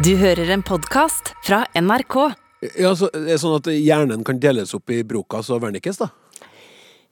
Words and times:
Du 0.00 0.14
hører 0.16 0.48
en 0.54 0.62
podkast 0.64 1.34
fra 1.44 1.58
NRK. 1.76 2.14
Ja, 2.80 2.94
så 2.96 3.10
Det 3.12 3.34
er 3.34 3.40
sånn 3.42 3.58
at 3.58 3.66
hjernen 3.68 4.22
kan 4.24 4.38
deles 4.40 4.72
opp 4.72 4.88
i 4.88 5.02
Brokas 5.04 5.50
og 5.52 5.60
Wernicke's, 5.60 5.98
da? 6.00 6.08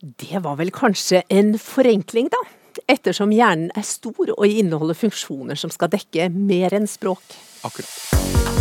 Det 0.01 0.41
var 0.41 0.57
vel 0.57 0.73
kanskje 0.73 1.21
en 1.29 1.59
forenkling, 1.61 2.31
da. 2.33 2.41
Ettersom 2.89 3.35
hjernen 3.35 3.69
er 3.77 3.85
stor 3.85 4.33
og 4.39 4.47
inneholder 4.47 4.97
funksjoner 4.97 5.61
som 5.61 5.75
skal 5.75 5.93
dekke 5.93 6.31
mer 6.33 6.79
enn 6.79 6.89
språk. 6.89 7.37
Akkurat. 7.69 8.58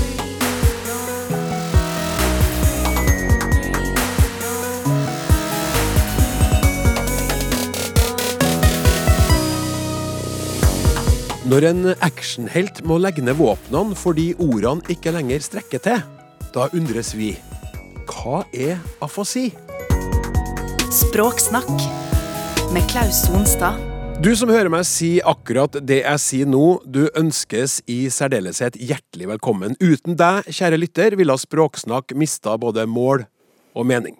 Når 11.47 11.63
en 11.63 11.85
actionhelt 12.03 12.81
må 12.83 12.97
legge 12.99 13.23
ned 13.23 13.37
våpnene 13.39 13.95
fordi 13.95 14.33
ordene 14.43 14.83
ikke 14.91 15.13
lenger 15.15 15.45
strekker 15.45 15.79
til, 15.79 16.01
da 16.51 16.65
undres 16.75 17.13
vi. 17.15 17.29
Hva 18.09 18.41
er 18.51 18.81
afasi? 18.99 19.45
Språksnakk 20.91 21.71
med 22.75 22.83
Klaus 22.91 23.21
Sonstad. 23.29 23.79
Du 24.19 24.33
som 24.35 24.51
hører 24.51 24.67
meg 24.73 24.83
si 24.89 25.21
akkurat 25.23 25.79
det 25.87 26.01
jeg 26.01 26.23
sier 26.25 26.51
nå, 26.51 26.81
du 26.83 27.05
ønskes 27.15 27.79
i 27.87 28.09
særdeleshet 28.11 28.75
hjertelig 28.75 29.31
velkommen. 29.37 29.79
Uten 29.79 30.19
deg, 30.19 30.51
kjære 30.51 30.81
lytter, 30.83 31.15
ville 31.15 31.39
Språksnakk 31.39 32.11
mista 32.19 32.59
både 32.59 32.83
mål 32.91 33.23
og 33.71 33.87
mening. 33.87 34.19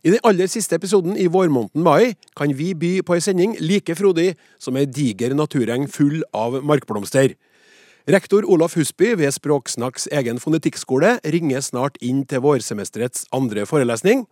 I 0.00 0.14
den 0.14 0.22
aller 0.24 0.48
siste 0.48 0.78
episoden 0.78 1.12
i 1.20 1.26
vårmåneden 1.28 1.82
mai 1.84 2.14
kan 2.38 2.54
vi 2.56 2.70
by 2.72 2.92
på 3.04 3.18
ei 3.18 3.20
sending 3.20 3.52
like 3.60 3.92
frodig 3.98 4.30
som 4.56 4.78
ei 4.80 4.86
diger 4.88 5.34
natureng 5.36 5.84
full 5.92 6.22
av 6.32 6.56
markblomster. 6.64 7.34
Rektor 8.08 8.46
Olaf 8.48 8.78
Husby 8.80 9.12
ved 9.20 9.34
Språksnakks 9.36 10.08
egen 10.16 10.40
fonetikkskole 10.40 11.18
ringer 11.34 11.60
snart 11.60 12.00
inn 12.00 12.22
til 12.24 12.40
vårsemesterets 12.40 13.26
andre 13.36 13.66
forelesning. 13.68 14.24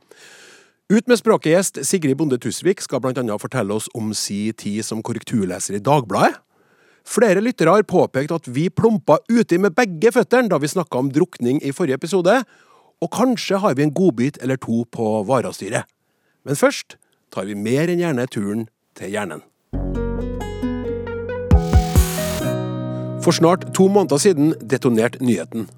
Ut 0.89 1.05
med 1.05 1.21
språket-gjest 1.21 1.83
Sigrid 1.85 2.17
Bonde 2.17 2.39
Tusvik 2.41 2.81
skal 2.81 3.05
annet 3.05 3.43
fortelle 3.43 3.77
oss 3.77 3.91
om 3.93 4.15
si 4.17 4.55
tid 4.57 4.81
som 4.89 5.03
korrekturleser 5.05 5.77
i 5.77 5.85
Dagbladet. 5.85 6.41
Flere 7.09 7.41
lyttere 7.45 7.73
har 7.73 7.85
påpekt 7.89 8.33
at 8.33 8.49
vi 8.49 8.69
plumpa 8.69 9.19
uti 9.29 9.59
med 9.61 9.77
begge 9.77 10.13
føttene 10.13 10.49
da 10.49 10.59
vi 10.61 10.69
snakka 10.69 10.99
om 10.99 11.13
drukning 11.13 11.61
i 11.65 11.73
forrige 11.73 11.97
episode, 12.01 12.43
og 13.01 13.13
kanskje 13.15 13.61
har 13.63 13.77
vi 13.79 13.85
en 13.87 13.95
godbit 13.95 14.39
eller 14.43 14.59
to 14.59 14.85
på 14.93 15.23
varastyret. 15.29 15.87
Men 16.45 16.57
først 16.57 16.97
tar 17.35 17.47
vi 17.47 17.55
mer 17.55 17.91
enn 17.91 18.03
gjerne 18.03 18.27
turen 18.31 18.67
til 18.99 19.13
hjernen. 19.15 19.45
For 23.23 23.35
snart 23.35 23.67
to 23.77 23.89
måneder 23.93 24.21
siden 24.23 24.55
detonerte 24.63 25.21
nyheten. 25.21 25.69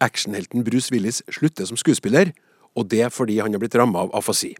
Actionhelten 0.00 0.64
Bruce 0.64 0.92
Willis 0.92 1.22
slutter 1.32 1.66
som 1.66 1.78
skuespiller, 1.80 2.30
og 2.76 2.90
det 2.92 3.08
fordi 3.12 3.38
han 3.40 3.56
har 3.56 3.62
blitt 3.62 3.76
ramma 3.76 4.04
av 4.04 4.12
afasi. 4.14 4.52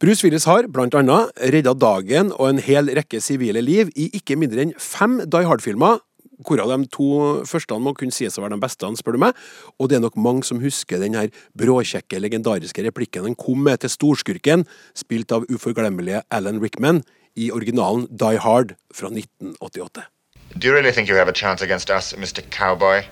Bruce 0.00 0.24
Willis 0.26 0.44
har 0.44 0.68
blant 0.68 0.94
annet 0.98 1.32
redda 1.54 1.72
dagen 1.74 2.32
og 2.34 2.48
en 2.50 2.60
hel 2.62 2.90
rekke 2.96 3.20
sivile 3.24 3.62
liv 3.64 3.92
i 3.96 4.10
ikke 4.18 4.36
mindre 4.36 4.66
enn 4.66 4.74
fem 4.78 5.20
Die 5.24 5.48
Hard-filmer, 5.48 6.02
hvorav 6.42 6.72
de 6.72 6.88
to 6.92 7.08
første 7.48 7.78
må 7.78 7.94
kunne 7.98 8.14
sies 8.14 8.38
å 8.38 8.44
være 8.44 8.56
de 8.56 8.62
beste, 8.64 8.90
spør 8.98 9.16
du 9.16 9.22
meg. 9.26 9.42
Og 9.78 9.90
det 9.90 9.98
er 9.98 10.04
nok 10.04 10.16
mange 10.20 10.46
som 10.48 10.62
husker 10.62 11.02
den 11.02 11.16
her 11.18 11.30
bråkjekke, 11.58 12.22
legendariske 12.22 12.86
replikken 12.86 13.28
han 13.28 13.38
kom 13.38 13.62
med 13.66 13.84
til 13.84 13.92
storskurken, 13.92 14.66
spilt 14.96 15.32
av 15.34 15.46
uforglemmelige 15.50 16.24
Alan 16.30 16.62
Rickman, 16.62 17.04
i 17.34 17.50
originalen 17.50 18.06
Die 18.10 18.38
Hard 18.38 18.76
fra 18.94 19.08
1988. 19.10 20.06
Do 20.56 20.68
you 20.68 20.74
really 20.74 20.92
think 20.92 21.08
you 21.08 21.16
have 21.16 21.28
a 21.28 21.32
chance 21.32 21.64
against 21.64 21.90
us, 21.90 22.14
Mr. 22.14 22.42
Cowboy? 22.50 23.02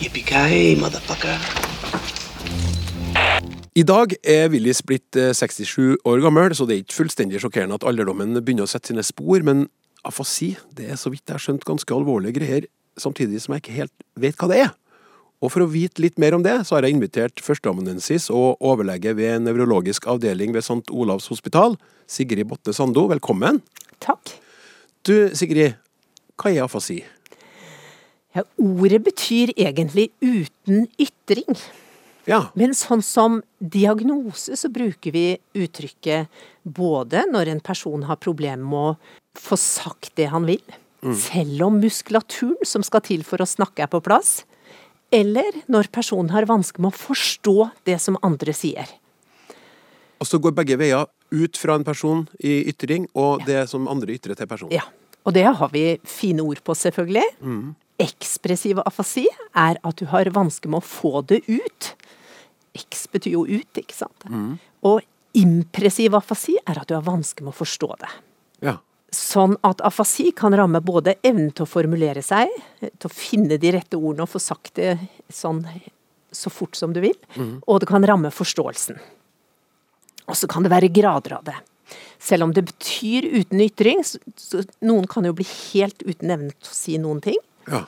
Yippee-ki-yay, 0.00 0.76
motherfucker. 0.80 1.36
I 3.78 3.82
dag 3.86 4.14
er 4.26 4.48
Willis 4.50 4.80
blitt 4.82 5.14
eh, 5.14 5.34
67 5.36 5.98
år 6.08 6.22
gammel, 6.24 6.54
så 6.56 6.64
det 6.66 6.74
er 6.74 6.80
ikke 6.82 6.96
fullstendig 6.96 7.42
sjokkerende 7.42 7.76
at 7.78 7.84
alderdommen 7.86 8.38
begynner 8.40 8.66
å 8.66 8.70
sette 8.70 8.90
sine 8.90 9.04
spor, 9.06 9.44
men 9.46 9.68
afasi 10.06 10.54
det 10.76 10.90
er 10.92 11.00
så 11.00 11.10
vidt 11.12 11.24
jeg 11.26 11.36
har 11.36 11.42
skjønt 11.42 11.66
ganske 11.68 11.94
alvorlige 11.94 12.38
greier, 12.38 12.68
samtidig 12.98 13.40
som 13.42 13.54
jeg 13.54 13.64
ikke 13.64 13.78
helt 13.78 14.06
vet 14.18 14.38
hva 14.38 14.50
det 14.50 14.60
er. 14.66 14.70
Og 15.38 15.52
for 15.54 15.62
å 15.62 15.70
vite 15.70 16.02
litt 16.02 16.16
mer 16.18 16.34
om 16.34 16.42
det, 16.42 16.56
så 16.66 16.74
har 16.76 16.86
jeg 16.86 16.96
invitert 16.96 17.42
førsteamanuensis 17.44 18.26
og 18.34 18.58
overlege 18.64 19.12
ved 19.14 19.44
nevrologisk 19.44 20.08
avdeling 20.10 20.50
ved 20.54 20.66
St. 20.66 20.90
Olavs 20.90 21.28
hospital, 21.30 21.76
Sigrid 22.10 22.48
Botte 22.50 22.74
Sando. 22.74 23.06
Velkommen. 23.12 23.60
Takk. 24.02 24.34
Du, 25.06 25.30
Sigrid, 25.38 25.78
hva 26.38 26.50
er 26.50 26.64
afasi? 26.66 27.04
Ja, 28.34 28.42
ordet 28.58 29.00
betyr 29.06 29.54
egentlig 29.54 30.10
uten 30.18 30.88
ytring. 30.98 31.54
Ja, 32.28 32.42
Men 32.54 32.74
sånn 32.76 33.00
som 33.02 33.38
diagnose, 33.58 34.56
så 34.56 34.68
bruker 34.68 35.14
vi 35.14 35.38
uttrykket 35.56 36.28
både 36.62 37.24
når 37.30 37.54
en 37.54 37.62
person 37.64 38.04
har 38.04 38.20
problemer 38.20 38.68
med 38.68 38.92
å 38.92 39.38
få 39.38 39.56
sagt 39.56 40.12
det 40.20 40.28
han 40.28 40.44
vil, 40.44 40.62
selv 41.16 41.62
om 41.68 41.78
muskulaturen 41.80 42.68
som 42.68 42.84
skal 42.84 43.00
til 43.06 43.24
for 43.24 43.40
å 43.40 43.48
snakke 43.48 43.86
er 43.86 43.88
på 43.88 44.02
plass, 44.04 44.42
eller 45.14 45.62
når 45.72 45.88
personen 45.94 46.28
har 46.34 46.48
vansker 46.50 46.84
med 46.84 46.92
å 46.92 47.00
forstå 47.00 47.70
det 47.88 47.96
som 48.02 48.18
andre 48.22 48.52
sier. 48.52 48.88
og 50.20 50.26
så 50.26 50.38
går 50.42 50.50
begge 50.50 50.76
veier 50.76 51.06
ut 51.30 51.56
fra 51.56 51.76
en 51.78 51.84
person 51.86 52.26
i 52.42 52.64
ytring, 52.68 53.06
og 53.14 53.44
det 53.46 53.68
som 53.70 53.86
andre 53.88 54.16
ytrer 54.18 54.34
til 54.34 54.48
personen. 54.50 54.74
Ja, 54.74 54.82
og 55.24 55.32
det 55.36 55.44
har 55.46 55.70
vi 55.72 56.00
fine 56.04 56.42
ord 56.42 56.60
på, 56.64 56.74
selvfølgelig. 56.74 57.24
Ekspressiv 57.98 58.78
afasi 58.84 59.26
er 59.54 59.78
at 59.82 59.96
du 59.96 60.06
har 60.10 60.30
vansker 60.34 60.68
med 60.68 60.82
å 60.82 60.86
få 60.86 61.22
det 61.22 61.44
ut. 61.46 61.94
X 62.76 63.06
betyr 63.12 63.36
jo 63.36 63.44
ut, 63.46 63.80
ikke 63.80 63.96
sant. 63.96 64.26
Og 64.86 65.00
impressiv 65.38 66.16
afasi 66.18 66.56
er 66.64 66.80
at 66.80 66.88
du 66.88 66.96
har 66.96 67.06
vansker 67.06 67.46
med 67.46 67.54
å 67.54 67.58
forstå 67.58 67.90
det. 68.00 68.10
Ja. 68.68 68.76
Sånn 69.14 69.56
at 69.64 69.80
afasi 69.86 70.30
kan 70.36 70.56
ramme 70.56 70.80
både 70.84 71.16
evnen 71.24 71.52
til 71.56 71.64
å 71.64 71.70
formulere 71.70 72.22
seg, 72.24 72.50
til 72.80 73.08
å 73.08 73.12
finne 73.12 73.56
de 73.60 73.72
rette 73.72 73.96
ordene 73.96 74.26
og 74.26 74.32
få 74.34 74.42
sagt 74.42 74.74
det 74.80 74.98
sånn 75.32 75.62
så 76.34 76.52
fort 76.52 76.76
som 76.76 76.92
du 76.92 77.00
vil, 77.00 77.16
og 77.64 77.80
det 77.80 77.88
kan 77.88 78.04
ramme 78.04 78.30
forståelsen. 78.34 78.98
Og 80.28 80.36
så 80.36 80.48
kan 80.50 80.64
det 80.64 80.72
være 80.74 80.92
grader 80.92 81.38
av 81.38 81.46
det. 81.46 81.56
Selv 82.20 82.44
om 82.44 82.52
det 82.52 82.66
betyr 82.68 83.30
uten 83.32 83.62
ytring, 83.64 84.02
så, 84.04 84.20
så 84.36 84.60
noen 84.84 85.06
kan 85.08 85.24
jo 85.24 85.32
bli 85.38 85.46
helt 85.48 86.02
uten 86.04 86.34
evne 86.34 86.52
til 86.52 86.72
å 86.72 86.76
si 86.76 86.98
noen 87.00 87.22
ting, 87.24 87.38
ja. 87.70 87.86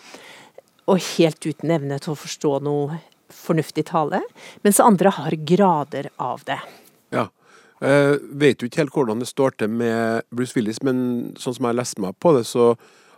og 0.88 1.02
helt 1.18 1.44
uten 1.44 1.74
evne 1.74 1.98
til 2.00 2.14
å 2.14 2.20
forstå 2.20 2.54
noe 2.64 3.02
fornuftig 3.40 3.86
tale, 3.90 4.22
mens 4.64 4.80
andre 4.84 5.12
har 5.16 5.36
grader 5.48 6.10
av 6.20 6.44
det. 6.48 6.60
Ja. 7.14 7.28
Eh, 7.80 8.14
vet 8.20 8.60
jo 8.60 8.68
ikke 8.68 8.82
helt 8.82 8.96
hvordan 8.96 9.22
det 9.22 9.30
står 9.30 9.56
til 9.56 9.72
med 9.72 10.26
Bruce 10.36 10.56
Willis, 10.56 10.82
men 10.84 11.32
sånn 11.40 11.56
som 11.56 11.64
jeg 11.64 11.72
har 11.72 11.80
lest 11.80 12.00
meg 12.02 12.18
på 12.20 12.34
det, 12.36 12.44
så 12.48 12.74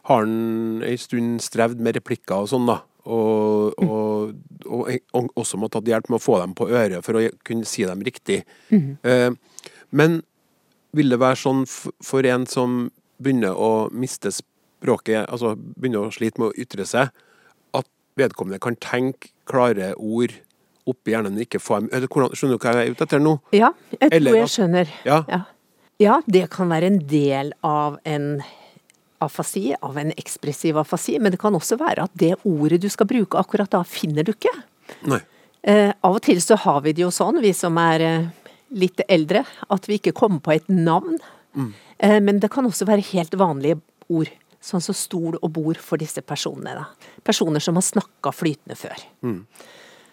har 0.06 0.24
han 0.24 0.82
en 0.86 0.98
stund 0.98 1.42
strevd 1.42 1.82
med 1.82 1.98
replikker 1.98 2.44
og 2.44 2.50
sånn, 2.50 2.68
da. 2.70 2.80
Og, 3.02 3.74
og, 3.82 4.34
og, 4.62 4.90
og 5.18 5.30
også 5.42 5.58
må 5.58 5.66
ha 5.66 5.74
tatt 5.74 5.88
hjelp 5.90 6.06
med 6.10 6.20
å 6.20 6.22
få 6.22 6.36
dem 6.38 6.52
på 6.54 6.68
øret 6.70 7.02
for 7.02 7.18
å 7.18 7.24
kunne 7.42 7.66
si 7.66 7.82
dem 7.88 8.04
riktig. 8.06 8.44
Eh, 8.70 9.30
men 9.90 10.20
vil 10.94 11.10
det 11.10 11.18
være 11.18 11.40
sånn 11.40 11.64
for 11.66 12.28
en 12.28 12.46
som 12.46 12.84
begynner 13.22 13.58
å 13.58 13.88
miste 13.90 14.30
språket, 14.34 15.26
altså 15.26 15.56
begynner 15.56 16.06
å 16.06 16.14
slite 16.14 16.42
med 16.42 16.52
å 16.52 16.62
ytre 16.62 16.86
seg, 16.88 17.10
vedkommende 18.18 18.60
kan 18.62 18.76
tenke 18.82 19.32
klare 19.48 19.92
ord 19.96 20.34
oppi 20.88 21.14
hjernen, 21.14 21.36
men 21.36 21.46
ikke 21.46 21.60
få 21.62 21.78
dem 21.80 21.90
Skjønner 22.34 22.56
du 22.56 22.62
hva 22.62 22.74
jeg 22.74 22.88
er 22.88 22.96
ute 22.96 23.06
etter 23.06 23.22
nå? 23.22 23.36
Ja, 23.54 23.70
jeg 23.94 24.10
Eller 24.10 24.34
tror 24.34 24.40
jeg 24.40 24.52
skjønner. 24.56 24.92
Ja. 25.06 25.18
Ja. 25.30 25.40
ja, 26.02 26.18
det 26.26 26.48
kan 26.54 26.72
være 26.72 26.90
en 26.90 26.98
del 27.10 27.52
av 27.66 28.00
en 28.08 28.42
afasi, 29.22 29.68
av 29.78 29.98
en 29.98 30.10
ekspressiv 30.18 30.80
afasi, 30.82 31.18
men 31.22 31.34
det 31.34 31.38
kan 31.42 31.54
også 31.54 31.78
være 31.80 32.08
at 32.08 32.14
det 32.18 32.34
ordet 32.48 32.80
du 32.82 32.88
skal 32.90 33.06
bruke 33.10 33.38
akkurat 33.38 33.70
da, 33.70 33.84
finner 33.86 34.26
du 34.26 34.32
ikke. 34.34 34.52
Nei. 35.06 35.20
Eh, 35.62 35.92
av 35.94 36.18
og 36.18 36.24
til 36.26 36.40
så 36.42 36.58
har 36.58 36.80
vi 36.82 36.94
det 36.96 37.04
jo 37.04 37.12
sånn, 37.14 37.38
vi 37.42 37.52
som 37.54 37.78
er 37.78 38.02
eh, 38.02 38.30
litt 38.74 39.04
eldre, 39.06 39.44
at 39.70 39.86
vi 39.86 40.00
ikke 40.00 40.14
kommer 40.16 40.42
på 40.42 40.56
et 40.56 40.66
navn. 40.72 41.20
Eh, 42.02 42.18
men 42.18 42.40
det 42.42 42.50
kan 42.50 42.66
også 42.66 42.88
være 42.88 43.06
helt 43.12 43.36
vanlige 43.38 43.78
ord, 44.10 44.32
sånn 44.62 44.84
som 44.84 44.96
stol 44.96 45.36
og 45.40 45.48
bord 45.54 45.80
for 45.82 46.00
disse 46.00 46.22
personene. 46.24 46.76
Da. 46.78 47.10
Personer 47.26 47.62
som 47.62 47.78
har 47.78 47.86
snakka 47.86 48.32
flytende 48.34 48.78
før. 48.78 49.02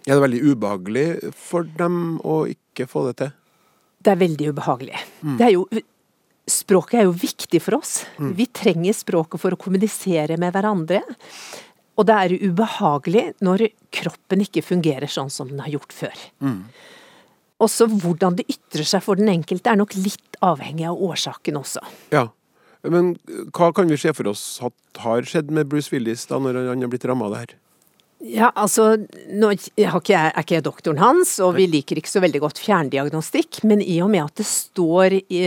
Er 0.07 0.15
det 0.15 0.23
veldig 0.23 0.41
ubehagelig 0.49 1.07
for 1.37 1.67
dem 1.77 2.17
å 2.25 2.41
ikke 2.49 2.87
få 2.89 3.05
det 3.09 3.15
til? 3.21 3.31
Det 3.99 4.13
er 4.13 4.21
veldig 4.21 4.51
ubehagelig. 4.55 4.99
Det 5.37 5.45
er 5.49 5.53
jo, 5.53 5.65
språket 6.49 7.01
er 7.01 7.09
jo 7.09 7.15
viktig 7.19 7.59
for 7.61 7.79
oss. 7.81 8.05
Vi 8.17 8.47
trenger 8.55 8.95
språket 8.95 9.41
for 9.41 9.53
å 9.53 9.59
kommunisere 9.59 10.39
med 10.39 10.55
hverandre. 10.55 11.03
Og 11.99 12.07
det 12.07 12.15
er 12.15 12.37
ubehagelig 12.47 13.25
når 13.43 13.67
kroppen 13.91 14.45
ikke 14.45 14.63
fungerer 14.63 15.11
sånn 15.11 15.29
som 15.33 15.51
den 15.51 15.59
har 15.59 15.73
gjort 15.75 15.93
før. 15.93 16.21
Også 17.59 17.89
hvordan 17.91 18.37
det 18.39 18.47
ytrer 18.47 18.87
seg 18.87 19.03
for 19.03 19.19
den 19.19 19.27
enkelte 19.33 19.73
er 19.73 19.81
nok 19.81 19.91
litt 19.99 20.39
avhengig 20.39 20.87
av 20.87 21.01
årsaken 21.09 21.59
også. 21.59 21.83
Ja. 22.15 22.29
Men 22.87 23.15
hva 23.55 23.71
kan 23.75 23.89
vi 23.91 23.97
se 23.99 24.13
for 24.15 24.29
oss 24.31 24.43
at 24.63 25.01
har 25.03 25.25
skjedd 25.27 25.49
med 25.51 25.67
Bruce 25.71 25.91
Willis 25.91 26.27
da 26.29 26.39
når 26.39 26.61
han 26.69 26.85
har 26.85 26.91
blitt 26.91 27.07
ramma 27.09 27.27
av 27.27 27.35
det 27.35 27.41
her? 27.43 27.57
Ja, 28.19 28.49
altså, 28.59 28.97
nå 29.31 29.53
er 29.53 29.95
ikke 29.95 30.55
jeg 30.57 30.63
doktoren 30.65 30.99
hans, 30.99 31.37
og 31.43 31.53
vi 31.55 31.69
liker 31.71 31.99
ikke 31.99 32.11
så 32.11 32.23
veldig 32.23 32.41
godt 32.43 32.59
fjerndiagnostikk, 32.59 33.61
men 33.67 33.79
i 33.79 34.01
og 34.03 34.11
med 34.11 34.25
at 34.25 34.41
det 34.41 34.47
står 34.47 35.15
i, 35.21 35.43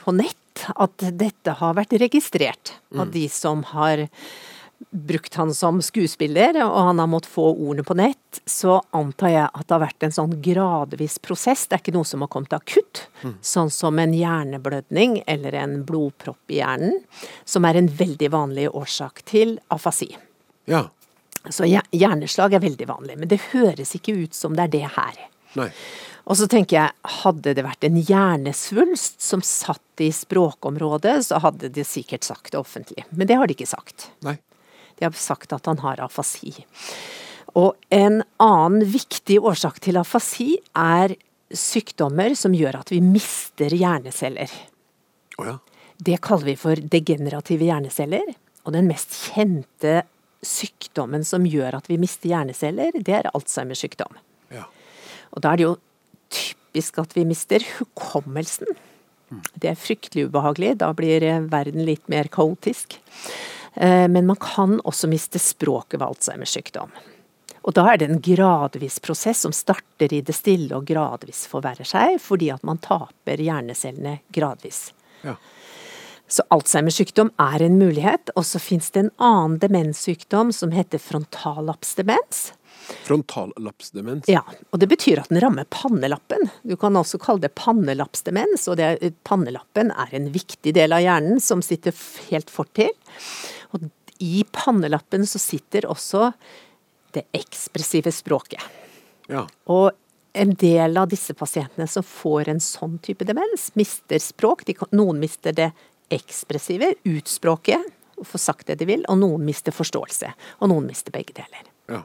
på 0.00 0.14
nett 0.16 0.64
at 0.80 1.04
dette 1.20 1.56
har 1.58 1.76
vært 1.76 1.92
registrert 2.00 2.72
av 2.96 3.10
de 3.12 3.26
som 3.28 3.60
har 3.74 4.06
brukt 4.90 5.34
han 5.34 5.54
som 5.54 5.78
skuespiller, 5.82 6.56
og 6.64 6.76
han 6.88 6.98
har 7.00 7.08
måttet 7.10 7.32
få 7.32 7.46
ordene 7.52 7.84
på 7.86 7.96
nett, 7.98 8.40
så 8.46 8.78
antar 8.96 9.32
jeg 9.32 9.46
at 9.48 9.64
det 9.64 9.74
har 9.74 9.82
vært 9.82 10.06
en 10.06 10.16
sånn 10.16 10.34
gradvis 10.44 11.18
prosess. 11.24 11.66
Det 11.66 11.78
er 11.78 11.84
ikke 11.84 11.96
noe 11.96 12.08
som 12.08 12.24
har 12.24 12.30
kommet 12.32 12.56
akutt, 12.56 13.06
sånn 13.40 13.72
som 13.72 13.98
en 14.02 14.14
hjerneblødning 14.16 15.22
eller 15.26 15.56
en 15.62 15.78
blodpropp 15.88 16.52
i 16.52 16.60
hjernen, 16.60 16.98
som 17.44 17.68
er 17.68 17.80
en 17.80 17.88
veldig 17.88 18.30
vanlig 18.34 18.68
årsak 18.72 19.24
til 19.28 19.56
afasi. 19.72 20.10
Ja. 20.70 20.86
Så 21.48 21.68
hjerneslag 21.68 22.56
er 22.56 22.64
veldig 22.64 22.88
vanlig, 22.90 23.16
men 23.20 23.30
det 23.30 23.44
høres 23.52 23.94
ikke 23.96 24.16
ut 24.18 24.34
som 24.34 24.56
det 24.58 24.66
er 24.66 24.74
det 24.74 24.86
her. 24.96 25.24
Nei. 25.56 25.70
Og 26.26 26.34
så 26.40 26.48
tenker 26.50 26.74
jeg, 26.80 26.94
hadde 27.22 27.52
det 27.54 27.62
vært 27.62 27.86
en 27.86 28.00
hjernesvulst 28.02 29.22
som 29.22 29.44
satt 29.46 30.02
i 30.02 30.10
språkområdet, 30.12 31.20
så 31.28 31.38
hadde 31.44 31.70
de 31.72 31.84
sikkert 31.86 32.26
sagt 32.26 32.50
det 32.52 32.58
offentlig. 32.58 33.06
Men 33.14 33.30
det 33.30 33.38
har 33.38 33.46
de 33.46 33.54
ikke 33.54 33.68
sagt. 33.70 34.08
Nei. 34.26 34.34
De 34.98 35.06
har 35.06 35.16
sagt 35.16 35.52
at 35.52 35.68
han 35.68 35.80
har 35.84 36.00
afasi. 36.04 36.52
Og 37.56 37.76
en 37.94 38.22
annen 38.42 38.84
viktig 38.92 39.38
årsak 39.40 39.80
til 39.84 40.00
afasi 40.00 40.56
er 40.76 41.14
sykdommer 41.52 42.34
som 42.36 42.54
gjør 42.56 42.80
at 42.80 42.90
vi 42.92 43.00
mister 43.04 43.72
hjerneceller. 43.72 44.50
Oh 45.38 45.46
ja. 45.48 45.56
Det 45.96 46.18
kaller 46.24 46.50
vi 46.50 46.56
for 46.60 46.76
degenerative 46.76 47.68
hjerneceller. 47.68 48.34
Og 48.66 48.74
den 48.74 48.88
mest 48.90 49.14
kjente 49.30 50.02
sykdommen 50.44 51.24
som 51.24 51.46
gjør 51.48 51.78
at 51.78 51.88
vi 51.88 51.98
mister 52.00 52.32
hjerneceller, 52.32 52.98
det 52.98 53.14
er 53.20 53.30
Alzheimers 53.32 53.84
sykdom. 53.84 54.18
ja. 54.52 54.66
Og 55.34 55.42
da 55.42 55.52
er 55.52 55.58
det 55.58 55.64
jo 55.66 55.76
typisk 56.32 56.98
at 57.02 57.16
vi 57.16 57.24
mister 57.28 57.64
hukommelsen. 57.78 58.68
Det 59.58 59.72
er 59.72 59.78
fryktelig 59.78 60.28
ubehagelig. 60.28 60.76
Da 60.80 60.92
blir 60.96 61.24
eh, 61.26 61.42
verden 61.50 61.84
litt 61.84 62.06
mer 62.08 62.30
kaotisk. 62.32 62.98
Eh, 63.76 64.08
Men 64.08 64.26
man 64.26 64.36
kan 64.40 64.80
også 64.80 65.08
miste 65.08 65.38
språket 65.38 66.00
ved 66.00 66.08
Alzheimers 66.08 66.56
sykdom. 66.56 66.90
Og 67.66 67.74
da 67.74 67.82
er 67.90 67.98
det 67.98 68.06
en 68.08 68.20
gradvis 68.22 69.00
prosess 69.02 69.42
som 69.42 69.52
starter 69.52 70.12
i 70.14 70.20
det 70.22 70.34
stille 70.38 70.76
og 70.76 70.86
gradvis 70.86 71.46
forverrer 71.50 71.84
seg, 71.84 72.20
fordi 72.22 72.52
at 72.54 72.62
man 72.62 72.78
taper 72.78 73.42
hjernecellene 73.42 74.20
gradvis. 74.32 74.92
ja. 75.26 75.36
Så 76.28 76.42
Alzheimers 76.50 76.96
sykdom 76.98 77.30
er 77.38 77.62
en 77.62 77.76
mulighet, 77.78 78.32
og 78.34 78.42
så 78.42 78.58
fins 78.58 78.90
det 78.90 79.04
en 79.04 79.10
annen 79.22 79.60
demenssykdom 79.62 80.50
som 80.52 80.72
heter 80.74 80.98
frontallapsdemens. 80.98 82.52
Frontallapsdemens. 83.06 84.26
Ja, 84.26 84.42
og 84.70 84.80
det 84.82 84.88
betyr 84.90 85.20
at 85.22 85.30
den 85.30 85.38
rammer 85.40 85.64
pannelappen. 85.70 86.48
Du 86.66 86.74
kan 86.76 86.98
også 86.98 87.18
kalle 87.22 87.44
det 87.46 87.54
pannelapsdemens, 87.54 88.66
og 88.66 88.76
det 88.76 89.12
pannelappen 89.22 89.92
er 89.94 90.18
en 90.18 90.32
viktig 90.34 90.74
del 90.74 90.92
av 90.96 91.04
hjernen 91.04 91.38
som 91.42 91.62
sitter 91.62 91.94
helt 92.30 92.50
fortil. 92.50 92.90
Og 92.90 93.55
i 94.22 94.44
pannelappen 94.52 95.26
så 95.26 95.38
sitter 95.42 95.86
også 95.90 96.32
det 97.16 97.24
ekspressive 97.36 98.12
språket. 98.12 98.62
Ja. 99.28 99.46
Og 99.72 99.90
en 100.36 100.52
del 100.60 100.96
av 101.00 101.08
disse 101.08 101.32
pasientene 101.34 101.86
som 101.88 102.04
får 102.04 102.48
en 102.52 102.60
sånn 102.60 102.98
type 103.02 103.24
demens, 103.24 103.70
mister 103.74 104.20
språk. 104.20 104.66
De 104.68 104.74
noen 104.92 105.18
mister 105.22 105.52
det 105.56 105.70
ekspressive, 106.12 106.92
utspråket, 107.08 107.82
og 108.16 108.26
får 108.28 108.38
sagt 108.40 108.66
det 108.68 108.78
de 108.80 108.86
vil, 108.88 109.02
og 109.08 109.18
noen 109.20 109.42
mister 109.44 109.72
forståelse. 109.74 110.28
Og 110.60 110.68
noen 110.72 110.86
mister 110.88 111.12
begge 111.14 111.34
deler. 111.36 111.64
ja. 111.88 112.02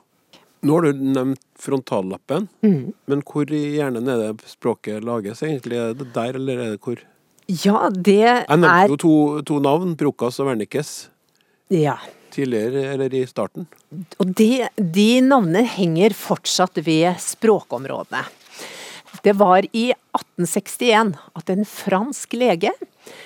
Nå 0.64 0.76
har 0.78 0.82
du 0.94 1.00
nevnt 1.02 1.40
frontallappen, 1.58 2.48
Mm. 2.62 2.94
men 3.08 3.22
hvor 3.26 3.50
i 3.50 3.78
hjernen 3.80 4.08
er 4.08 4.18
det 4.34 4.46
språket 4.46 5.04
lages 5.04 5.42
egentlig? 5.42 5.74
Er 5.74 5.94
det 5.98 6.14
der, 6.14 6.36
eller 6.36 6.54
er 6.60 6.70
det 6.76 6.80
hvor? 6.82 7.00
Ja, 7.48 7.90
det 7.90 8.20
Jeg 8.22 8.46
nevnte 8.48 8.84
er 8.84 8.88
jo 8.88 8.98
to, 8.98 9.42
to 9.42 9.60
navn, 9.60 9.96
Brokas 9.98 10.40
og 10.40 10.48
Wernicke, 10.52 10.84
Ja. 11.72 11.98
tidligere, 12.32 12.94
eller 12.94 13.14
i 13.14 13.26
starten. 13.28 13.68
Og 14.20 14.32
de, 14.40 14.68
de 14.76 15.22
navnene 15.24 15.66
henger 15.68 16.16
fortsatt 16.16 16.80
ved 16.86 17.20
språkområdene. 17.20 18.24
Det 19.22 19.34
var 19.38 19.66
i 19.76 19.92
1861 19.92 21.16
at 21.38 21.52
en 21.52 21.66
fransk 21.68 22.34
lege, 22.40 22.72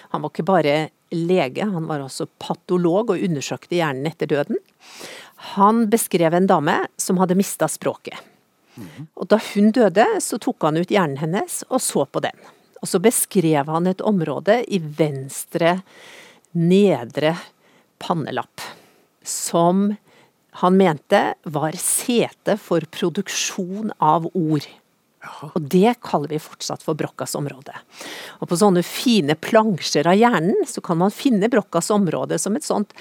han 0.09 0.23
var 0.23 0.33
ikke 0.33 0.47
bare 0.47 0.75
lege, 1.13 1.67
han 1.69 1.85
var 1.87 2.01
også 2.03 2.27
patolog 2.41 3.13
og 3.13 3.21
undersøkte 3.21 3.77
hjernen 3.77 4.09
etter 4.09 4.29
døden, 4.31 4.57
han 5.53 5.85
beskrev 5.91 6.33
en 6.33 6.49
dame 6.49 6.79
som 6.97 7.21
hadde 7.21 7.37
mista 7.37 7.69
språket. 7.69 8.17
Og 9.15 9.29
da 9.31 9.39
hun 9.53 9.69
døde, 9.71 10.05
så 10.19 10.39
tok 10.41 10.65
han 10.67 10.81
ut 10.81 10.91
hjernen 10.91 11.21
hennes 11.21 11.61
og 11.69 11.79
så 11.83 12.03
på 12.09 12.21
den. 12.25 12.35
Og 12.81 12.89
så 12.91 12.99
beskrev 12.99 13.69
han 13.71 13.87
et 13.87 14.03
område 14.03 14.59
i 14.67 14.81
venstre 14.81 15.77
nedre 16.55 17.35
pannelapp 18.01 18.63
som 19.25 19.95
han 20.61 20.77
mente 20.77 21.33
var 21.43 21.75
sete 21.79 22.55
for 22.61 22.85
produksjon 22.91 23.91
av 23.99 24.29
ord. 24.31 24.67
Og 25.41 25.57
det 25.73 25.97
kaller 26.05 26.31
vi 26.31 26.39
fortsatt 26.39 26.83
for 26.85 26.97
Brokkas 26.97 27.35
område. 27.35 27.73
Og 28.39 28.49
på 28.49 28.57
sånne 28.59 28.83
fine 28.85 29.35
plansjer 29.35 30.07
av 30.07 30.17
hjernen 30.19 30.67
så 30.69 30.83
kan 30.85 30.99
man 31.01 31.13
finne 31.13 31.49
Brokkas 31.51 31.89
område 31.91 32.37
som 32.41 32.55
et 32.55 32.67
sånt 32.67 32.93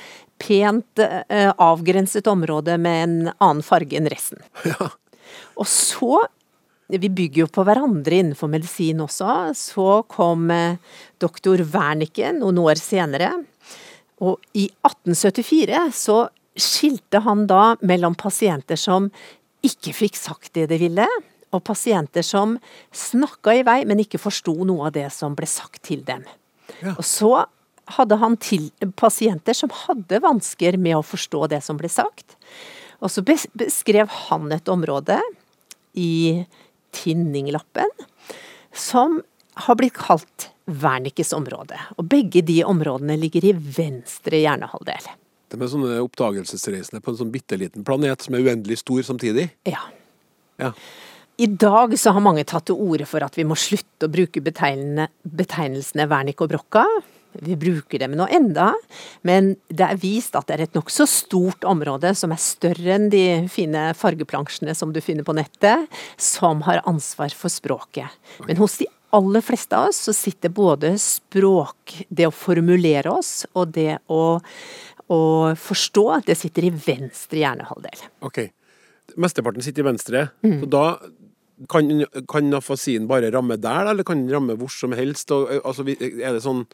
pent 0.43 1.03
eh, 1.05 1.53
avgrenset 1.53 2.27
område 2.31 2.79
med 2.81 3.03
en 3.05 3.19
annen 3.37 3.63
farge 3.63 4.01
enn 4.01 4.11
resten. 4.11 4.41
Og 5.61 5.69
så, 5.69 6.25
vi 6.91 7.09
bygger 7.09 7.45
jo 7.45 7.51
på 7.55 7.65
hverandre 7.67 8.19
innenfor 8.19 8.51
medisin 8.51 9.03
også, 9.05 9.53
så 9.55 10.01
kom 10.11 10.51
eh, 10.55 10.81
doktor 11.23 11.63
Wernicke 11.71 12.33
noen 12.35 12.59
år 12.65 12.81
senere. 12.81 13.31
Og 14.25 14.41
i 14.57 14.69
1874 14.87 15.85
så 15.97 16.19
skilte 16.55 17.21
han 17.25 17.47
da 17.51 17.75
mellom 17.83 18.17
pasienter 18.19 18.79
som 18.79 19.11
ikke 19.65 19.95
fikk 19.97 20.19
sagt 20.19 20.53
det 20.57 20.69
de 20.71 20.79
ville, 20.81 21.07
og 21.55 21.63
pasienter 21.67 22.25
som 22.27 22.57
snakka 22.95 23.55
i 23.55 23.65
vei, 23.67 23.81
men 23.87 24.03
ikke 24.03 24.21
forsto 24.23 24.57
noe 24.67 24.89
av 24.89 24.97
det 24.97 25.07
som 25.15 25.37
ble 25.39 25.47
sagt 25.49 25.85
til 25.87 26.03
dem. 26.07 26.25
Ja. 26.83 26.97
Og 26.97 27.05
så 27.07 27.33
hadde 27.95 28.19
han 28.19 28.37
til 28.41 28.71
pasienter 28.97 29.57
som 29.57 29.73
hadde 29.85 30.23
vansker 30.25 30.79
med 30.81 30.99
å 30.99 31.05
forstå 31.05 31.47
det 31.53 31.61
som 31.65 31.79
ble 31.79 31.91
sagt. 31.93 32.37
Og 33.05 33.13
så 33.13 33.23
beskrev 33.25 34.09
han 34.29 34.49
et 34.57 34.71
område 34.73 35.19
i 35.95 36.45
tinninglappen 36.97 37.91
som 38.75 39.21
har 39.67 39.79
blitt 39.79 39.97
kalt 39.99 40.49
Wernickes 40.67 41.35
område. 41.37 41.77
Og 41.99 42.09
begge 42.09 42.43
de 42.47 42.63
områdene 42.65 43.19
ligger 43.21 43.51
i 43.51 43.55
venstre 43.55 44.41
hjernehalvdel. 44.41 45.11
Det 45.53 45.59
med 45.61 45.71
sånne 45.71 45.99
oppdagelsesreisende 46.03 47.03
på 47.05 47.13
en 47.13 47.19
sånn 47.21 47.33
bitte 47.35 47.59
liten 47.61 47.85
planet 47.87 48.25
som 48.25 48.35
er 48.35 48.47
uendelig 48.47 48.81
stor 48.81 49.03
samtidig. 49.07 49.51
Ja. 49.69 49.83
Ja. 50.63 50.73
I 51.37 51.47
dag 51.51 51.97
så 51.99 52.15
har 52.15 52.23
mange 52.23 52.45
tatt 52.47 52.69
til 52.71 52.79
orde 52.79 53.07
for 53.11 53.25
at 53.27 53.35
vi 53.37 53.45
må 53.47 53.57
slutte 53.59 54.07
å 54.07 54.13
bruke 54.13 54.41
betegnelsene 54.43 56.07
Wernick 56.11 56.43
og 56.45 56.53
Brocca. 56.53 56.85
Vi 57.35 57.57
bruker 57.59 57.99
dem 57.99 58.13
nå 58.15 58.29
enda, 58.31 58.69
men 59.27 59.57
det 59.67 59.89
er 59.89 59.99
vist 59.99 60.37
at 60.39 60.47
det 60.47 60.55
er 60.55 60.63
et 60.69 60.77
nokså 60.79 61.03
stort 61.11 61.67
område 61.67 62.13
som 62.15 62.31
er 62.31 62.39
større 62.39 62.95
enn 62.95 63.09
de 63.11 63.25
fine 63.51 63.89
fargeplansjene 63.99 64.77
som 64.79 64.95
du 64.95 65.01
finner 65.03 65.27
på 65.27 65.35
nettet, 65.35 65.91
som 66.15 66.63
har 66.69 66.85
ansvar 66.87 67.35
for 67.35 67.51
språket. 67.51 68.07
Men 68.47 68.63
hos 68.63 68.79
de 68.79 68.87
aller 69.15 69.45
fleste 69.45 69.77
av 69.79 69.89
oss 69.93 70.03
så 70.09 70.15
sitter 70.17 70.53
både 70.55 70.95
språk, 71.01 71.95
det 72.09 72.27
å 72.29 72.35
formulere 72.35 73.13
oss, 73.15 73.45
og 73.55 73.73
det 73.77 73.99
å, 74.13 74.23
å 75.15 75.21
forstå, 75.61 76.05
det 76.29 76.37
sitter 76.41 76.69
i 76.69 76.73
venstre 76.75 77.43
hjernehalvdel. 77.43 78.07
Ok. 78.27 78.43
Mesteparten 79.21 79.65
sitter 79.65 79.85
i 79.85 79.89
venstre. 79.91 80.25
Mm. 80.45 80.59
Så 80.63 80.71
da 80.73 80.85
kan, 81.71 81.91
kan 82.31 82.55
afasien 82.59 83.07
bare 83.11 83.31
ramme 83.35 83.59
der, 83.61 83.93
eller 83.93 84.07
kan 84.07 84.25
den 84.25 84.33
ramme 84.35 84.57
hvor 84.59 84.73
som 84.73 84.95
helst? 84.97 85.31
Og, 85.35 85.53
altså, 85.63 85.87
er 85.95 86.35
det 86.35 86.43
sånn 86.45 86.65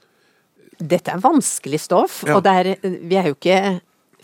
Dette 0.80 1.12
er 1.12 1.20
vanskelig 1.20 1.82
stoff, 1.84 2.22
Ja. 2.24 2.38
og 2.38 2.46
er, 2.48 2.70
vi 2.80 3.18
er 3.20 3.26
jo 3.28 3.34
ikke 3.36 3.80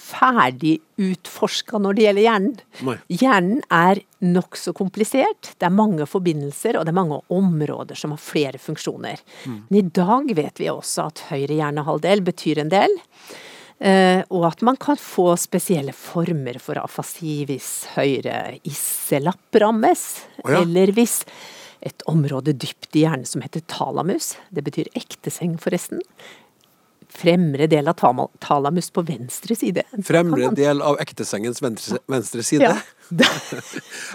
ferdig 0.06 0.76
utforska 1.02 1.80
når 1.82 1.96
det 1.98 2.04
gjelder 2.06 2.24
hjernen. 2.26 2.54
Nei. 2.86 2.94
Hjernen 3.10 3.64
er 3.74 4.00
nokså 4.22 4.72
komplisert. 4.78 5.50
Det 5.58 5.66
er 5.68 5.74
mange 5.74 6.06
forbindelser, 6.08 6.78
og 6.78 6.86
det 6.86 6.94
er 6.94 6.98
mange 7.00 7.18
områder 7.34 7.98
som 7.98 8.14
har 8.14 8.22
flere 8.22 8.60
funksjoner. 8.62 9.20
Men 9.46 9.80
i 9.80 9.84
dag 9.98 10.30
vet 10.38 10.62
vi 10.62 10.70
også 10.72 11.08
at 11.10 11.24
høyre 11.32 11.58
hjernehalvdel 11.58 12.22
betyr 12.30 12.62
en 12.64 12.72
del. 12.72 12.96
eh, 13.80 14.22
Og 14.30 14.46
at 14.48 14.62
man 14.64 14.76
kan 14.80 14.96
få 14.96 15.34
spesielle 15.36 15.92
former 15.92 16.58
for 16.62 16.78
afasi 16.80 17.42
hvis 17.50 17.86
høyre 17.96 18.58
isselapp 18.64 19.60
rammes. 19.60 20.06
oh, 20.44 20.50
ja. 20.54 20.62
Eller 20.62 20.94
hvis 20.96 21.20
et 21.86 22.02
område 22.08 22.54
dypt 22.56 22.96
i 22.96 23.04
hjernen 23.04 23.26
som 23.28 23.42
heter 23.44 23.60
talamus, 23.68 24.34
det 24.50 24.64
betyr 24.64 24.88
ekteseng 24.96 25.58
forresten, 25.60 26.00
fremre 27.16 27.68
del 27.70 27.88
av 27.88 27.96
talamus 28.42 28.90
på 28.94 29.04
venstre 29.06 29.56
side. 29.56 29.84
Fremre 30.04 30.50
del 30.56 30.82
av 30.84 30.98
ektesengens 31.02 31.62
venstre, 31.64 32.00
venstre 32.10 32.44
side. 32.46 32.68
Ja. 32.68 32.76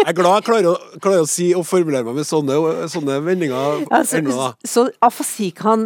Jeg 0.01 0.09
er 0.09 0.15
glad 0.17 0.33
jeg 0.41 0.43
klarer 0.49 0.65
å, 0.67 0.99
klarer 0.99 1.23
å 1.23 1.27
si 1.29 1.45
og 1.55 1.63
formulere 1.63 2.03
meg 2.03 2.17
med 2.17 2.27
sånne, 2.27 2.57
sånne 2.91 3.21
vendinger 3.23 3.85
Altså, 3.87 4.19
ennå, 4.19 4.49
så 4.67 4.83
afasi 4.99 5.47
kan 5.55 5.85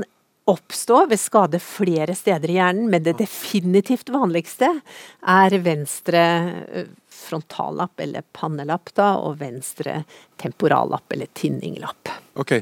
oppstå 0.49 1.03
ved 1.11 1.21
skade 1.21 1.59
flere 1.61 2.15
steder 2.17 2.49
i 2.49 2.57
hjernen, 2.57 2.89
men 2.89 3.05
det 3.05 3.15
definitivt 3.21 4.09
vanligste 4.13 4.71
er 5.21 5.57
venstre 5.65 6.23
frontallapp 7.13 8.01
eller 8.01 8.25
pannelapp, 8.33 8.93
da, 8.97 9.15
og 9.21 9.39
venstre 9.41 10.03
temporallapp 10.41 11.13
eller 11.13 11.29
tinninglapp. 11.37 12.13
Ok. 12.41 12.59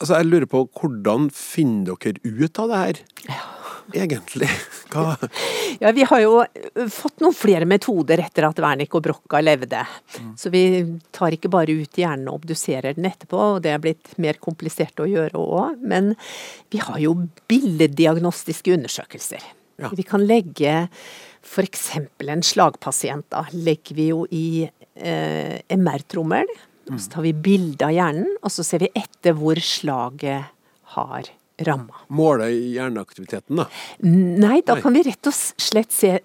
Altså, 0.00 0.16
jeg 0.16 0.30
lurer 0.30 0.48
på 0.48 0.64
hvordan 0.80 1.28
finner 1.34 1.98
dere 2.00 2.22
ut 2.24 2.62
av 2.62 2.70
det 2.70 2.84
her? 2.84 3.02
Egentlig. 3.92 4.48
Hva 4.92 5.16
Ja, 5.80 5.92
vi 5.96 6.04
har 6.06 6.20
jo 6.22 6.40
eh, 6.42 6.88
fått 6.92 7.22
noen 7.22 7.36
flere 7.36 7.66
metoder 7.68 8.20
etter 8.24 8.48
at 8.48 8.58
Wernick 8.60 8.94
og 8.98 9.04
Brocca 9.06 9.40
levde. 9.42 9.84
Så 10.38 10.52
vi 10.52 10.62
tar 11.14 11.36
ikke 11.36 11.50
bare 11.52 11.74
ut 11.78 12.00
hjernen 12.00 12.28
og 12.30 12.40
obduserer 12.42 12.98
den 12.98 13.08
etterpå, 13.08 13.38
og 13.56 13.62
det 13.64 13.74
er 13.74 13.82
blitt 13.82 14.12
mer 14.20 14.40
komplisert 14.42 15.00
å 15.00 15.08
gjøre 15.08 15.40
òg. 15.40 15.80
Men 15.80 16.14
vi 16.72 16.82
har 16.82 17.00
jo 17.02 17.16
billeddiagnostiske 17.50 18.74
undersøkelser. 18.76 19.44
Ja. 19.80 19.92
Vi 19.96 20.04
kan 20.04 20.26
legge 20.26 20.88
f.eks. 21.40 21.86
en 21.96 22.44
slagpasient, 22.44 23.30
da, 23.32 23.46
legger 23.56 23.96
vi 23.96 24.10
jo 24.10 24.24
i 24.30 24.46
eh, 24.66 25.56
MR-trommel. 25.72 26.50
Så 26.90 27.06
tar 27.12 27.22
vi 27.22 27.30
bilde 27.30 27.86
av 27.86 27.94
hjernen, 27.94 28.32
og 28.42 28.50
så 28.50 28.64
ser 28.66 28.82
vi 28.82 28.90
etter 28.98 29.36
hvor 29.38 29.58
slaget 29.62 30.50
har 30.96 31.28
ramma. 31.68 32.02
måler 32.08 32.50
hjerneaktiviteten, 32.50 33.62
da? 33.62 33.68
Nei, 34.06 34.60
da 34.66 34.76
Nei. 34.76 34.82
kan 34.82 34.96
vi 34.96 35.04
rett 35.06 35.30
og 35.30 35.34
slett 35.34 35.92
se 35.94 36.18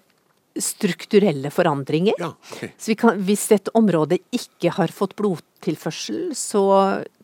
strukturelle 0.56 1.50
forandringer. 1.50 2.14
Ja, 2.18 2.32
okay. 2.52 2.70
Så 2.78 2.90
vi 2.90 2.94
kan, 2.94 3.18
hvis 3.28 3.44
et 3.52 3.68
område 3.76 4.18
ikke 4.34 4.72
har 4.76 4.92
fått 4.94 5.16
blodtilførsel, 5.18 6.30
så 6.36 6.62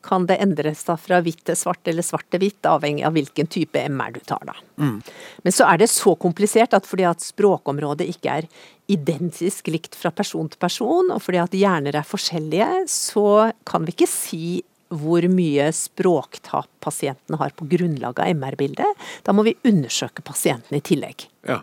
kan 0.04 0.26
det 0.26 0.36
endres 0.42 0.82
da 0.84 0.96
fra 1.00 1.20
hvitt 1.24 1.44
til 1.46 1.56
svart 1.58 1.88
eller 1.88 2.04
svart 2.06 2.26
til 2.32 2.42
hvitt, 2.42 2.66
avhengig 2.68 3.06
av 3.06 3.14
hvilken 3.16 3.48
type 3.52 3.84
MR 3.88 4.16
du 4.16 4.20
tar. 4.26 4.42
da. 4.48 4.56
Men 4.76 5.54
så 5.54 5.68
er 5.70 5.82
det 5.82 5.90
så 5.92 6.14
komplisert 6.20 6.74
at 6.76 6.88
fordi 6.88 7.06
at 7.08 7.22
språkområdet 7.24 8.08
ikke 8.10 8.40
er 8.42 8.50
identisk 8.92 9.70
likt 9.70 9.96
fra 9.96 10.10
person 10.12 10.50
til 10.50 10.60
person, 10.60 11.12
og 11.14 11.22
fordi 11.22 11.40
at 11.40 11.56
hjerner 11.56 11.96
er 11.96 12.08
forskjellige, 12.08 12.84
så 12.90 13.52
kan 13.68 13.86
vi 13.86 13.94
ikke 13.94 14.10
si 14.10 14.44
hvor 14.92 15.24
mye 15.32 15.68
språktap 15.74 16.68
pasientene 16.84 17.38
har 17.40 17.54
på 17.56 17.68
grunnlag 17.70 18.20
av 18.20 18.32
MR-bildet. 18.36 19.04
Da 19.24 19.34
må 19.34 19.44
vi 19.46 19.56
undersøke 19.68 20.24
pasienten 20.26 20.78
i 20.78 20.84
tillegg. 20.84 21.26
Ja. 21.48 21.62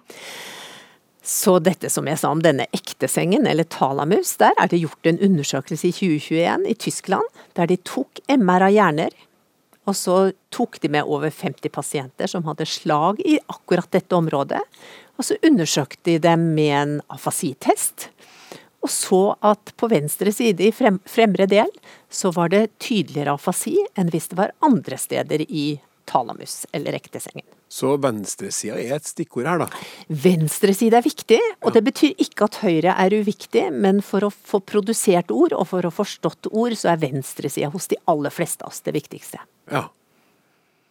Så 1.30 1.60
dette 1.62 1.92
som 1.94 2.08
jeg 2.10 2.18
sa 2.18 2.32
om 2.34 2.42
denne 2.42 2.66
ektesengen, 2.74 3.46
eller 3.46 3.68
talamus, 3.70 4.34
der 4.42 4.56
er 4.58 4.70
det 4.72 4.82
gjort 4.82 5.10
en 5.12 5.20
undersøkelse 5.22 5.92
i 5.92 5.94
2021 5.94 6.66
i 6.72 6.78
Tyskland, 6.80 7.42
der 7.60 7.70
de 7.70 7.78
tok 7.86 8.22
MR 8.34 8.66
av 8.66 8.74
hjerner, 8.74 9.14
og 9.90 9.98
så 9.98 10.16
tok 10.54 10.80
de 10.82 10.90
med 10.94 11.06
over 11.06 11.30
50 11.34 11.70
pasienter 11.74 12.30
som 12.30 12.46
hadde 12.50 12.68
slag 12.70 13.22
i 13.26 13.38
akkurat 13.50 13.90
dette 13.94 14.18
området, 14.18 14.62
og 15.20 15.28
så 15.28 15.38
undersøkte 15.46 16.14
de 16.14 16.18
dem 16.24 16.50
med 16.56 16.74
en 16.80 16.98
afasitest, 17.12 18.10
og 18.84 18.92
så 18.94 19.22
at 19.46 19.74
på 19.80 19.90
venstre 19.92 20.32
side 20.36 20.70
i 20.70 20.74
frem, 20.76 21.00
fremre 21.10 21.48
del 21.50 21.70
så 22.10 22.32
var 22.36 22.52
det 22.54 22.70
tydeligere 22.82 23.36
afasi 23.36 23.76
enn 24.00 24.12
hvis 24.14 24.32
det 24.32 24.40
var 24.40 24.56
andre 24.66 25.00
steder 25.00 25.44
i 25.48 25.80
talamus, 26.10 26.64
eller 26.74 26.96
ektesengen. 26.98 27.46
Så 27.70 27.92
venstresida 28.02 28.80
er 28.82 28.96
et 28.96 29.06
stikkord 29.06 29.46
her, 29.46 29.62
da. 29.62 29.68
Venstre 30.10 30.74
side 30.74 30.98
er 30.98 31.06
viktig, 31.06 31.38
og 31.62 31.76
det 31.76 31.84
betyr 31.86 32.24
ikke 32.24 32.48
at 32.48 32.58
høyre 32.64 32.96
er 32.98 33.14
uviktig, 33.14 33.68
men 33.70 34.02
for 34.06 34.26
å 34.26 34.32
få 34.34 34.62
produsert 34.66 35.30
ord, 35.30 35.54
og 35.54 35.68
for 35.70 35.86
å 35.86 35.94
forstått 35.94 36.50
ord, 36.50 36.74
så 36.80 36.96
er 36.96 37.04
venstresida 37.04 37.70
hos 37.76 37.86
de 37.92 38.00
aller 38.10 38.34
fleste 38.34 38.66
av 38.66 38.74
oss 38.74 38.82
det 38.88 38.96
viktigste. 38.98 39.44
Ja. 39.70 39.86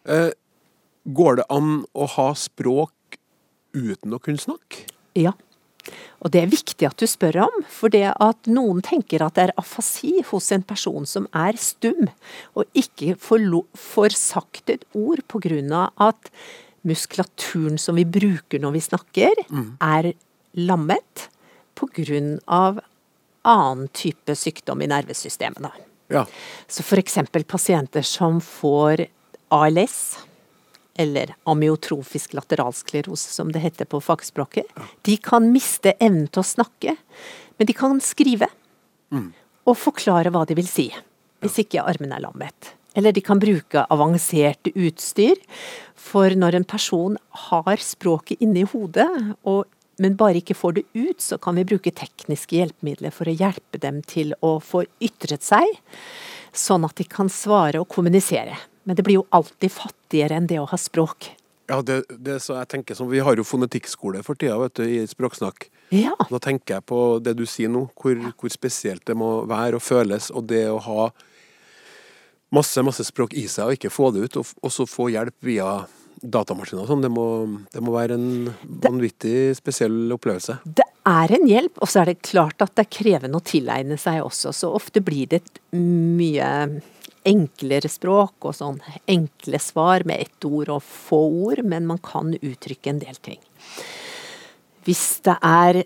Eh, 0.07 0.31
går 1.03 1.41
det 1.41 1.49
an 1.51 1.83
å 1.91 2.07
ha 2.15 2.29
språk 2.39 3.19
uten 3.75 4.15
å 4.15 4.23
kunne 4.23 4.39
snakke? 4.39 4.87
Ja. 5.19 5.35
Og 6.19 6.33
det 6.33 6.41
er 6.41 6.51
viktig 6.51 6.87
at 6.87 6.99
du 6.99 7.07
spør 7.07 7.41
om, 7.47 7.59
for 7.71 7.91
det 7.93 8.05
at 8.11 8.49
noen 8.51 8.81
tenker 8.85 9.23
at 9.23 9.37
det 9.37 9.47
er 9.47 9.55
afasi 9.59 10.19
hos 10.29 10.51
en 10.55 10.65
person 10.67 11.07
som 11.07 11.27
er 11.35 11.59
stum, 11.59 12.09
og 12.59 12.67
ikke 12.77 13.15
får, 13.19 14.15
sagt 14.17 14.73
et 14.73 14.85
ord 14.97 15.23
på 15.31 15.41
grunn 15.47 15.71
av 15.75 15.93
at 16.09 16.31
muskulaturen 16.87 17.79
som 17.81 17.97
vi 17.99 18.05
bruker 18.07 18.61
når 18.61 18.75
vi 18.77 18.83
snakker, 18.83 19.43
er 19.79 20.13
lammet 20.59 21.29
på 21.79 21.89
grunn 21.95 22.37
av 22.45 22.81
annen 23.47 23.87
type 23.95 24.35
sykdom 24.35 24.83
i 24.83 24.89
nervesystemet. 24.91 25.63
Da. 25.63 25.71
Ja. 26.09 26.25
Så 26.67 26.83
f.eks. 26.83 27.19
pasienter 27.47 28.03
som 28.03 28.41
får 28.43 29.05
ALS, 29.53 30.19
eller 30.99 31.31
amyotrofisk 31.49 32.33
lateralsklerose 32.35 33.31
som 33.31 33.53
det 33.55 33.61
heter 33.63 33.87
på 33.87 34.01
fagspråket, 34.03 34.67
de 35.07 35.15
kan 35.23 35.47
miste 35.53 35.93
evnen 35.99 36.27
til 36.27 36.43
å 36.43 36.49
snakke, 36.49 36.95
men 37.57 37.69
de 37.69 37.75
kan 37.77 38.01
skrive. 38.03 38.49
Og 39.63 39.77
forklare 39.79 40.31
hva 40.33 40.43
de 40.49 40.57
vil 40.59 40.67
si, 40.67 40.89
hvis 41.39 41.61
ikke 41.63 41.85
armen 41.87 42.11
er 42.15 42.23
lammet. 42.25 42.73
Eller 42.97 43.13
de 43.15 43.23
kan 43.23 43.39
bruke 43.39 43.85
avanserte 43.93 44.73
utstyr, 44.75 45.39
for 45.95 46.35
når 46.35 46.59
en 46.59 46.67
person 46.67 47.15
har 47.49 47.83
språket 47.83 48.41
inni 48.43 48.65
hodet, 48.67 49.07
og, 49.47 49.69
men 50.03 50.17
bare 50.19 50.41
ikke 50.41 50.57
får 50.57 50.79
det 50.79 50.85
ut, 50.97 51.21
så 51.23 51.37
kan 51.39 51.55
vi 51.59 51.67
bruke 51.69 51.93
tekniske 51.95 52.57
hjelpemidler 52.57 53.13
for 53.15 53.29
å 53.29 53.37
hjelpe 53.39 53.79
dem 53.79 54.01
til 54.03 54.33
å 54.43 54.57
få 54.63 54.83
ytret 54.99 55.45
seg, 55.47 55.79
sånn 56.51 56.87
at 56.87 56.97
de 56.99 57.07
kan 57.07 57.29
svare 57.31 57.79
og 57.79 57.87
kommunisere. 57.93 58.57
Men 58.83 58.97
det 58.97 59.05
blir 59.05 59.19
jo 59.19 59.27
alltid 59.35 59.71
fattigere 59.73 60.39
enn 60.39 60.49
det 60.49 60.59
å 60.61 60.67
ha 60.69 60.79
språk. 60.79 61.31
Ja, 61.69 61.81
det, 61.85 62.01
det 62.09 62.39
så 62.41 62.55
jeg 62.57 62.69
tenker 62.71 62.97
som, 62.97 63.09
Vi 63.11 63.21
har 63.21 63.37
jo 63.37 63.45
fonetikkskole 63.45 64.23
for 64.25 64.39
tida 64.39 64.57
vet 64.57 64.79
du, 64.79 64.85
i 64.89 65.03
språksnakk. 65.07 65.67
Ja. 65.93 66.15
Da 66.29 66.39
tenker 66.41 66.79
jeg 66.79 66.87
på 66.89 67.01
det 67.21 67.35
du 67.37 67.45
sier 67.49 67.69
nå, 67.69 67.87
hvor, 67.99 68.17
hvor 68.39 68.53
spesielt 68.53 69.05
det 69.05 69.17
må 69.17 69.43
være 69.49 69.77
og 69.77 69.85
føles. 69.85 70.31
Og 70.33 70.47
det 70.49 70.65
å 70.71 70.79
ha 70.85 71.09
masse 72.55 72.81
masse 72.81 73.05
språk 73.05 73.35
i 73.37 73.45
seg 73.49 73.69
og 73.69 73.77
ikke 73.77 73.93
få 73.93 74.09
det 74.15 74.25
ut, 74.25 74.41
og, 74.41 74.53
og 74.65 74.73
så 74.73 74.87
få 74.89 75.09
hjelp 75.13 75.35
via 75.45 75.69
datamaskiner 76.19 76.83
og 76.83 76.89
sånn, 76.89 77.03
det, 77.05 77.11
det 77.75 77.81
må 77.85 77.93
være 77.93 78.17
en 78.17 78.49
vanvittig 78.83 79.53
spesiell 79.55 80.11
opplevelse. 80.15 80.57
Det 80.65 80.85
er 81.07 81.35
en 81.37 81.45
hjelp, 81.47 81.77
og 81.79 81.89
så 81.89 82.01
er 82.01 82.11
det 82.11 82.23
klart 82.25 82.65
at 82.65 82.73
det 82.75 82.85
er 82.85 82.95
krevende 82.97 83.39
å 83.39 83.45
tilegne 83.45 83.97
seg 84.01 84.23
også. 84.25 84.51
Så 84.55 84.71
ofte 84.75 85.03
blir 85.05 85.29
det 85.31 85.43
mye 85.77 86.49
enklere 87.29 87.89
språk 87.91 88.49
og 88.49 88.55
sånn 88.57 88.79
enkle 89.09 89.61
svar 89.61 90.05
med 90.09 90.25
ett 90.25 90.45
ord 90.47 90.71
og 90.73 90.83
få 90.85 91.21
ord, 91.47 91.63
men 91.63 91.87
man 91.89 92.01
kan 92.03 92.33
uttrykke 92.35 92.93
en 92.93 93.01
del 93.03 93.17
ting. 93.23 93.39
Hvis 94.87 95.21
det 95.27 95.37
er 95.45 95.83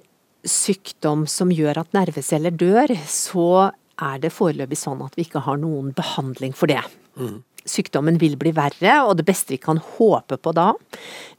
sykdom 0.48 1.26
som 1.30 1.52
gjør 1.54 1.82
at 1.84 1.96
nerveceller 1.96 2.54
dør, 2.56 2.94
så 3.08 3.72
er 4.02 4.20
det 4.24 4.34
foreløpig 4.34 4.80
sånn 4.80 5.04
at 5.06 5.16
vi 5.18 5.28
ikke 5.28 5.44
har 5.46 5.60
noen 5.62 5.92
behandling 5.96 6.56
for 6.58 6.72
det. 6.72 6.82
Sykdommen 7.64 8.18
vil 8.20 8.36
bli 8.40 8.52
verre, 8.56 8.98
og 9.08 9.16
det 9.20 9.28
beste 9.28 9.56
vi 9.56 9.62
kan 9.62 9.80
håpe 9.98 10.36
på 10.36 10.52
da, 10.56 10.74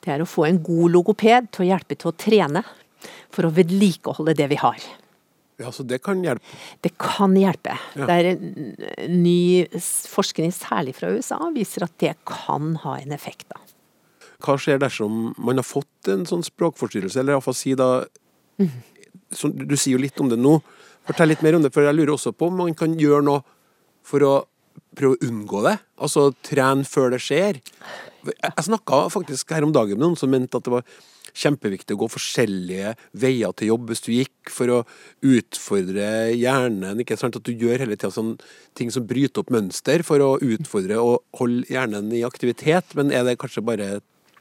det 0.04 0.14
er 0.14 0.24
å 0.24 0.28
få 0.28 0.46
en 0.48 0.62
god 0.64 0.94
logoped 0.94 1.50
til 1.52 1.66
å 1.66 1.70
hjelpe 1.74 1.98
til 1.98 2.12
å 2.12 2.16
trene, 2.16 2.64
for 3.34 3.44
å 3.44 3.52
vedlikeholde 3.52 4.36
det 4.38 4.46
vi 4.54 4.60
har. 4.60 4.78
Ja, 5.62 5.70
Så 5.72 5.84
det 5.86 6.00
kan 6.02 6.22
hjelpe. 6.24 6.44
Det 6.82 6.90
kan 6.98 7.34
hjelpe. 7.38 7.76
Ja. 7.94 8.06
Det 8.08 8.14
er 8.14 9.08
ny 9.10 9.66
forskning, 10.10 10.50
særlig 10.54 10.96
fra 10.98 11.12
USA, 11.14 11.38
viser 11.54 11.86
at 11.86 11.94
det 12.02 12.16
kan 12.26 12.74
ha 12.82 12.96
en 12.98 13.14
effekt. 13.14 13.46
da. 13.52 13.60
Hva 14.44 14.56
skjer 14.58 14.80
dersom 14.82 15.34
man 15.38 15.60
har 15.60 15.66
fått 15.66 16.10
en 16.10 16.26
sånn 16.28 16.42
språkforstyrrelse, 16.44 17.20
eller 17.22 17.38
afasi 17.38 17.76
da 17.78 18.04
som, 19.34 19.50
Du 19.50 19.76
sier 19.76 19.96
jo 19.96 20.02
litt 20.02 20.18
om 20.20 20.28
det 20.30 20.38
nå. 20.38 20.60
Fortell 21.06 21.32
litt 21.32 21.42
mer 21.42 21.56
om 21.56 21.62
det, 21.62 21.72
for 21.74 21.86
jeg 21.86 21.96
lurer 21.96 22.14
også 22.14 22.32
på 22.32 22.48
om 22.50 22.60
man 22.62 22.74
kan 22.74 22.94
gjøre 22.98 23.24
noe 23.26 23.42
for 24.04 24.22
å 24.26 24.34
prøve 24.94 25.16
å 25.16 25.26
unngå 25.26 25.62
det? 25.66 25.78
Altså 26.02 26.28
trene 26.44 26.86
før 26.88 27.14
det 27.14 27.20
skjer? 27.22 27.58
Jeg, 28.24 28.36
jeg 28.42 28.66
snakka 28.68 29.04
faktisk 29.12 29.52
her 29.54 29.66
om 29.66 29.74
dagen 29.74 29.98
med 29.98 30.06
noen 30.06 30.18
som 30.18 30.32
mente 30.32 30.58
at 30.58 30.66
det 30.66 30.74
var 30.74 30.86
kjempeviktig 31.34 31.96
å 31.96 32.02
gå 32.04 32.08
forskjellige 32.14 32.94
veier 33.20 33.54
til 33.58 33.72
jobb 33.72 33.90
hvis 33.90 34.04
du 34.06 34.10
gikk, 34.14 34.52
for 34.54 34.70
å 34.70 34.80
utfordre 35.24 36.06
hjernen. 36.36 37.02
ikke 37.02 37.18
sant? 37.20 37.36
At 37.36 37.46
du 37.46 37.52
gjør 37.52 37.82
hele 37.82 37.98
tida 37.98 38.12
sånn 38.14 38.36
ting 38.78 38.92
som 38.94 39.06
bryter 39.08 39.42
opp 39.42 39.52
mønster 39.54 40.04
for 40.06 40.22
å 40.22 40.34
utfordre 40.38 41.00
og 41.02 41.40
holde 41.40 41.66
hjernen 41.72 42.12
i 42.14 42.24
aktivitet. 42.26 42.94
Men 42.98 43.12
er 43.12 43.26
det 43.26 43.38
kanskje 43.42 43.64
bare 43.66 43.90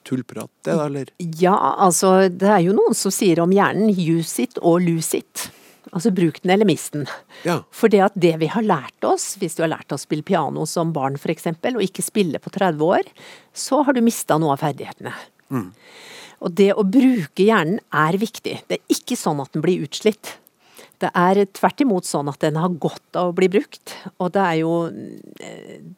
tullprat, 0.04 0.52
det 0.68 0.76
da, 0.76 0.88
eller? 0.90 1.12
Ja, 1.40 1.56
altså 1.80 2.28
det 2.30 2.50
er 2.52 2.64
jo 2.66 2.76
noen 2.76 2.96
som 2.98 3.14
sier 3.14 3.40
om 3.44 3.54
hjernen 3.56 3.92
use 3.94 4.44
it 4.44 4.60
og 4.62 4.84
lose 4.84 5.22
it. 5.24 5.48
Altså 5.94 6.14
bruk 6.16 6.40
den 6.44 6.54
eller 6.56 6.68
mist 6.68 6.96
den. 6.96 7.06
Ja. 7.46 7.60
For 7.76 7.92
det 7.92 8.02
at 8.06 8.16
det 8.18 8.34
vi 8.42 8.50
har 8.52 8.66
lært 8.66 9.06
oss, 9.08 9.34
hvis 9.40 9.58
du 9.58 9.64
har 9.66 9.74
lært 9.76 9.94
å 9.94 10.00
spille 10.02 10.26
piano 10.26 10.66
som 10.70 10.94
barn 10.96 11.20
f.eks., 11.20 11.50
og 11.54 11.84
ikke 11.84 12.06
spille 12.06 12.42
på 12.42 12.54
30 12.54 12.84
år, 12.88 13.12
så 13.54 13.84
har 13.86 13.96
du 13.96 14.02
mista 14.04 14.40
noe 14.42 14.56
av 14.56 14.64
ferdighetene. 14.64 15.14
Og 16.44 16.56
det 16.60 16.72
å 16.76 16.84
bruke 16.84 17.46
hjernen 17.46 17.80
er 17.96 18.20
viktig. 18.20 18.60
Det 18.68 18.80
er 18.80 18.96
ikke 18.96 19.18
sånn 19.20 19.42
at 19.44 19.54
den 19.56 19.64
blir 19.64 19.86
utslitt. 19.86 20.38
Det 21.04 21.10
er 21.20 21.42
tvert 21.52 21.82
imot 21.84 22.08
sånn 22.08 22.30
at 22.32 22.40
den 22.44 22.56
har 22.60 22.76
godt 22.80 23.18
av 23.20 23.32
å 23.32 23.36
bli 23.36 23.50
brukt. 23.52 23.96
Og 24.24 24.32
det 24.36 24.44
er 24.44 24.60
jo 24.62 24.74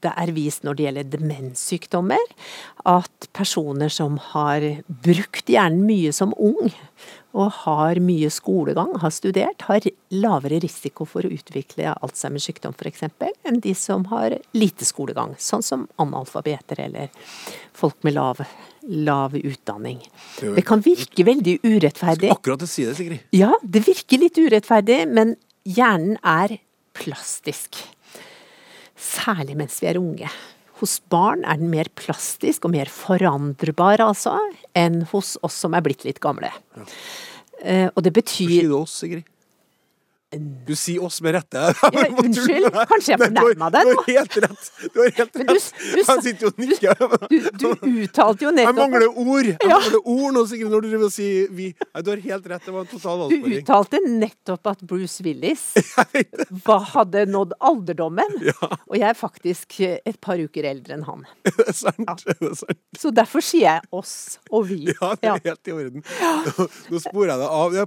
det 0.02 0.14
er 0.14 0.34
vist 0.34 0.66
når 0.66 0.78
det 0.78 0.86
gjelder 0.88 1.12
demenssykdommer, 1.14 2.32
at 2.90 3.28
personer 3.36 3.92
som 3.94 4.18
har 4.32 4.66
brukt 4.88 5.52
hjernen 5.52 5.86
mye 5.86 6.14
som 6.16 6.34
ung, 6.38 6.74
og 7.36 7.52
har 7.66 8.00
mye 8.00 8.30
skolegang, 8.32 8.94
har 9.02 9.12
studert, 9.12 9.66
har 9.68 9.86
lavere 10.16 10.62
risiko 10.64 11.06
for 11.10 11.28
å 11.28 11.34
utvikle 11.36 11.92
Alzheimers 12.00 12.48
sykdom 12.48 12.74
f.eks. 12.80 13.04
enn 13.44 13.60
de 13.62 13.74
som 13.76 14.08
har 14.14 14.38
lite 14.56 14.88
skolegang, 14.88 15.36
sånn 15.38 15.66
som 15.66 15.84
analfabeter 16.02 16.86
eller 16.88 17.12
folk 17.76 18.00
med 18.08 18.16
lav, 18.16 18.46
lav 18.88 19.36
utdanning. 19.38 20.00
Det 20.40 20.64
kan 20.68 20.82
virke 20.86 21.26
veldig 21.26 21.58
urettferdig. 21.64 22.30
Skal 22.30 22.38
Akkurat 22.38 22.66
si 22.70 22.86
det, 22.86 22.96
Sigrid. 22.98 23.24
Ja, 23.36 23.52
det 23.64 23.84
virker 23.88 24.22
litt 24.22 24.38
urettferdig, 24.38 25.00
men 25.10 25.36
hjernen 25.66 26.20
er 26.22 26.58
plastisk. 26.96 27.82
Særlig 28.96 29.58
mens 29.60 29.82
vi 29.82 29.90
er 29.92 30.00
unge. 30.00 30.30
Hos 30.82 30.98
barn 31.12 31.46
er 31.48 31.60
den 31.60 31.72
mer 31.72 31.88
plastisk 31.96 32.68
og 32.68 32.74
mer 32.76 32.90
forandrbar, 32.92 34.04
altså, 34.04 34.36
enn 34.76 35.04
hos 35.12 35.36
oss 35.46 35.62
som 35.64 35.76
er 35.76 35.86
blitt 35.86 36.04
litt 36.08 36.20
gamle. 36.24 36.52
Ja. 36.76 36.86
og 37.96 38.04
det 38.04 38.12
Hvor 38.12 38.28
sier 38.28 38.50
betyr 38.52 38.70
du 38.70 38.76
oss, 38.82 39.00
Sigrid? 39.02 39.30
Du 40.36 40.74
sier 40.76 41.04
oss 41.06 41.22
med 41.22 41.36
rette. 41.38 41.62
Ja, 41.96 42.06
unnskyld, 42.20 42.66
kanskje 42.90 43.14
jeg 43.14 43.20
fornærma 43.22 43.68
deg 43.72 43.86
Du 43.88 43.92
nå? 43.94 44.02
har 44.02 44.08
helt 44.18 44.38
rett. 44.44 44.64
Du 44.92 44.98
har 45.00 45.12
helt 45.20 45.36
rett. 45.38 45.48
du- 45.48 45.54
du 45.54 46.00
jeg 46.02 46.24
sitter 46.26 46.42
jo 46.42 46.50
og 46.50 46.58
nikker. 46.60 47.04
Du, 47.30 47.36
du 47.62 47.68
uttalte 48.04 48.44
jo 48.44 48.50
Jeg 48.50 48.58
nettopp 48.58 48.80
mangler 48.82 49.06
ord! 49.12 49.46
Jeg 49.46 49.70
Ja. 49.70 49.78
mangler 49.80 50.02
ord 50.12 50.34
nå, 50.36 50.44
Sigrid, 50.50 50.72
når 50.74 50.82
du 50.82 50.88
driver 50.90 51.06
og 51.08 51.14
sier 51.16 51.48
vi. 51.56 51.68
Nei, 51.94 52.02
du 52.02 52.10
har 52.12 52.24
helt 52.26 52.50
rett. 52.52 52.66
Det 52.66 52.74
var 52.76 52.82
en 52.82 52.92
total 52.92 53.24
Du 53.32 53.48
uttalte 53.60 54.02
nettopp 54.06 54.68
at 54.74 54.82
Bruce 54.90 55.24
Willis 55.24 55.64
hadde 56.96 57.26
nådd 57.32 57.54
alderdommen. 57.60 58.36
Og 58.90 58.98
jeg 58.98 59.08
er 59.10 59.18
faktisk 59.20 59.78
et 59.86 60.20
par 60.26 60.42
uker 60.42 60.68
eldre 60.74 60.98
enn 60.98 61.06
han. 61.08 61.24
Det 61.56 61.70
er 61.70 61.78
sant. 61.78 62.26
Det 62.26 62.36
er 62.42 62.58
sant. 62.60 62.82
Så 63.00 63.12
derfor 63.16 63.44
sier 63.46 63.68
jeg 63.70 63.88
oss 63.96 64.16
og 64.52 64.68
vi. 64.70 64.82
Ja, 64.92 65.14
det 65.22 65.32
er 65.32 65.40
helt 65.52 65.72
i 65.72 65.76
orden. 65.76 66.04
Nå 66.92 67.00
sporer 67.04 67.36
jeg 67.36 67.40
deg 67.40 67.48
av. 67.62 67.80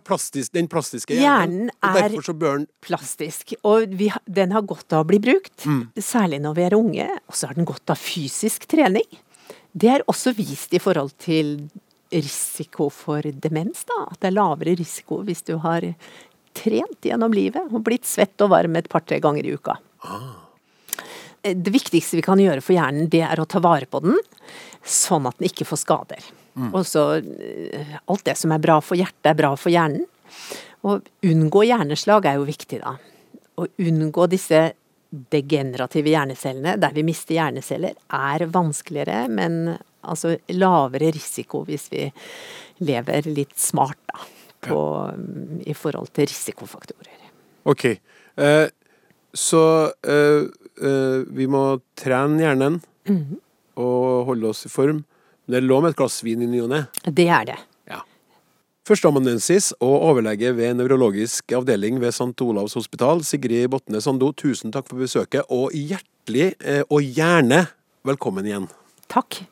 Den 0.55 0.69
plastiske 0.71 1.15
Hjernen 1.19 1.69
Hjernen 1.69 2.05
er- 2.09 2.28
så 2.29 2.35
bør 2.37 2.61
den 2.61 2.69
Plastisk. 2.85 3.57
Og 3.69 3.97
vi, 3.99 4.11
den 4.29 4.53
har 4.55 4.65
godt 4.69 4.93
av 4.97 5.07
å 5.07 5.09
bli 5.09 5.19
brukt, 5.25 5.65
Mm. 5.67 5.89
særlig 5.97 6.41
når 6.45 6.55
vi 6.59 6.67
er 6.69 6.77
unge. 6.79 7.09
Og 7.29 7.35
så 7.35 7.49
har 7.51 7.59
den 7.59 7.69
godt 7.69 7.91
av 7.91 7.99
fysisk 8.01 8.69
trening. 8.71 9.07
Det 9.77 9.91
er 9.97 10.07
også 10.09 10.35
vist 10.37 10.73
i 10.75 10.81
forhold 10.83 11.13
til 11.21 11.69
risiko 12.13 12.89
for 12.91 13.21
demens, 13.23 13.85
da. 13.89 14.07
At 14.13 14.21
det 14.23 14.31
er 14.31 14.39
lavere 14.39 14.77
risiko 14.79 15.21
hvis 15.27 15.43
du 15.45 15.59
har 15.61 15.85
trent 16.57 17.05
gjennom 17.05 17.35
livet 17.37 17.69
og 17.71 17.85
blitt 17.87 18.07
svett 18.09 18.41
og 18.43 18.51
varm 18.55 18.77
et 18.81 18.89
par-tre 18.89 19.21
ganger 19.21 19.45
i 19.47 19.53
uka. 19.55 19.77
Ah. 20.03 20.45
Det 21.45 21.71
viktigste 21.71 22.19
vi 22.19 22.25
kan 22.25 22.41
gjøre 22.41 22.65
for 22.65 22.75
hjernen, 22.75 23.11
det 23.13 23.23
er 23.23 23.39
å 23.39 23.47
ta 23.47 23.61
vare 23.63 23.87
på 23.87 24.01
den, 24.03 24.17
sånn 24.83 25.29
at 25.29 25.39
den 25.39 25.47
ikke 25.51 25.69
får 25.69 25.85
skader. 25.85 26.25
Og 26.73 26.81
så 26.89 27.05
eh, 27.23 27.93
alt 28.11 28.25
det 28.27 28.35
som 28.41 28.51
er 28.51 28.59
bra 28.59 28.81
for 28.83 28.99
hjertet, 28.99 29.29
er 29.31 29.37
bra 29.39 29.53
for 29.55 29.71
hjernen. 29.71 30.03
Å 30.87 30.99
unngå 31.27 31.65
hjerneslag 31.67 32.27
er 32.31 32.39
jo 32.39 32.45
viktig, 32.49 32.81
da. 32.85 32.95
Å 33.59 33.67
unngå 33.83 34.29
disse 34.31 34.61
degenerative 35.33 36.13
hjernecellene, 36.13 36.77
der 36.79 36.93
vi 36.95 37.03
mister 37.07 37.35
hjerneceller, 37.39 37.95
er 38.15 38.45
vanskeligere, 38.53 39.23
men 39.33 39.79
altså 40.09 40.35
lavere 40.55 41.11
risiko 41.15 41.65
hvis 41.67 41.89
vi 41.91 42.05
lever 42.87 43.27
litt 43.33 43.57
smart, 43.59 43.99
da. 44.13 44.27
På, 44.69 44.79
I 45.67 45.75
forhold 45.79 46.11
til 46.17 46.27
risikofaktorer. 46.27 47.29
OK. 47.71 47.85
Eh, 48.43 48.67
så 49.39 49.61
eh, 50.03 50.49
eh, 50.83 51.19
vi 51.31 51.47
må 51.47 51.81
trene 51.99 52.43
hjernen 52.43 52.81
Mhm. 53.09 53.39
og 53.79 54.27
holde 54.27 54.49
oss 54.51 54.67
i 54.67 54.69
form. 54.69 55.05
Det 55.49 55.57
er 55.57 55.65
lov 55.65 55.83
med 55.83 55.91
et 55.95 55.97
glass 55.97 56.23
vin 56.27 56.43
i 56.43 56.47
ny 56.51 56.61
og 56.61 56.69
ne. 56.69 56.81
Det 57.07 57.29
er 57.29 57.45
det. 57.53 57.57
Førsteamanuensis 58.89 59.75
og 59.85 60.05
overlege 60.07 60.55
ved 60.57 60.79
nevrologisk 60.79 61.53
avdeling 61.53 61.99
ved 62.01 62.15
St. 62.17 62.41
Olavs 62.41 62.73
hospital, 62.79 63.21
Sigrid 63.21 63.67
Botne 63.69 64.01
Sando, 64.01 64.31
tusen 64.33 64.73
takk 64.73 64.89
for 64.89 65.03
besøket, 65.03 65.45
og 65.53 65.77
hjertelig 65.77 66.55
eh, 66.65 66.81
og 66.89 67.05
gjerne 67.05 67.67
velkommen 68.09 68.49
igjen. 68.49 68.71
Takk. 69.13 69.43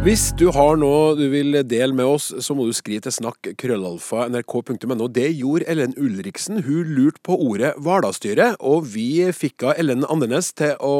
Hvis 0.00 0.30
du 0.32 0.46
har 0.48 0.78
noe 0.80 1.12
du 1.12 1.26
vil 1.28 1.58
dele 1.68 1.92
med 1.92 2.08
oss, 2.08 2.30
så 2.40 2.54
må 2.56 2.64
du 2.64 2.72
skrive 2.72 3.02
til 3.04 3.12
snakk 3.12 3.50
krøllalfa 3.60 4.30
nrk.no. 4.32 5.08
Det 5.12 5.26
gjorde 5.36 5.66
Ellen 5.68 5.92
Ulriksen. 6.00 6.62
Hun 6.64 6.88
lurte 6.96 7.20
på 7.20 7.36
ordet 7.36 7.74
Hvalerstyret, 7.76 8.56
og 8.64 8.88
vi 8.94 9.26
fikk 9.36 9.66
av 9.68 9.74
Ellen 9.82 10.06
Andernes 10.08 10.48
til 10.56 10.72
å 10.80 10.94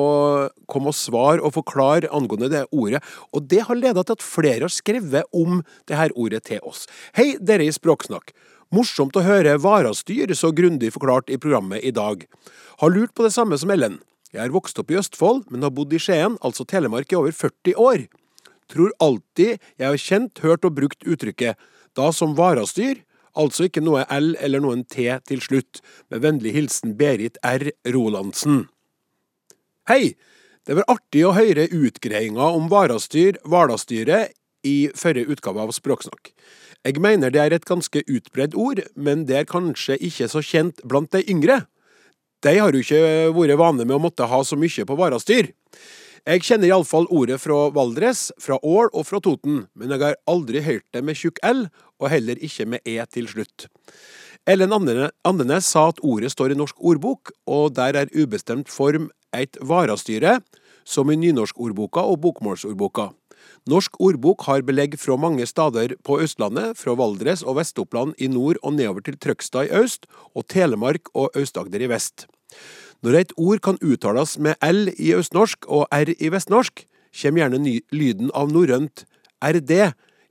komme 0.68 0.92
og 0.92 0.98
svare 1.00 1.40
og 1.40 1.56
forklare 1.56 2.12
angående 2.12 2.52
det 2.52 2.66
ordet. 2.76 3.00
Og 3.32 3.48
det 3.48 3.64
har 3.70 3.80
ledet 3.80 4.04
til 4.04 4.20
at 4.20 4.26
flere 4.26 4.68
har 4.68 4.76
skrevet 4.76 5.32
om 5.32 5.64
det 5.88 5.96
her 5.96 6.12
ordet 6.12 6.44
til 6.52 6.60
oss. 6.60 6.84
Hei, 7.16 7.38
dere 7.40 7.64
i 7.64 7.72
Språksnakk. 7.72 8.36
Morsomt 8.68 9.16
å 9.16 9.24
høre 9.24 9.56
varastyr 9.64 10.36
så 10.36 10.52
grundig 10.52 10.92
forklart 10.92 11.32
i 11.32 11.40
programmet 11.40 11.80
i 11.80 11.96
dag. 11.96 12.28
Har 12.84 12.92
lurt 12.92 13.16
på 13.16 13.24
det 13.24 13.32
samme 13.32 13.56
som 13.56 13.72
Ellen. 13.72 14.02
Jeg 14.36 14.44
er 14.44 14.52
vokst 14.52 14.76
opp 14.78 14.92
i 14.92 15.00
Østfold, 15.00 15.46
men 15.48 15.64
har 15.64 15.72
bodd 15.72 15.96
i 15.96 16.04
Skien, 16.04 16.36
altså 16.44 16.68
Telemark, 16.68 17.08
i 17.08 17.16
over 17.18 17.32
40 17.32 17.80
år 17.80 18.10
tror 18.70 18.94
alltid 19.02 19.58
jeg 19.76 19.86
har 19.86 20.00
kjent, 20.00 20.42
hørt 20.44 20.66
og 20.66 20.76
brukt 20.78 21.06
uttrykket, 21.06 21.58
da 21.98 22.10
som 22.14 22.36
varastyr, 22.38 23.02
altså 23.38 23.66
ikke 23.68 23.82
noe 23.84 24.06
L 24.14 24.34
eller 24.40 24.62
noen 24.62 24.84
T 24.86 25.06
til 25.26 25.42
slutt. 25.44 25.82
Med 26.10 26.22
vennlig 26.24 26.54
hilsen 26.56 26.96
Berit 26.98 27.38
R. 27.46 27.70
Rolandsen. 27.86 28.68
Hei! 29.90 30.14
Det 30.68 30.76
var 30.76 30.90
artig 30.92 31.22
å 31.24 31.32
høre 31.34 31.70
utgreiinga 31.72 32.50
om 32.54 32.68
varastyr, 32.70 33.38
Hvalerstyret, 33.48 34.36
i 34.60 34.90
forrige 34.92 35.32
utgave 35.32 35.62
av 35.64 35.72
Språksnakk. 35.72 36.34
Jeg 36.84 37.00
mener 37.00 37.32
det 37.32 37.40
er 37.40 37.54
et 37.56 37.68
ganske 37.68 38.02
utbredt 38.04 38.56
ord, 38.56 38.82
men 38.94 39.24
det 39.28 39.38
er 39.38 39.48
kanskje 39.48 39.96
ikke 40.04 40.28
så 40.28 40.42
kjent 40.44 40.82
blant 40.84 41.12
de 41.16 41.24
yngre. 41.32 41.62
De 42.44 42.54
har 42.56 42.72
jo 42.72 42.80
ikke 42.84 43.32
vært 43.36 43.58
vane 43.60 43.84
med 43.84 43.96
å 43.96 44.02
måtte 44.04 44.28
ha 44.28 44.40
så 44.44 44.56
mye 44.60 44.86
på 44.88 44.96
varastyr. 45.00 45.50
Jeg 46.28 46.42
kjenner 46.44 46.68
iallfall 46.68 47.06
ordet 47.08 47.38
fra 47.40 47.70
Valdres, 47.72 48.28
fra 48.36 48.58
Ål 48.60 48.90
og 48.92 49.06
fra 49.08 49.20
Toten, 49.24 49.62
men 49.72 49.92
jeg 49.94 50.02
har 50.02 50.18
aldri 50.28 50.60
hørt 50.66 50.84
det 50.92 51.00
med 51.06 51.16
tjukk 51.16 51.38
L, 51.46 51.62
og 51.96 52.10
heller 52.12 52.40
ikke 52.44 52.66
med 52.68 52.84
E 52.84 52.98
til 53.08 53.28
slutt. 53.30 53.70
Ellen 54.48 54.72
Andenes 54.74 55.68
sa 55.68 55.86
at 55.88 56.02
ordet 56.04 56.32
står 56.34 56.52
i 56.52 56.58
Norsk 56.60 56.76
ordbok, 56.76 57.32
og 57.48 57.72
der 57.76 57.96
er 57.96 58.12
ubestemt 58.12 58.68
form 58.68 59.08
et 59.32 59.56
varastyre, 59.64 60.40
som 60.84 61.08
i 61.12 61.16
nynorskordboka 61.16 62.04
og 62.04 62.20
bokmålsordboka. 62.26 63.10
Norsk 63.68 63.96
ordbok 64.00 64.44
har 64.48 64.64
belegg 64.66 64.98
fra 65.00 65.16
mange 65.20 65.46
steder 65.48 65.94
på 66.04 66.18
Østlandet, 66.20 66.76
fra 66.76 66.96
Valdres 67.00 67.44
og 67.44 67.56
Vest-Oppland 67.60 68.12
i 68.20 68.28
nord 68.28 68.60
og 68.62 68.76
nedover 68.76 69.04
til 69.06 69.16
Trøgstad 69.16 69.70
i 69.70 69.80
øst, 69.80 70.04
og 70.36 70.44
Telemark 70.52 71.08
og 71.14 71.32
Aust-Agder 71.36 71.84
i 71.84 71.88
vest. 71.92 72.26
Når 73.00 73.16
et 73.16 73.30
ord 73.40 73.60
kan 73.64 73.78
uttales 73.80 74.36
med 74.38 74.60
L 74.60 74.90
i 74.92 75.14
østnorsk 75.16 75.64
og 75.72 75.86
R 75.94 76.12
i 76.12 76.28
vestnorsk, 76.32 76.84
kommer 77.22 77.42
gjerne 77.42 77.78
lyden 77.96 78.28
av 78.36 78.52
norrønt 78.52 79.06
RD, 79.40 79.72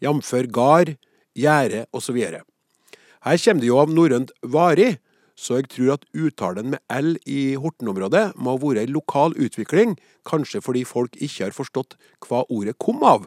jf. 0.06 0.34
gard, 0.54 0.94
gjerde 1.34 1.86
osv. 1.92 2.20
Her 3.26 3.42
kommer 3.42 3.64
det 3.64 3.72
jo 3.72 3.80
av 3.82 3.90
norrønt 3.90 4.32
vari, 4.44 4.92
så 5.40 5.58
jeg 5.60 5.70
tror 5.72 5.96
at 5.96 6.06
uttalen 6.14 6.76
med 6.76 6.84
L 6.94 7.16
i 7.26 7.56
Horten-området 7.60 8.36
må 8.38 8.54
ha 8.54 8.62
vært 8.62 8.84
ei 8.84 8.92
lokal 8.92 9.34
utvikling, 9.40 9.96
kanskje 10.28 10.62
fordi 10.62 10.86
folk 10.86 11.16
ikke 11.18 11.48
har 11.48 11.56
forstått 11.56 11.98
hva 12.28 12.44
ordet 12.52 12.78
kom 12.78 13.02
av. 13.08 13.26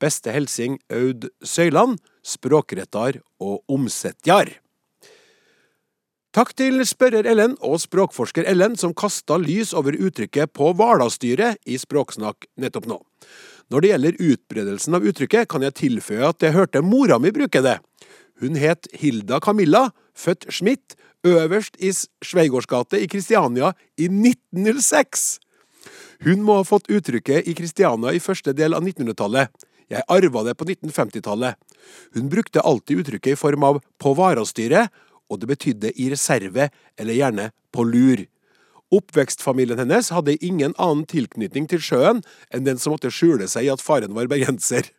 Beste 0.00 0.32
hilsing 0.32 0.78
Aud 0.88 1.28
Søyland, 1.44 1.98
språkrettar 2.24 3.20
og 3.42 3.60
omsetjar. 3.68 4.54
Takk 6.30 6.52
til 6.54 6.78
spørrer 6.86 7.26
Ellen 7.26 7.56
og 7.66 7.80
språkforsker 7.82 8.46
Ellen 8.46 8.76
som 8.78 8.92
kasta 8.94 9.34
lys 9.42 9.72
over 9.74 9.96
uttrykket 9.98 10.52
på 10.54 10.68
Hvalerstyret 10.78 11.58
i 11.66 11.74
Språksnakk 11.82 12.46
nettopp 12.62 12.86
nå. 12.86 12.98
Når 13.74 13.82
det 13.82 13.90
gjelder 13.90 14.20
utbredelsen 14.28 14.94
av 14.94 15.08
uttrykket, 15.10 15.48
kan 15.50 15.66
jeg 15.66 15.74
tilføye 15.80 16.28
at 16.28 16.46
jeg 16.46 16.54
hørte 16.54 16.84
mora 16.86 17.18
mi 17.18 17.32
bruke 17.34 17.64
det. 17.66 17.80
Hun 18.38 18.54
het 18.62 18.86
Hilda 18.94 19.40
Camilla, 19.42 19.88
født 20.14 20.46
Schmidt, 20.54 20.94
øverst 21.26 21.74
i 21.82 21.90
Sveigårdsgate 21.98 23.02
i 23.02 23.10
Kristiania 23.10 23.74
i 23.98 24.06
1906. 24.06 25.40
Hun 26.22 26.46
må 26.46 26.60
ha 26.60 26.68
fått 26.68 26.90
uttrykket 26.94 27.50
i 27.50 27.58
Kristiania 27.58 28.14
i 28.14 28.22
første 28.22 28.54
del 28.54 28.78
av 28.78 28.86
1900-tallet. 28.86 29.50
Jeg 29.90 30.06
arva 30.06 30.46
det 30.46 30.54
på 30.54 30.70
1950-tallet. 30.70 31.58
Hun 32.14 32.30
brukte 32.30 32.62
alltid 32.62 33.02
uttrykket 33.02 33.34
i 33.34 33.38
form 33.40 33.66
av 33.66 33.82
på 33.98 34.14
varastyret, 34.14 34.94
og 35.30 35.40
det 35.40 35.50
betydde 35.52 35.94
i 35.94 36.10
reserve, 36.10 36.68
eller 36.98 37.16
gjerne 37.16 37.48
på 37.72 37.86
lur. 37.86 38.26
Oppvekstfamilien 38.90 39.78
hennes 39.78 40.10
hadde 40.10 40.38
ingen 40.42 40.74
annen 40.74 41.06
tilknytning 41.06 41.68
til 41.70 41.82
sjøen 41.84 42.24
enn 42.50 42.66
den 42.66 42.80
som 42.82 42.96
måtte 42.96 43.12
skjule 43.14 43.46
seg 43.48 43.68
i 43.68 43.72
at 43.72 43.84
faren 43.84 44.16
var 44.16 44.30
bergenser. 44.30 44.90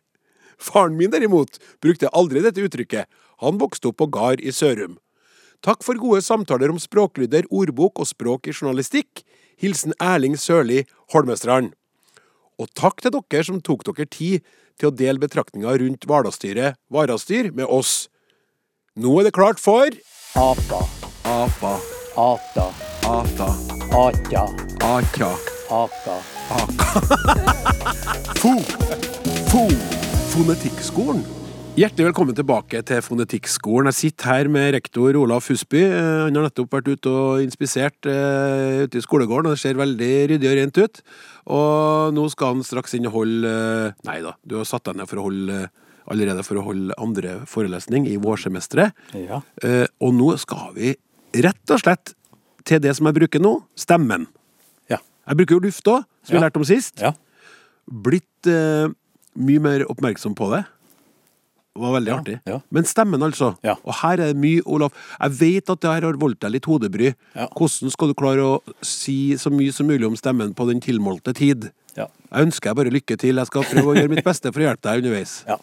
Faren 0.56 0.96
min 0.96 1.12
derimot 1.12 1.58
brukte 1.84 2.10
aldri 2.16 2.40
dette 2.44 2.62
uttrykket, 2.64 3.08
han 3.42 3.58
vokste 3.60 3.90
opp 3.90 3.98
på 4.00 4.08
gard 4.14 4.40
i 4.40 4.54
Sørum. 4.54 4.96
Takk 5.62 5.84
for 5.86 5.98
gode 5.98 6.22
samtaler 6.24 6.72
om 6.72 6.80
språklyder, 6.80 7.46
ordbok 7.50 8.00
og 8.02 8.08
språk 8.08 8.48
i 8.48 8.54
journalistikk. 8.54 9.22
Hilsen 9.62 9.94
Erling 10.02 10.34
Sørli, 10.38 10.82
Holmestrand. 11.14 11.70
Og 12.58 12.70
takk 12.78 13.02
til 13.02 13.14
dere 13.14 13.44
som 13.46 13.60
tok 13.62 13.84
dere 13.86 14.08
tid 14.10 14.46
til 14.80 14.90
å 14.90 14.94
dele 14.94 15.22
betraktninger 15.22 15.82
rundt 15.84 16.06
Hvalerstyret 16.08 16.78
Varastyr 16.90 17.52
med 17.54 17.66
oss. 17.70 18.08
Nå 18.98 19.20
er 19.20 19.28
det 19.28 19.36
klart 19.36 19.62
for 19.62 19.94
Apa, 20.32 20.78
Apa, 21.28 21.72
ata, 22.16 22.64
ata, 23.04 23.48
atja, 23.92 24.44
atja, 24.80 25.28
aka. 25.68 26.14
fo, 28.40 28.52
fo, 29.52 29.62
fonetikkskolen. 30.32 31.20
Hjertelig 31.76 32.06
velkommen 32.08 32.36
tilbake 32.36 32.80
til 32.88 33.04
Fonetikkskolen. 33.04 33.90
Jeg 33.92 33.98
sitter 33.98 34.30
her 34.32 34.48
med 34.48 34.72
rektor 34.78 35.20
Olaf 35.20 35.50
Husby. 35.52 35.84
Eh, 35.84 36.24
Han 36.24 36.40
har 36.40 36.48
nettopp 36.48 36.72
vært 36.78 36.88
ute 36.88 37.12
og 37.12 37.44
inspisert 37.44 38.08
uh, 38.08 38.88
ute 38.88 39.00
i 39.00 39.04
skolegården, 39.04 39.52
og 39.52 39.56
det 39.56 39.60
ser 39.66 39.76
veldig 39.80 40.12
ryddig 40.32 40.48
og 40.48 40.58
rent 40.62 40.80
ut. 40.80 41.02
Og 41.52 42.16
nå 42.16 42.26
skal 42.32 42.54
han 42.56 42.64
straks 42.64 42.96
inn 42.96 43.08
og 43.12 43.18
holde 43.20 43.52
uh, 43.52 43.92
Nei 44.08 44.22
da, 44.24 44.32
du 44.48 44.56
har 44.62 44.68
satt 44.68 44.88
deg 44.88 44.96
ned 45.00 45.12
for 45.12 45.20
å 45.20 45.28
holde 45.28 45.66
allerede 46.12 46.44
for 46.46 46.60
å 46.60 46.64
holde 46.68 46.94
andre 47.00 47.38
forelesning 47.50 48.06
i 48.10 48.18
vårsemesteret. 48.22 48.92
Ja. 49.18 49.40
Eh, 49.64 49.86
og 50.00 50.14
nå 50.18 50.34
skal 50.42 50.72
vi 50.76 50.94
rett 51.42 51.72
og 51.74 51.80
slett 51.82 52.14
til 52.68 52.78
det 52.84 52.92
som 52.98 53.08
jeg 53.08 53.16
bruker 53.18 53.42
nå, 53.42 53.56
stemmen. 53.74 54.28
Ja. 54.92 55.00
Jeg 55.28 55.40
bruker 55.40 55.56
jo 55.58 55.64
luft 55.66 55.88
òg, 55.90 56.04
som 56.22 56.36
vi 56.36 56.40
Ja. 56.40 56.44
lærte 56.46 56.60
om 56.62 56.64
sist. 56.68 57.00
Ja. 57.02 57.12
Blitt 57.90 58.46
eh, 58.46 58.86
mye 59.36 59.60
mer 59.64 59.84
oppmerksom 59.90 60.36
på 60.38 60.50
det. 60.54 60.62
Det 61.72 61.80
var 61.80 61.94
veldig 61.96 62.12
artig. 62.12 62.34
Men 62.70 62.84
stemmen, 62.84 63.22
altså. 63.24 63.54
Ja. 63.64 63.78
Og 63.88 63.94
her 64.02 64.20
er 64.20 64.32
det 64.34 64.36
mye, 64.36 64.60
Olaf. 64.68 64.92
Jeg 65.22 65.32
vet 65.38 65.70
at 65.72 65.80
det 65.80 65.88
her 65.88 66.04
har 66.04 66.18
voldt 66.20 66.42
deg 66.44 66.52
litt 66.52 66.66
hodebry. 66.68 67.14
Hvordan 67.56 67.90
skal 67.94 68.08
du 68.12 68.14
klare 68.20 68.44
å 68.44 68.58
si 68.84 69.32
så 69.40 69.48
mye 69.50 69.72
som 69.72 69.88
mulig 69.88 70.04
om 70.04 70.14
stemmen 70.20 70.52
på 70.54 70.66
den 70.68 70.82
tilmålte 70.84 71.32
tid? 71.34 71.70
Ja. 71.96 72.10
Jeg 72.28 72.46
ønsker 72.50 72.68
deg 72.70 72.76
bare 72.76 72.92
lykke 72.92 73.16
til. 73.18 73.40
Jeg 73.40 73.48
skal 73.48 73.64
prøve 73.64 73.88
å 73.88 73.96
gjøre 73.96 74.12
mitt 74.12 74.24
beste 74.24 74.52
for 74.52 74.60
å 74.60 74.66
hjelpe 74.68 74.84
deg 74.84 75.00
underveis. 75.02 75.38
ja. 75.48 75.56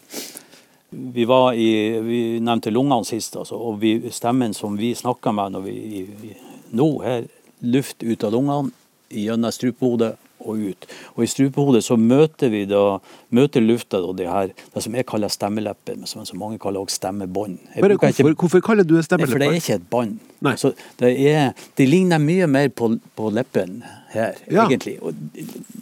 Vi, 0.89 1.25
var 1.29 1.53
i, 1.53 1.99
vi 2.01 2.21
nevnte 2.41 2.71
lungene 2.73 3.05
sist, 3.05 3.35
altså, 3.37 3.59
og 3.59 3.77
vi, 3.81 3.97
stemmen 4.13 4.55
som 4.57 4.77
vi 4.79 4.93
snakker 4.97 5.35
med 5.37 5.53
når 5.53 5.67
vi, 5.67 6.33
nå 6.73 6.87
her, 7.03 7.27
luft 7.61 8.01
ut 8.03 8.23
av 8.25 8.33
lungene, 8.33 8.71
gjennom 9.09 9.53
strupehodet 9.53 10.15
og 10.39 10.61
ut. 10.63 10.85
Og 11.17 11.23
i 11.25 11.29
strupehodet 11.29 11.81
så 11.83 11.97
møter 11.99 12.51
vi 12.53 12.63
da, 12.69 12.99
møter 13.35 13.63
lufta 13.63 13.99
da 14.01 14.13
det 14.15 14.27
her, 14.31 14.51
det 14.73 14.83
som 14.85 14.95
jeg 14.95 15.07
kaller 15.09 15.31
stemmelepper, 15.33 15.97
men 15.99 16.07
som 16.09 16.39
mange 16.39 16.59
kaller 16.61 16.85
også 16.85 17.01
stemmebånd. 17.01 17.57
Bruker 17.75 18.09
ikke- 18.13 18.23
hvorfor, 18.23 18.35
hvorfor 18.45 18.65
kaller 18.69 18.87
du 18.87 18.95
det 18.95 19.05
Nei, 19.19 19.25
for 19.25 19.39
det 19.39 19.47
er 19.49 19.59
ikke 19.59 19.75
et 19.81 19.89
bånd. 19.89 20.19
Altså, 20.45 20.73
det, 20.99 21.11
er, 21.27 21.53
det 21.77 21.89
ligner 21.89 22.17
mye 22.23 22.47
mer 22.47 22.69
på, 22.69 22.93
på 23.15 23.29
leppen 23.35 23.83
her, 24.13 24.35
Ja. 24.49 24.65
egentlig, 24.67 24.97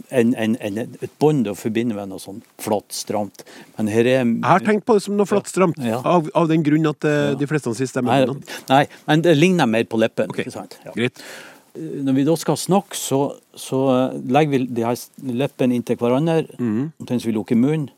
En, 0.09 0.33
en, 0.39 0.55
enn 0.63 0.77
et 0.79 1.11
bånd 1.19 1.47
å 1.51 1.53
forbinde 1.57 1.95
med 1.95 2.07
noe 2.09 2.19
sånn 2.19 2.41
flatt, 2.63 2.93
stramt. 2.95 3.43
Men 3.77 3.89
her 3.91 4.05
er 4.07 4.21
Jeg 4.23 4.43
har 4.43 4.63
tenkt 4.63 4.85
på 4.87 4.95
det 4.95 5.03
som 5.03 5.17
noe 5.17 5.27
flatt 5.27 5.49
stramt, 5.51 5.77
Ja. 5.83 5.99
av, 6.05 6.29
av 6.33 6.47
den 6.47 6.63
grunn 6.63 6.87
at 6.87 7.03
eh, 7.03 7.35
de 7.35 7.47
fleste 7.47 7.73
sier 7.75 7.83
nei, 7.83 7.91
stemmebåndene. 7.91 8.63
nei, 8.69 8.85
men 9.07 9.21
det 9.21 9.35
ligner 9.37 9.67
mer 9.67 9.83
på 9.83 9.99
leppen. 9.99 10.29
Okay. 10.31 10.45
ikke 10.45 10.55
sant? 10.55 10.77
Greit. 10.95 11.19
Når 11.77 12.15
vi 12.15 12.23
da 12.25 12.35
skal 12.39 12.55
snakke, 12.57 12.95
så, 12.97 13.19
så 13.53 13.81
legger 14.25 14.49
vi 14.55 14.65
de 14.79 14.85
her 14.87 14.95
leppene 15.21 15.75
inntil 15.75 15.99
hverandre, 15.99 16.47
mm. 16.57 16.93
omtrent 16.99 17.21
som 17.21 17.29
vi 17.29 17.35
lukker 17.35 17.59
munnen, 17.59 17.89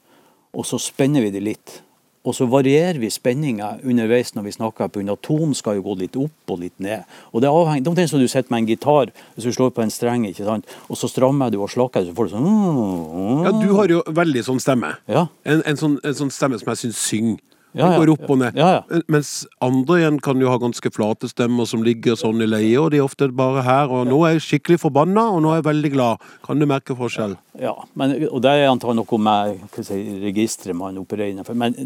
og 0.54 0.66
så 0.66 0.80
spenner 0.82 1.22
vi 1.22 1.30
de 1.32 1.40
litt. 1.46 1.82
Og 2.28 2.36
så 2.36 2.46
varierer 2.52 3.00
vi 3.00 3.08
spenninga 3.10 3.78
underveis 3.88 4.34
når 4.36 4.44
vi 4.50 4.56
snakker, 4.58 4.92
pga. 4.92 5.16
tonen 5.24 5.56
skal 5.56 5.80
jo 5.80 5.86
gå 5.88 5.98
litt 6.02 6.18
opp 6.20 6.52
og 6.52 6.60
litt 6.60 6.76
ned. 6.78 7.08
Og 7.32 7.42
Det 7.42 7.48
er 7.48 7.56
avhengig, 7.56 7.84
det 7.84 7.92
omtrent 7.94 8.12
som 8.12 8.20
du 8.20 8.28
sitter 8.28 8.52
med 8.52 8.64
en 8.64 8.68
gitar, 8.68 9.12
hvis 9.36 9.48
du 9.48 9.52
slår 9.56 9.72
på 9.72 9.82
en 9.86 9.94
streng, 9.94 10.28
ikke 10.28 10.46
sant? 10.46 10.66
og 10.90 10.98
så 11.00 11.08
strammer 11.08 11.50
du 11.50 11.62
og 11.62 11.70
slakker, 11.72 12.04
så 12.06 12.16
får 12.16 12.28
du 12.28 12.36
sånn 12.36 13.46
Ja, 13.46 13.52
du 13.56 13.70
har 13.76 13.88
jo 13.88 14.04
veldig 14.06 14.44
sånn 14.44 14.60
stemme. 14.60 14.98
Ja. 15.08 15.28
En, 15.46 15.64
en, 15.66 15.80
sånn, 15.80 16.00
en 16.04 16.14
sånn 16.18 16.34
stemme 16.34 16.60
som 16.60 16.74
jeg 16.74 16.84
syns 16.84 17.00
synger. 17.08 17.40
Ja, 17.72 17.86
Den 17.86 17.92
ja, 17.94 17.98
går 18.02 18.10
opp 18.16 18.30
og 18.34 18.38
ned. 18.42 18.56
ja, 18.58 18.68
ja. 18.80 19.00
Mens 19.14 19.46
andre 19.62 20.00
igjen 20.00 20.16
kan 20.26 20.40
jo 20.42 20.50
ha 20.50 20.58
ganske 20.58 20.90
flate 20.90 21.30
stemmer 21.30 21.68
som 21.70 21.84
ligger 21.86 22.18
sånn 22.18 22.42
i 22.42 22.48
leie, 22.50 22.74
og 22.82 22.90
de 22.90 22.98
er 22.98 23.06
ofte 23.06 23.28
bare 23.30 23.62
her. 23.62 23.92
Og 23.94 24.10
nå 24.10 24.24
er 24.26 24.34
jeg 24.40 24.46
skikkelig 24.48 24.80
forbanna, 24.82 25.28
og 25.36 25.44
nå 25.46 25.52
er 25.54 25.60
jeg 25.60 25.68
veldig 25.70 25.92
glad. 25.94 26.26
Kan 26.48 26.58
du 26.58 26.66
merke 26.66 26.98
forskjell? 26.98 27.38
Ja, 27.62 27.76
men, 27.94 28.16
og 28.32 28.42
det 28.42 28.56
er 28.58 28.72
antagelig 28.72 29.04
noe 29.04 29.22
med 29.22 29.62
si, 29.86 30.00
registeret 30.26 30.80
man 30.82 30.98
opererer 30.98 31.30
innenfor. 31.36 31.54
Men 31.62 31.78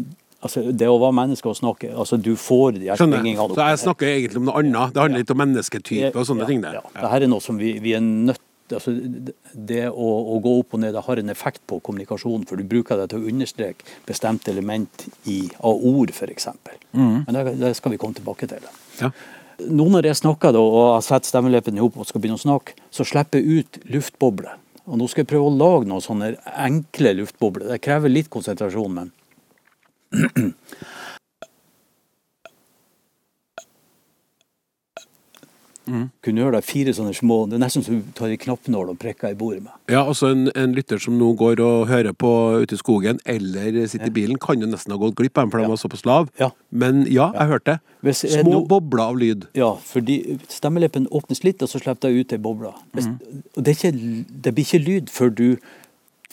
altså, 0.44 0.62
det 0.70 0.88
å 0.90 0.96
være 1.02 1.16
menneske 1.20 1.50
og 1.50 1.58
snakke 1.58 1.90
altså 1.90 2.18
Du 2.20 2.34
får 2.38 2.78
de 2.78 2.88
her 2.90 3.00
springingene 3.00 3.56
Så 3.56 3.68
jeg 3.70 3.82
snakker 3.84 4.10
egentlig 4.10 4.42
om 4.42 4.50
noe 4.50 4.62
annet. 4.62 4.94
Det 4.94 5.04
handler 5.04 5.24
litt 5.24 5.34
om 5.34 5.40
mennesketype 5.42 6.12
og 6.14 6.26
sånne 6.30 6.44
ja, 6.44 6.50
ting 6.50 6.64
der. 6.64 6.80
Ja. 6.80 6.84
Dette 6.96 7.14
er 7.18 7.30
noe 7.32 7.44
som 7.44 7.60
vi, 7.60 7.76
vi 7.84 7.94
er 7.96 8.02
nødt 8.04 8.42
altså, 8.72 8.94
Det 9.52 9.84
å, 9.90 10.10
å 10.34 10.40
gå 10.44 10.56
opp 10.62 10.76
og 10.76 10.84
ned 10.84 10.96
det 10.96 11.04
har 11.06 11.22
en 11.22 11.32
effekt 11.34 11.64
på 11.70 11.80
kommunikasjonen, 11.84 12.46
for 12.48 12.60
du 12.60 12.66
bruker 12.68 13.00
det 13.00 13.10
til 13.12 13.22
å 13.22 13.30
understreke 13.32 13.88
bestemte 14.08 14.52
element 14.52 15.06
i, 15.30 15.44
av 15.60 15.88
ord, 15.92 16.12
f.eks. 16.14 16.50
Men 16.92 17.32
det, 17.34 17.56
det 17.60 17.74
skal 17.78 17.94
vi 17.94 18.00
komme 18.00 18.16
tilbake 18.16 18.48
til. 18.50 18.68
Ja. 19.00 19.12
Nå 19.70 19.86
når 19.92 20.08
jeg 20.10 20.18
snakker 20.18 20.54
da, 20.54 20.60
og 20.60 20.94
har 20.96 21.04
satt 21.06 21.28
stemmeleppene 21.28 21.78
ihop 21.78 21.98
og 22.00 22.08
skal 22.08 22.22
begynne 22.22 22.40
å 22.40 22.42
snakke, 22.42 22.74
så 22.94 23.06
slipper 23.06 23.40
jeg 23.40 23.64
ut 23.64 23.82
luftbobler. 23.94 24.56
Og 24.84 24.98
nå 25.00 25.06
skal 25.08 25.22
jeg 25.22 25.30
prøve 25.30 25.48
å 25.48 25.54
lage 25.54 25.88
noen 25.88 26.04
sånne 26.04 26.34
enkle 26.60 27.14
luftbobler. 27.20 27.70
Det 27.72 27.84
krever 27.84 28.12
litt 28.12 28.28
konsentrasjon, 28.32 28.98
men 28.98 29.12
Kunne 36.24 36.40
gjøre 36.40 36.56
deg 36.56 36.64
fire 36.64 36.92
sånne 36.96 37.12
små 37.12 37.42
Det 37.50 37.58
er 37.58 37.60
nesten 37.60 37.84
som 37.84 37.98
du 38.00 38.12
tar 38.16 38.32
i 38.32 38.38
knappnål 38.40 38.94
og 38.94 39.00
prikker 39.00 39.34
i 39.34 39.36
bordet 39.36 39.60
med. 39.66 39.74
Ja, 39.92 40.00
altså 40.06 40.30
en, 40.32 40.46
en 40.56 40.72
lytter 40.76 41.00
som 41.02 41.18
nå 41.20 41.34
går 41.36 41.60
og 41.60 41.90
hører 41.90 42.16
på 42.16 42.30
ute 42.62 42.78
i 42.78 42.80
skogen, 42.80 43.20
eller 43.28 43.76
sitter 43.90 44.08
i 44.08 44.14
bilen, 44.14 44.40
kan 44.40 44.62
jo 44.62 44.70
nesten 44.70 44.94
ha 44.94 45.00
gått 45.00 45.18
glipp 45.20 45.36
av 45.36 45.44
dem, 45.44 45.52
for 45.52 45.60
de 45.60 45.68
var 45.74 45.80
såpass 45.80 46.06
lav. 46.08 46.30
Ja. 46.40 46.50
Men 46.72 47.04
ja, 47.04 47.28
jeg 47.36 47.52
hørte. 47.52 47.76
Hvis 48.04 48.24
Små 48.32 48.56
no... 48.56 48.64
bobler 48.68 49.04
av 49.04 49.20
lyd. 49.20 49.46
Ja, 49.58 49.74
fordi 49.84 50.38
stemmeleppen 50.48 51.08
åpnes 51.12 51.44
litt, 51.44 51.60
og 51.60 51.68
så 51.68 51.82
slipper 51.82 52.12
jeg 52.12 52.24
ut 52.24 52.36
ei 52.36 52.40
boble. 52.48 52.72
Mm. 52.96 53.16
Det, 53.60 53.76
det 53.84 54.54
blir 54.54 54.64
ikke 54.64 54.84
lyd 54.86 55.12
før 55.12 55.36
du 55.36 55.48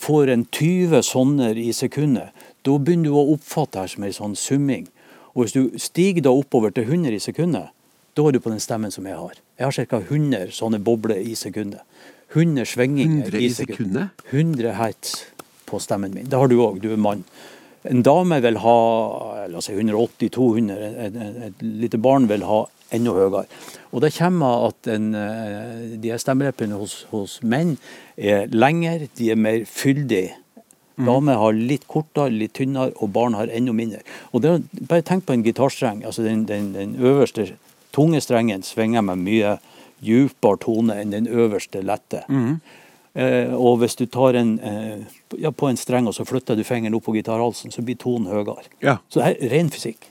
får 0.01 0.31
en 0.33 0.47
20 0.47 1.03
sånne 1.05 1.51
i 1.59 1.71
sekundet. 1.75 2.31
Da 2.67 2.78
begynner 2.78 3.10
du 3.10 3.17
å 3.17 3.30
oppfatte 3.36 3.82
det 3.82 3.93
som 3.93 4.06
en 4.06 4.17
sånn 4.17 4.36
summing. 4.38 4.89
Og 5.34 5.45
hvis 5.45 5.56
du 5.56 5.80
stiger 5.82 6.28
da 6.28 6.34
oppover 6.36 6.74
til 6.76 6.89
100 6.89 7.15
i 7.15 7.21
sekundet, 7.24 7.71
da 8.17 8.26
er 8.28 8.36
du 8.36 8.41
på 8.43 8.52
den 8.52 8.62
stemmen 8.63 8.91
som 8.91 9.08
jeg 9.08 9.15
har. 9.15 9.39
Jeg 9.58 9.67
har 9.67 9.88
ca. 9.93 10.02
100 10.02 10.52
sånne 10.56 10.82
bobler 10.84 11.21
i 11.21 11.36
sekundet. 11.39 11.82
100 12.34 12.67
svinginger 12.67 13.32
100 13.32 13.39
i 13.39 13.50
sekundet? 13.56 14.26
100 14.32 14.76
hertz 14.78 15.15
på 15.67 15.80
stemmen 15.84 16.13
min. 16.15 16.28
Det 16.30 16.39
har 16.39 16.52
du 16.52 16.60
òg, 16.60 16.82
du 16.84 16.91
er 16.91 17.00
mann. 17.00 17.24
En 17.88 18.04
dame 18.06 18.38
vil 18.43 18.60
ha 18.62 18.78
la 19.50 19.58
oss 19.58 19.69
si 19.71 19.74
180-200, 19.74 20.76
et, 20.78 21.15
et, 21.17 21.39
et 21.47 21.63
lite 21.65 21.97
barn 22.02 22.28
vil 22.30 22.45
ha 22.45 22.60
enda 22.93 23.15
høyere. 23.15 23.45
Og 23.91 24.04
det 24.04 24.13
kommer 24.17 24.67
at 24.67 24.89
en, 24.91 25.08
eh, 25.15 25.95
de 26.04 26.13
stemmeleppene 26.19 26.78
hos, 26.78 27.06
hos 27.12 27.39
menn 27.41 27.78
er 28.17 28.52
lengre, 28.52 29.10
de 29.17 29.32
er 29.32 29.39
mer 29.39 29.65
fyldige. 29.65 30.36
Damer 30.99 31.39
har 31.39 31.54
litt 31.56 31.88
kortere, 31.88 32.34
litt 32.34 32.54
tynnere, 32.58 32.91
og 33.01 33.13
barn 33.15 33.34
har 33.38 33.51
enda 33.54 33.73
mindre. 33.73 34.01
Og 34.32 34.43
det, 34.43 34.58
Bare 34.89 35.06
tenk 35.06 35.25
på 35.25 35.34
en 35.34 35.43
gitarstreng. 35.45 36.04
altså 36.06 36.23
Den, 36.23 36.45
den, 36.45 36.73
den 36.73 36.95
øverste 36.99 37.54
tunge 37.95 38.21
strengen 38.21 38.63
svinger 38.63 39.01
med 39.01 39.23
mye 39.23 39.58
djupere 40.01 40.58
tone 40.62 40.97
enn 41.01 41.13
den 41.13 41.27
øverste 41.27 41.82
lette. 41.86 42.23
Eh, 43.13 43.51
og 43.54 43.82
hvis 43.82 43.97
du 43.99 44.06
tar 44.08 44.38
en 44.39 44.54
eh, 44.60 45.01
ja, 45.41 45.51
på 45.51 45.67
en 45.67 45.77
streng 45.80 46.08
og 46.08 46.15
så 46.15 46.23
flytter 46.27 46.56
du 46.56 46.63
fingeren 46.63 46.95
opp 46.95 47.10
på 47.10 47.15
gitarhalsen, 47.17 47.73
så 47.73 47.84
blir 47.84 47.99
tonen 47.99 48.32
høyere. 48.32 48.63
Ja. 48.84 48.99
Så 49.12 49.19
det 49.19 49.34
er 49.34 49.51
ren 49.51 49.71
fysikk. 49.73 50.08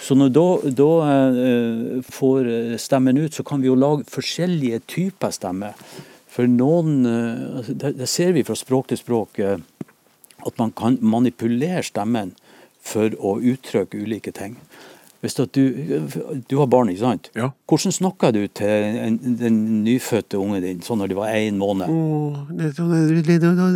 Så 0.00 0.14
når 0.16 0.32
da, 0.32 0.46
da 0.76 0.90
eh, 1.10 2.00
får 2.08 2.48
stemmen 2.80 3.20
ut, 3.20 3.36
så 3.36 3.44
kan 3.46 3.60
vi 3.60 3.68
jo 3.68 3.76
lage 3.78 4.08
forskjellige 4.08 4.80
typer 4.88 5.34
stemmer. 5.34 5.76
For 6.30 6.46
noen 6.46 7.00
eh, 7.08 7.58
altså, 7.58 7.74
det, 7.74 7.96
det 7.98 8.08
ser 8.10 8.34
vi 8.36 8.44
fra 8.46 8.54
språk 8.58 8.90
til 8.92 9.00
språk, 9.00 9.40
eh, 9.42 9.58
at 10.46 10.60
man 10.60 10.70
kan 10.76 10.96
manipulere 11.02 11.82
stemmen 11.84 12.34
for 12.80 13.12
å 13.18 13.36
uttrykke 13.42 13.98
ulike 14.00 14.32
ting. 14.32 14.54
Hvis 15.20 15.34
du, 15.36 15.50
du 16.48 16.54
har 16.56 16.68
barn, 16.72 16.88
ikke 16.88 17.02
sant? 17.02 17.26
Ja. 17.36 17.50
Hvordan 17.68 17.92
snakka 17.92 18.30
du 18.32 18.40
til 18.56 18.86
en, 19.04 19.18
den 19.36 19.58
nyfødte 19.84 20.38
ungen 20.40 20.62
din, 20.64 20.78
sånn 20.80 21.02
når 21.02 21.10
de 21.12 21.18
var 21.18 21.34
én 21.36 21.58
måned? 21.60 21.92
Åh, 21.92 22.38
det 22.56 22.70
er 22.70 22.78
det, 22.78 23.34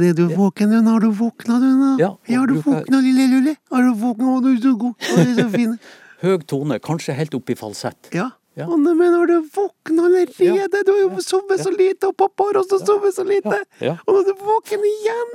er 0.09 0.15
du- 0.17 0.33
våken, 0.39 0.73
du? 0.73 0.79
Har 0.89 1.05
du 1.05 1.11
våkna, 1.19 1.59
du? 1.61 1.69
nå? 1.83 1.91
Ja, 2.01 2.15
har 2.31 2.49
du 2.49 2.55
våkna, 2.65 3.03
lille 3.05 3.29
Lulli? 3.35 3.55
Har 3.75 3.85
du 3.85 3.93
våkna? 4.07 4.39
Du 4.41 4.49
er 4.55 4.63
så 4.63 4.73
god. 4.87 4.95
Du 5.05 5.21
er 5.21 5.35
så 5.43 5.47
fin. 5.53 5.77
Høg 6.25 6.47
tone, 6.49 6.81
kanskje 6.81 7.19
helt 7.19 7.37
opp 7.37 7.53
i 7.53 7.59
falsett. 7.61 8.09
Ja. 8.17 8.31
Ja. 8.55 8.69
Å, 8.71 8.77
nei, 8.79 8.95
men 8.95 9.15
har 9.17 9.27
du 9.27 9.49
våkna 9.55 10.07
allerede? 10.07 10.85
Du 10.87 10.93
har 10.93 11.01
jo 11.03 11.25
sovet 11.25 11.63
så 11.65 11.73
lite, 11.75 12.13
og 12.13 12.17
pappa 12.21 12.47
har 12.51 12.61
også 12.63 12.79
sovet 12.85 13.17
så 13.17 13.25
lite. 13.27 13.65
Og 14.05 14.13
nå 14.15 14.21
er 14.23 14.29
du 14.31 14.45
våken 14.47 14.87
igjen. 14.91 15.35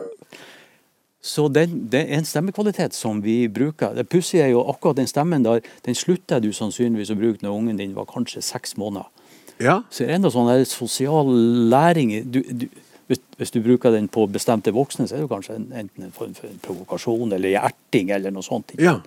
Så 1.20 1.50
den, 1.52 1.74
det 1.92 2.06
er 2.06 2.16
en 2.16 2.28
stemmekvalitet 2.28 2.96
som 2.96 3.20
vi 3.22 3.42
bruker. 3.52 3.92
Det 3.98 4.08
pussige 4.08 4.46
er 4.46 4.54
jo 4.54 4.64
akkurat 4.72 5.02
den 5.02 5.10
stemmen 5.12 5.44
der, 5.44 5.60
den 5.84 5.98
slutter 6.00 6.40
du 6.40 6.54
sannsynligvis 6.56 7.12
å 7.12 7.18
bruke 7.20 7.44
når 7.44 7.58
ungen 7.58 7.82
din 7.82 7.96
var 7.98 8.08
kanskje 8.08 8.44
seks 8.46 8.78
måneder. 8.80 9.12
Ja. 9.60 9.82
Så 9.92 10.06
er 10.06 10.14
det 10.14 10.22
enda 10.22 10.32
sånn 10.32 10.48
der 10.48 10.64
sosial 10.64 11.28
læring 11.70 12.14
du, 12.32 12.40
du, 12.48 12.70
hvis, 13.12 13.20
hvis 13.36 13.52
du 13.52 13.60
bruker 13.66 13.92
den 13.92 14.08
på 14.08 14.24
bestemte 14.32 14.72
voksne, 14.72 15.10
så 15.10 15.18
er 15.18 15.26
det 15.26 15.32
kanskje 15.34 15.58
en, 15.60 15.68
enten 15.82 16.08
en 16.08 16.16
form 16.16 16.32
for 16.38 16.56
provokasjon 16.64 17.36
eller 17.36 17.60
erting 17.60 18.14
eller 18.16 18.32
noe 18.32 18.46
sånt. 18.46 18.72
Ja. 18.80 19.02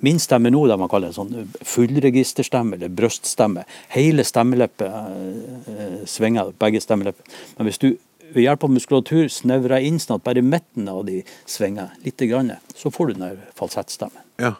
Min 0.00 0.20
stemme 0.22 0.52
nå, 0.52 0.62
det 0.70 0.78
man 0.80 0.88
kaller 0.88 1.12
sånn 1.12 1.50
fullregisterstemme 1.66 2.78
eller 2.78 2.92
brøststemme. 2.94 3.66
Hele 3.92 4.24
stemmeleppet 4.24 4.86
eh, 4.88 5.98
svinger, 6.08 6.54
begge 6.60 6.80
stemmelepper. 6.80 7.40
Men 7.58 7.68
hvis 7.68 7.82
du 7.82 7.90
ved 8.30 8.44
hjelp 8.44 8.64
av 8.64 8.72
muskulatur 8.72 9.28
snevrer 9.32 9.84
inn 9.86 9.98
sånn 10.00 10.20
at 10.20 10.26
bare 10.26 10.44
midten 10.46 10.88
av 10.90 11.02
de 11.08 11.20
svinger 11.50 11.90
litt, 12.04 12.20
grann, 12.30 12.54
så 12.76 12.92
får 12.94 13.10
du 13.10 13.20
den 13.20 13.40
falsettstemmen. 13.58 14.22
Ja. 14.40 14.54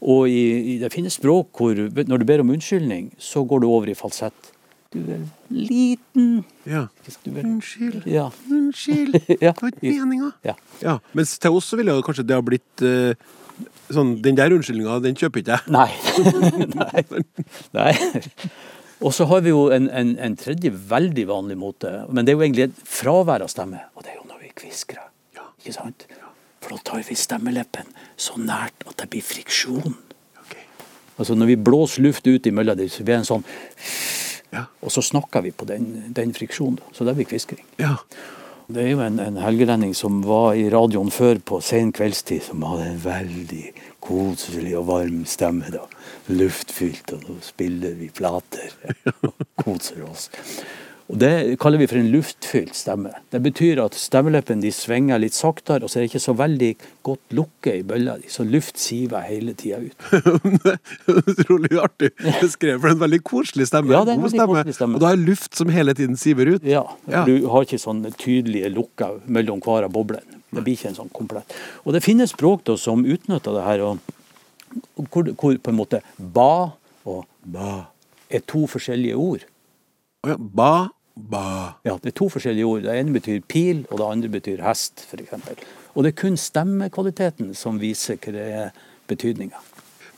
Og 0.00 0.30
i, 0.32 0.44
i 0.74 0.78
det 0.80 0.92
finnes 0.94 1.18
språk 1.20 1.60
hvor 1.60 1.76
når 1.76 2.22
du 2.22 2.24
ber 2.28 2.42
om 2.44 2.54
unnskyldning, 2.54 3.10
så 3.20 3.44
går 3.44 3.62
du 3.62 3.68
over 3.68 3.90
i 3.92 3.98
falsett. 3.98 4.54
Du 4.90 4.98
er 5.06 5.20
liten 5.54 6.40
ja. 6.66 6.88
er, 7.06 7.44
Unnskyld. 7.44 8.08
Ja. 8.10 8.24
Unnskyld. 8.50 9.20
Det 9.28 9.52
var 9.60 9.70
ikke 9.70 9.92
meninga. 10.00 10.32
ja. 10.42 10.56
Ja. 10.82 10.96
Mens 11.14 11.36
til 11.38 11.54
oss 11.54 11.68
så 11.70 11.78
ville 11.78 11.94
kanskje 12.02 12.24
det 12.26 12.34
ha 12.34 12.42
blitt 12.42 12.82
eh, 12.82 13.14
sånn 13.94 14.16
Den 14.22 14.38
der 14.38 14.52
unnskyldninga, 14.54 14.98
den 15.04 15.16
kjøper 15.18 15.42
ikke 15.42 15.56
jeg. 15.58 15.72
Nei. 15.74 15.90
Nei. 16.80 17.04
Nei. 17.76 17.94
Og 19.00 19.14
så 19.16 19.24
har 19.30 19.40
vi 19.44 19.52
jo 19.52 19.68
en, 19.72 19.88
en, 19.96 20.12
en 20.20 20.36
tredje 20.36 20.72
veldig 20.90 21.24
vanlig 21.30 21.56
måte, 21.60 21.92
men 22.12 22.26
det 22.26 22.34
er 22.34 22.36
jo 22.36 22.44
egentlig 22.44 22.66
et 22.68 22.82
fravær 22.84 23.46
av 23.46 23.52
stemme. 23.52 23.80
Og 23.96 24.04
det 24.04 24.12
er 24.12 24.18
jo 24.18 24.26
når 24.28 24.42
vi 24.44 24.52
kviskrer. 24.60 25.06
Ikke 25.60 25.76
sant? 25.76 26.06
For 26.60 26.74
da 26.74 26.80
tar 26.84 27.04
vi 27.04 27.16
stemmeleppen 27.16 27.88
så 28.20 28.36
nært 28.40 28.84
at 28.88 28.98
det 29.00 29.08
blir 29.12 29.24
friksjon. 29.24 29.96
Okay. 30.44 30.64
Altså 31.16 31.36
Når 31.36 31.52
vi 31.54 31.56
blåser 31.68 32.04
luft 32.04 32.28
ut 32.28 32.48
imellom 32.48 32.76
dem, 32.80 32.88
så 32.92 33.04
blir 33.04 33.18
det 33.18 33.22
en 33.24 33.30
sånn 33.34 33.46
Ja. 34.50 34.64
Og 34.82 34.90
så 34.90 35.02
snakker 35.06 35.44
vi 35.44 35.52
på 35.54 35.64
den, 35.68 36.12
den 36.16 36.32
friksjonen. 36.34 36.80
da. 36.80 36.92
Så 36.96 37.04
det 37.06 37.14
blir 37.14 37.28
kviskring. 37.30 37.62
Ja. 37.78 37.94
Det 38.70 38.84
er 38.84 38.92
jo 38.92 39.00
en, 39.02 39.18
en 39.18 39.38
helgelending 39.42 39.94
som 39.98 40.20
var 40.22 40.54
i 40.54 40.68
radioen 40.70 41.08
før 41.10 41.40
på 41.42 41.58
sen 41.64 41.88
kveldstid, 41.96 42.44
som 42.46 42.62
hadde 42.68 42.84
en 42.86 43.00
veldig 43.02 43.64
koselig 44.04 44.76
og 44.78 44.84
varm 44.92 45.24
stemme. 45.26 45.72
da. 45.74 45.82
Luftfylt, 46.30 47.10
og 47.16 47.24
nå 47.26 47.38
spiller 47.42 47.96
vi 47.98 48.10
plater 48.14 48.70
og 49.26 49.42
koser 49.58 50.04
oss. 50.06 50.28
Og 51.10 51.18
Det 51.18 51.58
kaller 51.58 51.80
vi 51.80 51.88
for 51.90 51.98
en 51.98 52.10
luftfylt 52.12 52.76
stemme. 52.78 53.10
Det 53.34 53.40
betyr 53.42 53.80
at 53.82 53.96
stemmeleppene 53.98 54.62
de 54.62 54.70
svinger 54.74 55.18
litt 55.18 55.34
saktere, 55.34 55.82
og 55.82 55.90
så 55.90 55.98
er 55.98 56.04
det 56.04 56.10
ikke 56.12 56.22
så 56.22 56.34
veldig 56.38 56.68
godt 57.06 57.34
lukket 57.34 57.80
i 57.80 57.86
bølla 57.86 58.14
så 58.30 58.44
luft 58.46 58.78
siver 58.78 59.24
hele 59.26 59.56
tida 59.58 59.80
ut. 59.82 59.94
Utrolig 61.30 61.80
artig 61.82 62.12
beskrevet. 62.14 62.78
For 62.80 62.86
det 62.86 62.92
er 62.92 62.96
en 62.96 63.02
veldig 63.04 63.20
koselig 63.26 63.66
stemme. 63.70 63.94
Ja, 63.94 64.04
det 64.06 64.14
er 64.14 64.20
en 64.20 64.26
veldig 64.28 64.46
koselig 64.52 64.76
stemme. 64.76 65.00
Og 65.00 65.02
da 65.02 65.10
er 65.10 65.22
luft 65.22 65.58
som 65.58 65.72
hele 65.74 65.94
tiden 65.98 66.18
siver 66.20 66.54
ut. 66.54 66.66
Ja, 66.66 66.84
Ja. 67.10 67.24
Du 67.26 67.34
har 67.50 67.66
ikke 67.66 67.80
sånn 67.80 68.04
tydelige 68.20 68.70
lukker 68.72 69.18
mellom 69.26 69.58
hver 69.64 69.88
av 69.88 69.92
boblene. 69.94 70.38
Det 70.50 70.62
blir 70.62 70.76
ikke 70.78 70.90
en 70.92 70.98
sånn 70.98 71.10
komplett. 71.14 71.52
Og 71.84 71.94
det 71.94 72.02
finnes 72.06 72.30
språk 72.34 72.62
da, 72.66 72.76
som 72.78 73.02
utnytter 73.06 73.54
det 73.54 73.66
her, 73.66 73.82
og, 73.86 73.98
hvor, 75.10 75.26
hvor 75.34 75.58
på 75.58 75.72
en 75.72 75.78
måte 75.78 76.00
ba 76.18 76.72
og 77.08 77.24
ba 77.42 77.88
er 78.30 78.42
to 78.46 78.64
forskjellige 78.70 79.18
ord. 79.18 79.46
Ba, 80.38 80.90
ba. 81.30 81.74
Ja, 81.84 81.96
det 82.02 82.12
er 82.14 82.18
to 82.18 82.28
forskjellige 82.32 82.66
ord. 82.66 82.82
Det 82.88 82.94
ene 82.98 83.12
betyr 83.18 83.42
pil, 83.48 83.84
og 83.90 83.98
det 84.00 84.06
andre 84.10 84.28
betyr 84.40 84.62
hest, 84.64 85.04
f.eks. 85.10 85.32
Og 85.94 86.04
det 86.04 86.14
er 86.14 86.20
kun 86.22 86.36
stemmekvaliteten 86.38 87.54
som 87.58 87.78
viser 87.82 88.16
hva 88.22 88.32
det 88.32 88.46
er 88.64 88.70
betydninga. 89.10 89.58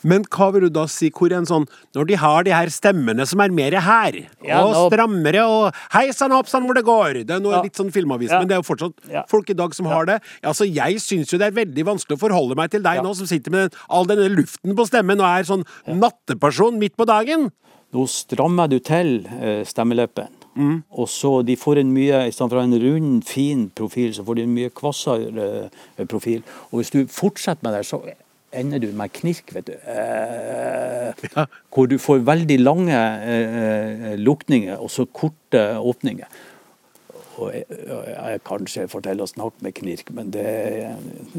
Men 0.05 0.25
hva 0.35 0.49
vil 0.51 0.65
du 0.67 0.73
da 0.75 0.83
si, 0.91 1.13
hvor 1.15 1.31
en 1.31 1.45
sånn 1.47 1.65
Når 1.95 2.07
de 2.09 2.17
har 2.19 2.43
de 2.43 2.51
her 2.51 2.67
stemmene 2.75 3.23
som 3.25 3.39
er 3.41 3.53
mer 3.55 3.77
her, 3.81 4.17
Ja, 4.43 4.65
og 4.65 4.73
nå- 4.75 4.89
strammere, 4.91 5.45
og 5.47 5.75
hei 5.93 6.11
sann, 6.11 6.33
hopp 6.35 6.49
sann, 6.51 6.65
hvor 6.67 6.75
det 6.75 6.83
går 6.85 7.21
Det 7.25 7.31
er 7.31 7.39
noe 7.41 7.53
Ja. 7.55 7.63
litt 7.63 7.75
sånn 7.79 7.93
filmavis, 7.95 8.31
Ja. 8.31 8.41
men 8.41 8.49
det 8.49 8.57
er 8.57 8.63
jo 8.63 8.75
fortsatt 8.75 9.29
folk 9.31 9.49
i 9.51 9.55
dag 9.55 9.73
som 9.73 9.87
har 9.87 10.05
det. 10.07 10.21
Altså, 10.43 10.67
jeg 10.67 10.97
syns 10.99 11.31
jo 11.31 11.39
det 11.39 11.47
er 11.55 11.65
veldig 11.65 11.85
vanskelig 11.87 12.19
å 12.19 12.25
forholde 12.29 12.57
meg 12.57 12.71
til 12.73 12.83
deg 12.83 12.99
nå, 13.01 13.15
som 13.15 13.27
sitter 13.27 13.53
med 13.53 13.75
all 13.89 14.05
denne 14.05 14.29
luften 14.35 14.75
på 14.75 14.85
stemmen 14.91 15.21
og 15.21 15.31
er 15.39 15.45
sånn 15.45 15.65
natteperson 15.87 16.79
midt 16.81 16.97
på 16.97 17.07
dagen. 17.07 17.53
Nå 17.95 18.09
strammer 18.09 18.69
du 18.69 18.81
til 18.81 19.25
eh, 19.41 19.63
stemmeleppen. 19.63 20.27
Mm. 20.55 20.83
Og 20.91 21.09
så 21.09 21.31
de 21.47 21.57
får 21.57 21.81
en 21.81 21.93
mye, 21.95 22.27
I 22.29 22.35
stedet 22.35 22.53
for 22.53 22.61
en 22.61 22.79
rund, 22.83 23.23
fin 23.25 23.69
profil, 23.75 24.13
så 24.15 24.25
får 24.27 24.39
de 24.39 24.45
en 24.47 24.55
mye 24.55 24.73
kvassere 24.77 25.49
eh, 25.71 26.07
profil. 26.07 26.43
Og 26.71 26.83
hvis 26.83 26.93
du 26.93 27.01
fortsetter 27.09 27.65
med 27.65 27.79
det, 27.79 27.87
så 27.89 28.03
ender 28.53 28.83
du 28.83 28.91
med 28.97 29.13
knirk, 29.17 29.55
vet 29.55 29.71
du. 29.71 29.73
Eh, 29.73 31.13
Ja. 31.37 31.45
Hvor 31.73 31.87
du 31.87 31.99
får 32.01 32.25
veldig 32.27 32.57
lange 32.61 32.97
eh, 32.97 34.17
lukninger 34.19 34.81
og 34.81 34.91
så 34.91 35.05
korte 35.07 35.61
åpninger. 35.79 36.27
Og 37.41 37.53
jeg, 37.55 37.65
jeg 37.69 38.41
kanskje 38.45 38.89
forteller 38.93 39.27
snart 39.27 39.57
med 39.65 39.75
knirk, 39.75 40.11
men 40.13 40.31
det, 40.35 40.45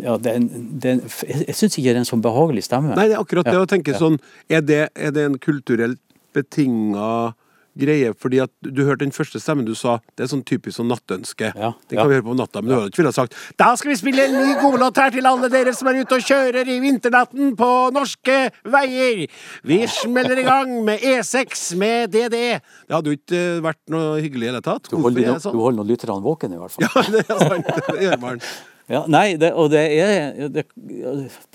ja, 0.02 0.18
det 0.18 0.34
en, 0.36 0.48
det 0.82 0.96
en, 0.96 1.04
jeg, 1.30 1.56
syns 1.56 1.78
ikke 1.78 1.92
det 1.92 1.96
er 1.96 2.02
en 2.02 2.10
sånn 2.10 2.24
behagelig 2.26 2.66
stemme. 2.66 2.96
Nei, 2.98 3.08
det 3.12 3.18
er 3.18 3.22
akkurat 3.22 3.46
det 3.46 3.54
Ja, 3.54 3.62
å 3.66 3.70
tenke 3.70 3.94
sånn 3.98 4.18
er 4.50 4.66
det, 4.66 4.82
er 4.96 5.14
det 5.14 5.28
en 5.30 5.38
kulturelt 5.42 6.02
betinga 6.34 7.34
greie? 7.80 8.14
Fordi 8.18 8.40
at 8.44 8.52
du 8.64 8.84
hørte 8.86 9.04
den 9.06 9.14
første 9.16 9.40
stemmen 9.42 9.66
du 9.68 9.74
sa, 9.78 9.98
det 10.18 10.26
er 10.26 10.32
sånn 10.32 10.44
typisk 10.48 10.78
sånn 10.80 10.90
nattønske. 10.92 11.52
Ja, 11.56 11.74
Det 11.90 11.98
ja. 11.98 12.02
kan 12.02 12.10
vi 12.12 12.18
høre 12.18 12.26
på 12.28 12.34
om 12.34 12.40
natta, 12.40 12.62
men 12.62 12.72
du 12.72 12.76
hadde 12.78 12.92
ikke 12.92 13.02
villet 13.04 13.18
sagt 13.18 13.38
Da 13.60 13.72
skal 13.80 13.94
vi 13.94 13.98
spille 14.00 14.26
en 14.28 14.36
ny 14.38 14.56
godlåt 14.62 15.00
her 15.02 15.14
til 15.16 15.30
alle 15.30 15.50
dere 15.54 15.74
som 15.78 15.90
er 15.92 16.02
ute 16.02 16.20
og 16.20 16.28
kjører 16.28 16.70
i 16.70 16.80
vinternatten 16.84 17.56
på 17.60 17.70
norske 17.96 18.38
veier. 18.66 19.24
Vi 19.64 19.80
smeller 19.92 20.44
i 20.44 20.46
gang 20.48 20.76
med 20.86 21.00
E6 21.00 21.74
med 21.80 22.14
DDE. 22.14 22.60
Det 22.60 22.96
hadde 22.96 23.14
jo 23.14 23.18
ikke 23.20 23.40
eh, 23.40 23.64
vært 23.64 23.82
noe 23.94 24.20
hyggelig 24.24 24.44
i 24.44 24.52
det 24.52 24.54
hele 24.54 24.66
tatt. 24.66 24.92
Du 24.92 25.00
holder, 25.00 25.24
er 25.28 25.34
no, 25.38 25.42
sånn? 25.44 25.58
holder 25.60 25.90
lytterne 25.90 26.22
våkne, 26.24 26.58
i 26.58 26.62
hvert 26.62 26.78
fall. 26.78 26.88
Ja, 26.94 27.10
det 27.14 27.26
er 27.26 27.44
sant. 27.50 27.74
Det 27.90 28.06
gjør 28.08 28.22
man. 28.22 28.46
Ja, 28.92 29.06
nei, 29.08 29.38
det, 29.40 29.54
og 29.56 29.70
det 29.72 29.80
er 29.96 30.50
det, 30.52 30.66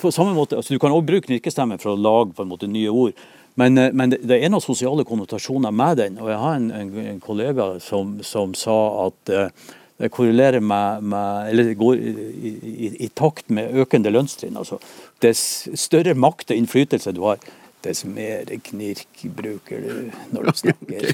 På 0.00 0.09
samme 0.14 0.33
måte, 0.33 0.57
altså 0.57 0.72
Du 0.72 0.81
kan 0.81 0.94
også 0.94 1.04
bruke 1.11 1.26
knirkestemme 1.26 1.76
for 1.76 1.92
å 1.92 1.98
lage 2.00 2.33
på 2.33 2.44
en 2.44 2.48
måte 2.48 2.68
nye 2.70 2.88
ord. 2.88 3.18
Men, 3.59 3.79
eh, 3.79 3.90
men 3.92 4.14
det, 4.14 4.38
er 4.38 4.53
noen 4.53 4.64
sosiale 4.64 5.05
konnotasjoner 5.09 5.75
med 5.75 5.99
den. 5.99 6.18
Og 6.23 6.31
jeg 6.31 6.40
har 6.44 6.57
en, 6.61 6.71
en, 6.71 6.94
en 7.14 7.21
kollega 7.23 7.73
som, 7.83 8.18
som 8.27 8.55
sa 8.59 8.79
at 9.09 9.33
uh, 9.35 9.75
det 9.99 10.12
korrelerer 10.14 10.62
med, 10.62 11.03
med 11.11 11.49
Eller 11.51 11.73
går 11.75 11.99
i, 11.99 12.53
i, 12.71 12.90
i 13.07 13.09
takt 13.18 13.51
med 13.51 13.75
økende 13.83 14.12
lønnstrinn. 14.14 14.59
Altså, 14.61 14.79
dess 15.25 15.66
større 15.75 16.14
makt 16.14 16.53
og 16.53 16.61
innflytelse 16.61 17.14
du 17.16 17.25
har, 17.27 17.42
dess 17.85 18.05
er 18.05 18.51
knirk 18.64 19.25
bruker 19.37 19.83
du 19.85 20.11
når 20.35 20.49
du 20.49 20.61
snakker. 20.62 21.09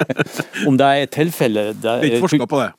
Om 0.68 0.78
det 0.80 0.86
er 0.86 1.10
tilfelle 1.14 1.70
Det 1.78 1.90
er 1.90 2.06
ikke 2.08 2.22
forska 2.26 2.48
på 2.50 2.60
det. 2.62 2.70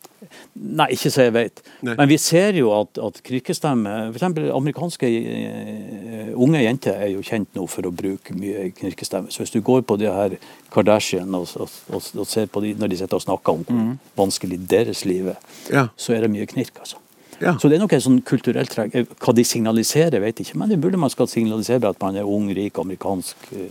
Nei, 0.53 0.85
ikke 0.93 1.09
så 1.11 1.25
jeg 1.25 1.33
vet. 1.35 1.61
Nei. 1.83 1.95
Men 1.97 2.09
vi 2.11 2.17
ser 2.21 2.55
jo 2.59 2.69
at, 2.75 2.99
at 3.01 3.19
knirkestemme 3.25 3.95
F.eks. 4.11 4.25
amerikanske 4.53 5.09
uh, 5.09 6.31
unge 6.45 6.61
jenter 6.61 6.99
er 7.01 7.11
jo 7.15 7.23
kjent 7.25 7.49
nå 7.57 7.65
for 7.71 7.87
å 7.87 7.93
bruke 7.95 8.35
mye 8.37 8.69
knirkestemme. 8.77 9.31
Så 9.33 9.43
hvis 9.43 9.55
du 9.55 9.59
går 9.65 9.83
på 9.87 9.97
de 9.99 10.11
her 10.11 10.37
Kardashian 10.71 11.33
og, 11.35 11.49
og, 11.57 11.73
og, 11.91 12.11
og 12.21 12.29
ser 12.29 12.51
på 12.51 12.63
de 12.63 12.75
når 12.79 12.93
de 12.93 13.01
sitter 13.01 13.17
og 13.19 13.25
snakker 13.25 13.57
om 13.57 13.65
hvor 13.67 14.25
vanskelig 14.25 14.61
deres 14.71 15.05
liv 15.09 15.33
er, 15.33 15.39
Ja. 15.71 15.87
så 15.97 16.13
er 16.15 16.25
det 16.25 16.31
mye 16.35 16.47
knirk, 16.49 16.77
altså. 16.83 17.00
Ja. 17.41 17.55
Så 17.57 17.69
det 17.69 17.77
er 17.79 17.83
nok 17.85 17.93
en 17.97 18.01
sånn 18.07 18.21
kulturelt 18.23 18.69
trekk. 18.69 18.95
Eh, 18.95 19.05
Hva 19.19 19.33
de 19.33 19.43
signaliserer, 19.43 20.19
vet 20.21 20.37
jeg 20.39 20.47
ikke, 20.51 20.57
men 20.61 20.69
det 20.69 20.79
burde 20.81 20.97
man 21.01 21.09
skal 21.09 21.27
signalisere 21.27 21.89
at 21.89 21.97
man 22.01 22.15
er 22.15 22.23
ung, 22.27 22.49
rik, 22.53 22.77
amerikansk 22.77 23.35
uh, 23.53 23.65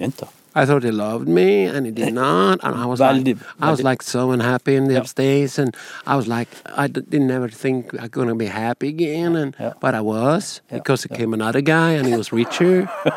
jente. 0.00 0.26
I 0.56 0.64
thought 0.66 0.84
he 0.84 0.92
loved 0.92 1.26
me, 1.26 1.64
and 1.66 1.84
he 1.84 1.90
did 1.90 2.14
not. 2.14 2.60
And 2.62 2.76
I 2.76 2.86
was 2.86 3.00
Veldig- 3.00 3.34
like, 3.34 3.38
I 3.60 3.70
was 3.70 3.80
veldig- 3.80 3.84
like 3.90 4.02
so 4.04 4.30
unhappy 4.30 4.76
in 4.76 4.86
the 4.86 4.94
Ja. 4.94 5.00
upstates, 5.00 5.58
and 5.58 5.74
I 6.06 6.14
was 6.14 6.28
like, 6.28 6.48
I 6.76 6.86
didn't 6.86 7.32
ever 7.32 7.48
think 7.48 7.92
I'm 7.94 8.08
gonna 8.10 8.36
be 8.36 8.46
happy 8.46 8.88
again, 8.88 9.34
and 9.36 9.54
Ja. 9.58 9.72
but 9.80 9.94
I 9.94 10.00
was 10.00 10.60
Ja. 10.70 10.76
because 10.78 11.04
it 11.04 11.12
came 11.16 11.34
another 11.34 11.60
guy, 11.60 11.94
and 11.98 12.06
he 12.06 12.16
was 12.16 12.32
richer. 12.32 12.88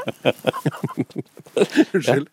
Unnskyld. 1.93 2.27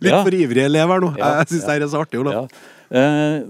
Litt 0.00 0.14
for 0.22 0.34
ivrig 0.34 0.64
elever 0.66 1.00
nå. 1.02 1.12
Jeg 1.18 1.46
syns 1.50 1.66
det 1.66 1.82
er 1.82 1.88
så 1.92 2.00
artig, 2.04 2.20
Olav. 2.22 2.48
Eh, 2.90 3.40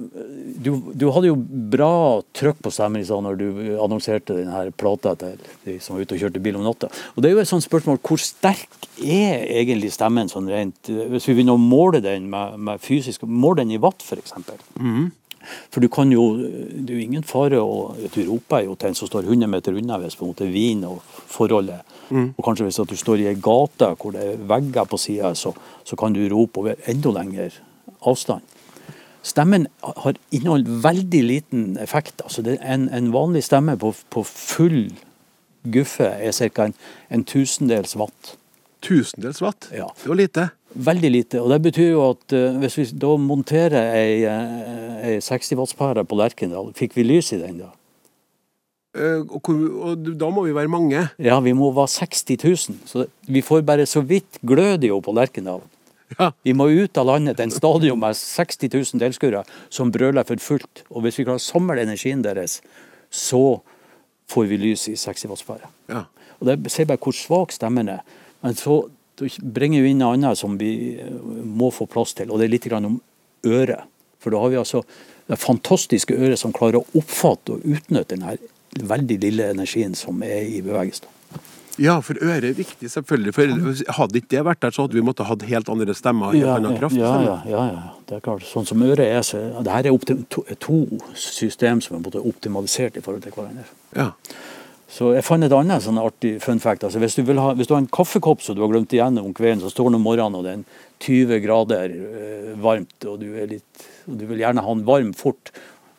du, 0.64 0.70
du 0.96 1.07
hadde 1.12 1.29
jo 1.29 1.37
bra 1.72 1.90
trøkk 2.37 2.62
på 2.64 2.72
stemmen 2.72 3.05
stad 3.05 3.25
når 3.27 3.40
du 3.40 3.49
annonserte 3.85 4.38
denne 4.38 4.62
plata 4.77 5.12
til 5.20 5.37
de 5.66 5.77
som 5.83 5.96
var 5.96 6.07
ute 6.07 6.16
og 6.16 6.25
kjørte 6.25 6.42
bil 6.44 6.57
om 6.61 6.64
natta. 6.64 6.88
Og 7.14 7.22
det 7.22 7.31
er 7.31 7.37
jo 7.37 7.44
et 7.44 7.51
sånt 7.51 7.66
spørsmål, 7.66 8.01
Hvor 8.01 8.22
sterk 8.22 8.88
er 9.03 9.44
egentlig 9.61 9.92
stemmen 9.94 10.31
sånn 10.33 10.49
rent 10.49 10.88
Hvis 10.88 11.29
vi 11.29 11.37
begynner 11.37 11.59
å 11.59 11.61
måle 11.61 12.01
den 12.05 12.31
med, 12.33 12.57
med 12.57 12.83
fysisk 12.83 13.27
Måle 13.29 13.62
den 13.62 13.75
i 13.77 13.81
watt, 13.83 14.05
f.eks. 14.05 14.37
Mm. 14.81 15.11
For 15.70 15.85
du 15.85 15.88
kan 15.92 16.11
jo, 16.12 16.25
Det 16.38 16.90
er 16.90 16.96
jo 16.96 17.05
ingen 17.05 17.27
fare 17.27 17.61
å 17.62 17.94
Du 18.14 18.20
roper 18.29 18.64
jo 18.66 18.77
til 18.77 18.90
en 18.90 18.99
som 18.99 19.11
står 19.11 19.29
100 19.29 19.51
meter 19.51 19.77
unna 19.77 20.01
hvis 20.03 20.16
på 20.18 20.27
en 20.27 20.33
måte 20.33 20.49
vin 20.51 20.85
og 20.88 21.03
forholdet. 21.31 21.85
Mm. 22.09 22.33
Og 22.37 22.42
kanskje 22.44 22.68
hvis 22.68 22.81
at 22.83 22.90
du 22.90 22.96
står 22.99 23.22
i 23.22 23.31
ei 23.31 23.38
gate 23.38 23.92
hvor 24.01 24.14
det 24.14 24.25
er 24.25 24.44
vegger 24.49 24.88
på 24.88 24.99
sida, 25.01 25.33
så, 25.35 25.53
så, 25.85 25.96
kan 25.99 26.14
du 26.14 26.22
rope 26.31 26.62
over 26.62 26.79
enda 26.88 27.12
lengre 27.18 27.49
avstand. 28.07 28.56
Stemmen 29.26 29.66
har 29.82 30.18
inneholdt 30.30 30.68
veldig 30.84 31.22
liten 31.24 31.64
effekt. 31.82 32.22
altså 32.22 32.44
en, 32.46 32.88
en, 32.88 33.12
vanlig 33.14 33.42
stemme 33.44 33.76
på, 33.80 33.92
på 34.10 34.22
full 34.26 34.92
guffe 35.66 36.06
er 36.06 36.36
ca. 36.36 36.68
En, 36.68 36.76
en 37.10 37.24
tusendels 37.26 37.96
watt. 37.98 38.36
Tusendels 38.86 39.42
watt? 39.42 39.70
Ja. 39.74 39.88
Det 40.02 40.12
var 40.12 40.20
lite. 40.20 40.48
Veldig 40.76 41.10
lite. 41.10 41.40
og 41.40 41.50
Det 41.50 41.62
betyr 41.62 41.90
jo 41.90 42.04
at 42.10 42.36
uh, 42.36 42.58
hvis 42.60 42.78
vi 42.78 42.86
da 43.02 43.16
monterer 43.18 43.96
ei, 43.96 44.22
uh, 44.28 45.16
ei 45.16 45.18
60 45.24 45.58
wattspære 45.58 46.04
på 46.06 46.18
Lerkendal, 46.20 46.70
fikk 46.76 46.94
vi 46.98 47.06
lys 47.06 47.32
i 47.34 47.40
den 47.40 47.62
da? 47.64 47.72
Uh, 48.96 49.24
og, 49.26 49.48
og, 49.50 50.10
da 50.20 50.28
må 50.32 50.46
vi 50.46 50.54
være 50.54 50.70
mange? 50.70 51.08
Ja, 51.18 51.40
vi 51.40 51.56
må 51.56 51.72
være 51.74 51.96
60 51.96 52.44
000. 52.44 52.78
Så 52.86 53.08
vi 53.26 53.42
får 53.42 53.66
bare 53.66 53.88
så 53.90 54.04
vidt 54.06 54.38
glød 54.46 54.86
jo 54.86 55.00
på 55.02 55.16
Lerkendal. 55.16 55.64
Ja. 56.19 56.31
Vi 56.47 56.55
må 56.55 56.69
ut 56.71 56.99
av 57.01 57.09
landet 57.09 57.38
til 57.38 57.49
en 57.49 57.55
stadion 57.55 57.99
med 58.01 58.16
60 58.19 58.69
000 58.71 59.03
tilskuere 59.03 59.42
som 59.75 59.90
brøler 59.95 60.27
for 60.29 60.42
fullt. 60.42 60.85
Og 60.90 61.03
hvis 61.05 61.19
vi 61.19 61.27
klarer 61.27 61.42
å 61.42 61.47
samle 61.47 61.83
energien 61.83 62.23
deres, 62.25 62.61
så 63.11 63.61
får 64.31 64.47
vi 64.51 64.61
lys 64.61 64.87
i 64.92 64.97
60 64.99 65.33
wattspære. 65.33 65.73
Ja. 65.90 66.05
Og 66.38 66.49
det 66.49 66.73
sier 66.73 66.88
bare 66.88 67.03
hvor 67.03 67.16
svak 67.16 67.55
stemmen 67.55 67.90
er. 67.90 68.05
Men 68.45 68.57
så 68.59 68.85
bringer 69.40 69.83
vi 69.83 69.92
inn 69.95 70.03
noe 70.03 70.14
annet 70.16 70.38
som 70.38 70.57
vi 70.61 70.73
eh, 71.01 71.12
må 71.42 71.73
få 71.75 71.88
plass 71.90 72.14
til, 72.16 72.31
og 72.31 72.40
det 72.40 72.49
er 72.49 72.55
litt 72.55 72.71
om 72.77 73.01
øret. 73.47 73.92
For 74.21 74.35
da 74.35 74.42
har 74.42 74.53
vi 74.53 74.61
altså 74.61 74.83
det 75.27 75.38
fantastiske 75.40 76.14
øret 76.14 76.38
som 76.38 76.55
klarer 76.55 76.81
å 76.81 76.99
oppfatte 76.99 77.57
og 77.57 77.66
utnytte 77.66 78.19
den 78.19 78.87
veldig 78.87 79.19
lille 79.23 79.51
energien 79.55 79.95
som 79.99 80.23
er 80.23 80.47
i 80.47 80.62
bevegelse. 80.62 81.15
Ja, 81.78 81.98
for 82.00 82.16
øret 82.22 82.44
er 82.44 82.56
viktig, 82.56 82.88
selvfølgelig. 82.90 83.34
For 83.36 83.92
Hadde 83.98 84.20
ikke 84.20 84.32
det 84.32 84.44
vært 84.48 84.62
der, 84.64 84.72
så 84.72 84.86
hadde 84.86 84.96
vi 84.96 85.04
måttet 85.04 85.28
hatt 85.28 85.44
helt 85.44 85.68
andre 85.68 85.94
stemmer. 85.94 86.34
Ja, 86.36 86.56
kraft, 86.80 86.96
ja, 86.96 87.12
ja, 87.20 87.36
ja, 87.50 87.64
ja, 87.74 87.82
det 88.08 88.16
er 88.16 88.24
klart. 88.24 88.46
Sånn 88.48 88.68
som 88.68 88.82
øret 88.86 89.04
er, 89.04 89.20
så 89.26 89.42
det 89.60 89.74
her 89.74 89.90
er 89.90 90.06
to, 90.32 90.44
to 90.62 90.78
system 91.14 91.82
som 91.84 91.98
er 92.00 92.20
optimalisert 92.22 92.96
i 92.96 93.04
forhold 93.04 93.26
til 93.26 93.36
hverandre. 93.36 93.66
Ja. 93.96 94.12
Så 94.96 95.10
jeg 95.16 95.26
fant 95.26 95.44
et 95.44 95.52
annet 95.52 95.82
sånn 95.82 95.98
artig 96.00 96.36
fun 96.40 96.60
fact. 96.62 96.86
Altså, 96.86 97.00
hvis, 97.02 97.18
du 97.18 97.26
ha, 97.36 97.52
hvis, 97.58 97.68
du 97.68 97.74
har 97.74 97.82
en 97.82 97.92
kaffekopp 97.92 98.44
som 98.44 98.56
du 98.56 98.62
har 98.62 98.70
glemt 98.72 98.94
igjen 98.94 99.18
om 99.20 99.34
kvelden, 99.36 99.64
så 99.64 99.72
står 99.72 99.90
den 99.90 99.98
om 99.98 100.06
morgenen 100.06 100.38
og 100.38 100.46
det 100.46 100.52
er 100.52 100.60
en 100.60 100.68
20 101.02 101.40
grader 101.44 101.96
eh, 101.96 102.52
varmt, 102.62 102.96
og 103.04 103.18
du, 103.20 103.26
litt, 103.50 103.88
og 104.06 104.14
du, 104.16 104.28
vil 104.30 104.40
gjerne 104.40 104.62
ha 104.64 104.76
den 104.76 104.86
varm 104.86 105.10
fort, 105.18 105.50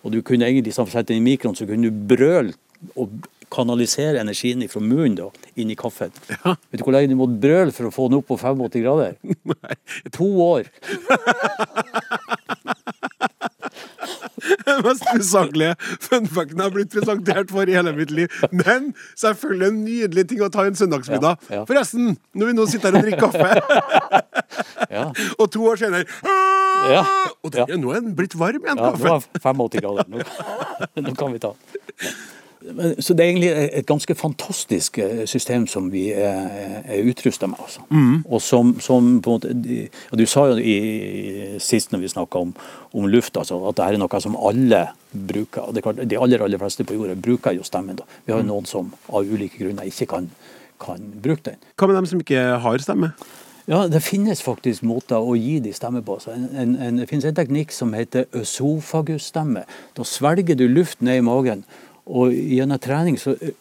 og 0.02 0.16
du 0.16 0.24
kunne 0.26 0.48
egentlig 0.48 0.74
sette 0.74 1.04
den 1.12 1.20
i 1.20 1.26
mikroen, 1.28 1.58
så 1.58 1.68
kunne 1.70 1.92
du 1.92 2.06
brøle 2.16 2.56
og 2.98 3.28
kanalisere 3.54 4.22
energien 4.22 4.66
fra 4.72 4.82
munnen 4.84 5.18
da, 5.20 5.30
inn 5.56 5.72
i 5.72 5.78
kaffen. 5.80 6.12
Ja. 6.32 6.56
Vet 6.72 6.82
du 6.82 6.86
hvor 6.86 6.96
lenge 6.96 7.12
du 7.14 7.20
måtte 7.20 7.40
brøle 7.44 7.76
for 7.76 7.90
å 7.90 7.94
få 7.94 8.10
den 8.12 8.20
opp 8.20 8.30
på 8.32 8.40
85 8.40 8.84
grader? 8.84 9.18
Nei. 9.54 9.80
To 10.18 10.30
år. 10.44 10.72
Den 14.68 14.84
mest 14.86 15.06
usaklige 15.16 15.76
funfacten 16.04 16.60
har 16.62 16.72
blitt 16.74 16.92
presentert 16.94 17.52
for 17.52 17.68
i 17.68 17.76
hele 17.76 17.94
mitt 17.98 18.12
liv. 18.14 18.32
Men 18.52 18.92
selvfølgelig 19.18 19.68
en 19.68 19.82
nydelig 19.86 20.28
ting 20.32 20.44
å 20.46 20.50
ta 20.54 20.68
en 20.68 20.78
søndagsmiddag. 20.78 21.42
Ja, 21.50 21.60
ja. 21.60 21.66
Forresten, 21.70 22.16
når 22.38 22.52
vi 22.52 22.58
nå 22.58 22.68
sitter 22.72 22.92
her 22.92 23.00
og 23.00 23.08
drikker 23.08 23.22
kaffe, 23.28 23.50
og 25.42 25.52
to 25.54 25.66
år 25.68 25.82
senere 25.82 26.06
Og 27.44 27.52
der, 27.54 27.76
nå 27.80 27.92
er 27.96 28.04
den 28.06 28.16
blitt 28.18 28.38
varm 28.38 28.64
igjen, 28.64 28.80
kaffen. 28.80 29.08
Ja, 29.08 29.18
nå 29.18 29.68
er 29.68 29.72
85 29.74 29.82
grader. 29.82 30.12
Nå, 30.12 30.24
nå 31.08 31.16
kan 31.18 31.36
vi 31.36 31.44
ta. 31.44 31.56
Så 33.00 33.14
det 33.14 33.24
er 33.24 33.30
egentlig 33.30 33.50
et 33.78 33.86
ganske 33.86 34.16
fantastisk 34.18 34.98
eh, 34.98 35.26
system 35.30 35.68
som 35.70 35.92
vi 35.94 36.08
er, 36.10 36.82
er 36.86 37.06
utrusta 37.06 37.48
med. 37.48 37.60
Altså. 37.62 37.84
Mm. 37.90 38.24
Og 38.26 38.42
som, 38.42 38.74
som, 38.82 39.22
på 39.22 39.36
en 39.36 39.38
måte, 39.38 39.90
Du 40.18 40.26
sa 40.26 40.48
jo 40.50 40.58
i, 40.58 41.58
sist 41.62 41.94
når 41.94 42.02
vi 42.02 42.12
snakka 42.16 42.42
om, 42.42 42.56
om, 42.94 43.08
luft, 43.08 43.38
altså, 43.38 43.60
at 43.70 43.78
dette 43.78 43.94
er 43.94 44.02
noe 44.02 44.22
som 44.22 44.36
alle 44.36 44.88
bruker. 45.12 45.62
og 45.62 45.74
det 45.74 45.82
er 45.82 45.88
klart, 45.90 46.10
De 46.10 46.20
aller 46.20 46.44
aller 46.44 46.58
fleste 46.58 46.84
på 46.84 46.98
jorda 46.98 47.16
bruker 47.16 47.54
jo 47.54 47.64
stemmen. 47.64 47.96
Da. 47.96 48.08
Vi 48.26 48.34
har 48.34 48.42
jo 48.42 48.50
mm. 48.50 48.54
noen 48.54 48.66
som 48.66 48.94
av 49.10 49.22
ulike 49.26 49.62
grunner 49.62 49.86
ikke 49.86 50.10
kan, 50.16 50.32
kan 50.82 51.12
bruke 51.22 51.52
den. 51.52 51.62
Hva 51.78 51.88
med 51.88 52.02
dem 52.02 52.10
som 52.10 52.26
ikke 52.26 52.48
har 52.64 52.82
stemme? 52.82 53.14
Ja, 53.68 53.88
Det 53.88 54.00
finnes 54.02 54.42
faktisk 54.42 54.82
måter 54.88 55.20
å 55.20 55.34
gi 55.36 55.60
de 55.60 55.74
stemme 55.76 56.02
på. 56.02 56.16
Altså, 56.16 56.32
en, 56.32 56.48
en, 56.56 56.78
en, 56.82 57.02
det 57.02 57.10
finnes 57.10 57.26
en 57.28 57.36
teknikk 57.36 57.74
som 57.76 57.92
heter 57.94 58.26
øsofagusstemme. 58.34 59.66
Da 59.94 60.06
svelger 60.08 60.56
du 60.56 60.70
luft 60.72 61.02
ned 61.04 61.20
i 61.20 61.26
magen. 61.28 61.66
Og 62.08 62.34
gjennom 62.34 62.80
trening 62.82 63.20
så 63.20 63.36
eh, 63.42 63.56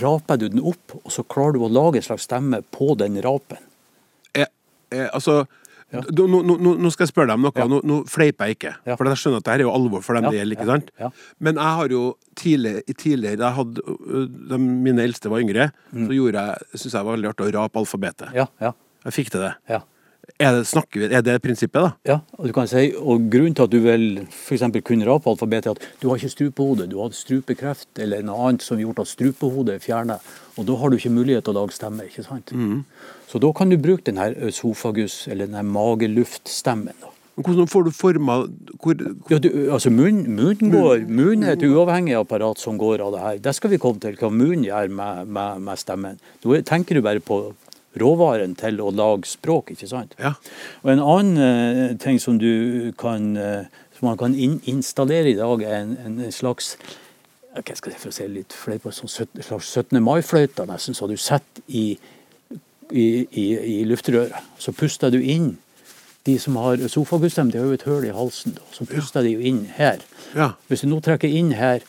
raper 0.00 0.40
du 0.40 0.48
den 0.52 0.64
opp, 0.64 0.96
og 1.02 1.12
så 1.12 1.24
klarer 1.28 1.56
du 1.56 1.66
å 1.66 1.72
lage 1.72 2.00
en 2.00 2.08
slags 2.08 2.26
stemme 2.28 2.62
på 2.74 2.94
den 3.00 3.20
rapen. 3.24 3.60
Jeg, 4.36 4.50
jeg, 4.92 5.08
altså 5.12 5.44
ja. 5.94 6.02
nå, 6.02 6.26
nå, 6.42 6.56
nå, 6.58 6.90
skal 6.90 7.06
jeg 7.06 7.12
spørre 7.12 7.30
deg 7.30 7.38
om 7.38 7.46
noe. 7.46 7.54
Ja. 7.56 7.66
Nå, 7.70 7.80
nå, 7.86 7.98
fleiper 8.10 8.50
jeg 8.50 8.58
ikke. 8.58 8.72
Ja. 8.88 8.96
For 8.98 9.08
jeg 9.08 9.20
skjønner 9.22 9.42
at 9.42 9.46
dette 9.46 9.56
er 9.56 9.64
jo 9.66 9.74
alvor 9.74 10.02
for 10.04 10.18
dem 10.18 10.28
det 10.28 10.40
gjelder. 10.40 10.58
ikke 10.58 10.70
sant? 10.72 10.94
Men 11.38 11.60
jeg 11.60 11.80
har 11.80 11.94
jo 11.94 12.04
tidligere, 12.38 12.96
tidligere 13.04 13.52
hadde, 13.56 13.98
da 14.50 14.60
mine 14.62 15.04
eldste 15.06 15.32
var 15.32 15.44
yngre, 15.44 15.68
mm. 15.92 16.08
så 16.08 16.16
gjorde 16.18 16.46
jeg, 16.48 16.70
synes 16.74 16.96
jeg 16.98 17.08
var 17.08 17.18
veldig 17.18 17.30
artig 17.32 17.46
å 17.46 17.52
rape 17.60 17.84
alfabetet. 17.84 18.34
Jeg 19.06 19.14
fikk 19.20 19.36
til 19.36 19.46
det. 19.46 19.52
Ja. 20.26 20.50
Er 20.50 20.58
det, 20.58 20.66
snakker, 20.68 21.06
er 21.08 21.22
det 21.24 21.38
prinsippet, 21.40 21.80
da? 21.80 21.90
Ja, 22.04 22.16
og 22.36 22.48
du 22.48 22.52
kan 22.52 22.68
si, 22.68 22.90
og 22.98 23.30
grunnen 23.32 23.54
til 23.56 23.64
at 23.64 23.72
du 23.72 23.78
vil 23.80 24.04
f.eks. 24.26 24.66
kunne 24.84 25.06
rape 25.08 25.30
alfabetet, 25.32 25.70
er 25.70 25.78
at 25.78 26.02
du 26.02 26.10
har 26.10 26.20
ikke 26.20 26.32
strupehode, 26.34 26.88
du 26.90 26.98
har 27.00 27.14
strupekreft 27.16 28.02
eller 28.04 28.26
noe 28.26 28.50
annet 28.50 28.66
som 28.66 28.76
har 28.76 28.84
gjort 28.84 29.00
at 29.06 29.12
strupehodet 29.14 29.78
er 29.78 29.84
fjernet. 29.86 30.32
Og 30.60 30.68
da 30.68 30.76
har 30.76 30.92
du 30.92 30.98
ikke 30.98 31.14
mulighet 31.14 31.46
til 31.46 31.56
å 31.56 31.62
lage 31.62 31.76
stemme. 31.78 32.04
ikke 32.04 32.26
sant? 32.26 32.52
Mm. 32.52 32.82
Så 33.30 33.40
da 33.40 33.52
kan 33.56 33.72
du 33.72 33.78
bruke 33.80 34.04
den 34.04 34.20
her 34.20 34.36
øsofagus, 34.50 35.22
eller 35.30 35.48
den 35.48 35.56
her 35.56 35.64
mageluftstemmen. 35.64 36.96
da. 37.00 37.12
Hvordan 37.36 37.68
får 37.68 37.84
du 37.84 37.90
forma 37.92 38.36
hvor, 38.80 38.96
Ja, 39.28 39.38
du, 39.38 39.48
altså 39.72 39.90
Munnen 39.92 40.36
munn 40.38 40.70
går, 40.72 41.04
munn 41.04 41.44
er 41.44 41.52
et 41.52 41.64
uavhengig 41.68 42.16
apparat 42.16 42.60
som 42.60 42.78
går 42.80 43.04
av 43.04 43.12
det 43.12 43.20
her. 43.20 43.38
Det 43.44 43.54
skal 43.58 43.72
vi 43.74 43.80
komme 43.80 44.00
til, 44.00 44.16
hva 44.16 44.30
munnen 44.32 44.64
gjør 44.64 44.88
med, 44.88 45.28
med, 45.28 45.60
med 45.66 45.80
stemmen. 45.80 46.20
Nå 46.44 46.60
tenker 46.64 46.96
du 46.96 47.04
bare 47.04 47.20
på 47.20 47.42
råvaren 48.00 48.54
til 48.58 48.80
å 48.82 48.92
lage 48.94 49.28
språk. 49.30 49.72
ikke 49.74 49.88
sant? 49.90 50.14
Ja. 50.20 50.34
Og 50.82 50.92
En 50.92 51.02
annen 51.02 51.40
uh, 51.40 51.96
ting 52.02 52.20
som 52.22 52.38
du 52.38 52.92
kan, 52.98 53.34
uh, 53.36 53.64
som 53.98 54.10
man 54.10 54.20
kan 54.20 54.34
in 54.34 54.60
installere 54.64 55.32
i 55.32 55.38
dag, 55.38 55.62
er 55.62 55.82
en, 55.82 55.96
en 56.06 56.32
slags 56.32 56.76
hva 57.56 57.76
skal 57.76 57.94
jeg 57.94 58.00
for 58.00 58.12
å 58.12 58.16
si 58.16 58.26
litt 58.28 58.52
flere 58.52 58.82
på, 58.82 58.92
sånn 58.92 59.08
slags 59.08 59.70
17. 59.72 59.96
mai-fløyte 60.04 60.66
nesten, 60.68 60.96
så 60.96 61.08
du 61.08 61.16
setter 61.16 61.62
i, 61.68 61.86
i, 62.90 63.06
i, 63.24 63.44
i 63.56 63.76
luftrøret. 63.88 64.36
Så 64.60 64.74
puster 64.76 65.12
du 65.14 65.22
inn 65.22 65.54
de 66.26 66.34
som 66.42 66.58
har 66.58 66.80
sofagustem, 66.90 67.52
de 67.52 67.60
har 67.60 67.68
jo 67.68 67.76
et 67.76 67.86
hull 67.86 68.04
i 68.04 68.14
halsen. 68.14 68.56
Da. 68.56 68.64
Så 68.74 68.86
puster 68.88 69.22
ja. 69.22 69.28
de 69.28 69.36
jo 69.36 69.52
inn 69.52 69.62
her. 69.76 70.02
Ja. 70.34 70.52
Hvis 70.68 70.82
du 70.82 70.90
nå 70.90 70.98
trekker 71.04 71.30
inn 71.30 71.52
her, 71.56 71.84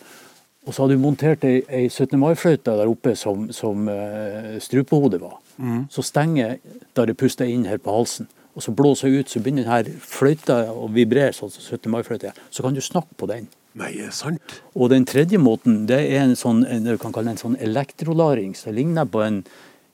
og 0.68 0.76
så 0.76 0.84
har 0.84 0.92
du 0.92 1.02
montert 1.02 1.46
ei, 1.48 1.62
ei 1.72 1.88
17. 1.88 2.18
mai-fløyte 2.22 2.76
der 2.78 2.92
oppe 2.92 3.16
som, 3.18 3.48
som 3.56 3.88
uh, 3.88 4.58
var, 4.60 5.40
Mm. 5.58 5.86
Så 5.94 6.06
stenger 6.06 6.58
da 6.98 7.06
det 7.06 7.18
puster 7.18 7.50
inn 7.50 7.66
her 7.70 7.80
på 7.82 7.94
halsen, 7.94 8.30
og 8.58 8.66
så 8.66 8.74
blåser 8.74 9.12
jeg 9.12 9.22
ut, 9.22 9.32
så 9.32 9.42
begynner 9.44 9.68
denne 9.68 10.02
fløyta 10.02 10.64
å 10.74 10.90
vibrere, 10.94 11.34
sånn 11.36 11.54
som 11.54 11.62
17. 11.62 11.92
mai-fløyta 11.94 12.34
Så 12.50 12.66
kan 12.66 12.74
du 12.74 12.82
snakke 12.82 13.18
på 13.18 13.30
den. 13.30 13.50
Nei, 13.78 13.92
sant? 14.16 14.62
Og 14.74 14.90
den 14.90 15.06
tredje 15.06 15.38
måten, 15.38 15.84
det 15.90 16.00
er 16.08 16.24
en 16.24 16.38
sånn, 16.40 16.64
en, 16.66 16.88
du 16.88 16.98
kan 17.02 17.14
kalle 17.14 17.36
en 17.36 17.42
sånn 17.42 17.58
elektrolarring. 17.62 18.56
Så 18.58 18.72
det 18.72 18.80
ligner 18.80 19.06
på 19.06 19.22
en, 19.22 19.44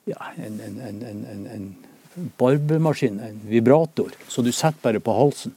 ja, 0.08 0.30
en, 0.40 0.56
en, 0.64 1.02
en, 1.10 1.44
en 1.52 1.66
barbemaskin, 2.40 3.20
en 3.20 3.42
vibrator. 3.50 4.16
Så 4.28 4.44
du 4.46 4.52
setter 4.52 4.80
bare 4.86 5.04
på 5.04 5.16
halsen. 5.18 5.52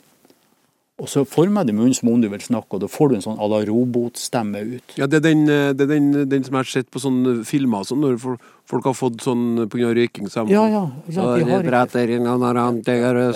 Og 0.97 1.05
så 1.11 1.21
former 1.29 1.65
du 1.67 1.75
munnen 1.77 1.93
som 1.93 2.09
om 2.09 2.21
du 2.21 2.25
vil 2.31 2.41
snakke, 2.41 2.73
og 2.73 2.81
da 2.81 2.87
får 2.89 3.11
du 3.11 3.15
en 3.19 3.25
sånn 3.27 3.37
à 3.37 3.47
la 3.51 3.59
robotstemme 3.69 4.63
ut. 4.65 4.95
Ja, 4.97 5.05
Det 5.05 5.19
er 5.19 5.25
den, 5.29 5.43
eh, 5.47 5.73
det 5.73 5.85
er 5.85 5.93
den, 5.93 6.29
den 6.29 6.43
som 6.43 6.55
jeg 6.55 6.57
har 6.57 6.71
sett 6.71 6.89
på 6.89 6.97
sånne 6.99 7.45
filmer 7.45 7.85
sånn, 7.85 8.01
når 8.01 8.39
folk 8.65 8.83
har 8.83 8.95
fått 8.97 9.21
sånn 9.21 9.69
pga. 9.69 9.93
røyking. 9.93 10.27
Så, 10.27 10.49
ja, 10.49 10.65
ja. 10.67 10.89
ja, 11.07 11.35
de 11.37 11.61
prater 11.69 12.09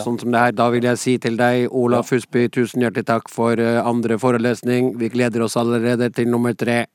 sånn 0.01 0.19
som 0.19 0.31
det 0.31 0.39
her. 0.39 0.51
Da 0.57 0.69
vil 0.71 0.83
jeg 0.89 0.97
si 0.97 1.17
til 1.19 1.37
deg, 1.37 1.69
Ola 1.71 2.01
ja. 2.01 2.01
Fusby, 2.01 2.49
tusen 2.49 2.81
hjertelig 2.81 3.05
takk 3.05 3.29
for 3.29 3.53
eh, 3.53 3.77
andre 3.77 4.17
forelesning. 4.17 4.97
Vi 4.97 5.09
gleder 5.09 5.45
oss 5.45 5.55
allerede 5.55 6.09
til 6.11 6.33
nummer 6.33 6.57
tre. 6.57 6.87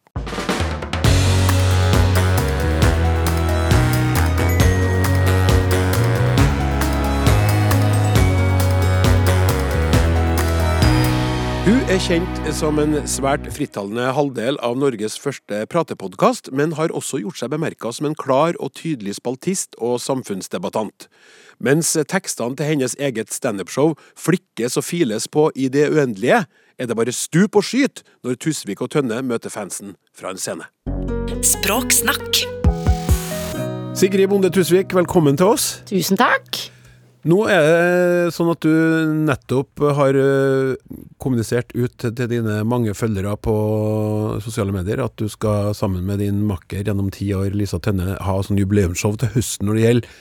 Er 11.97 12.03
kjent 12.03 12.49
som 12.53 12.77
en 12.77 12.93
svært 13.09 13.47
frittalende 13.55 14.11
halvdel 14.13 14.59
av 14.65 14.75
Norges 14.77 15.15
første 15.17 15.63
pratepodkast, 15.73 16.51
men 16.53 16.75
har 16.77 16.93
også 16.93 17.23
gjort 17.23 17.39
seg 17.41 17.55
bemerka 17.55 17.89
som 17.95 18.09
en 18.11 18.17
klar 18.19 18.59
og 18.61 18.75
tydelig 18.77 19.15
spaltist 19.17 19.79
og 19.81 19.97
samfunnsdebattant. 20.05 21.07
Mens 21.57 21.95
tekstene 22.13 22.59
til 22.59 22.69
hennes 22.69 22.99
eget 23.01 23.33
standupshow 23.33 23.95
flikkes 24.13 24.77
og 24.77 24.85
files 24.85 25.31
på 25.33 25.49
i 25.57 25.71
det 25.73 25.89
uendelige, 25.95 26.45
er 26.77 26.91
det 26.91 26.99
bare 27.01 27.17
stup 27.17 27.57
og 27.57 27.65
skyt 27.65 28.05
når 28.27 28.37
Tusvik 28.45 28.85
og 28.85 28.93
Tønne 28.93 29.23
møter 29.25 29.55
fansen 29.55 29.97
fra 30.13 30.35
en 30.35 30.43
scene. 30.43 30.69
Språksnakk 31.41 32.45
Sigrid 33.97 34.29
Bonde 34.29 34.53
Tusvik, 34.53 34.93
velkommen 34.93 35.41
til 35.41 35.55
oss. 35.57 35.79
Tusen 35.89 36.21
takk. 36.21 36.76
Nå 37.27 37.41
er 37.51 37.65
det 37.67 38.35
sånn 38.37 38.53
at 38.53 38.63
du 38.63 38.71
nettopp 39.27 39.83
har 39.99 40.15
eh, 40.15 40.77
kommunisert 41.23 41.73
ut 41.75 41.97
til 41.99 42.29
dine 42.31 42.61
mange 42.69 42.95
følgere 42.95 43.33
på 43.43 43.55
sosiale 44.45 44.75
medier 44.75 45.03
at 45.03 45.17
du 45.19 45.27
skal 45.33 45.73
sammen 45.75 46.07
med 46.07 46.23
din 46.23 46.45
makker 46.47 46.87
gjennom 46.87 47.11
ti 47.15 47.33
år, 47.35 47.51
Lisa 47.59 47.81
Tønne, 47.83 48.15
ha 48.23 48.37
sånn 48.47 48.61
jubileumsshow 48.61 49.17
til 49.19 49.33
høsten 49.35 49.67
når 49.67 49.79
det 49.79 49.85
gjelder 49.87 50.15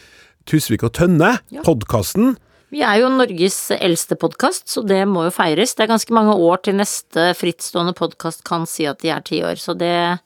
Tusvik 0.50 0.88
og 0.88 0.96
Tønne, 0.98 1.32
Ja. 1.54 1.62
podkasten. 1.66 2.36
Vi 2.74 2.82
er 2.82 2.98
jo 3.00 3.10
Norges 3.14 3.70
eldste 3.78 4.18
podkast, 4.18 4.66
så 4.68 4.82
det 4.86 5.04
må 5.08 5.28
jo 5.28 5.34
feires. 5.34 5.76
Det 5.78 5.86
er 5.86 5.94
ganske 5.94 6.14
mange 6.14 6.34
år 6.34 6.64
til 6.66 6.76
neste 6.76 7.30
frittstående 7.38 7.94
podkast 7.94 8.44
kan 8.44 8.66
si 8.66 8.86
at 8.90 9.00
de 9.06 9.14
er 9.14 9.22
ti 9.22 9.42
år, 9.46 9.62
så 9.62 9.78
det 9.78 10.20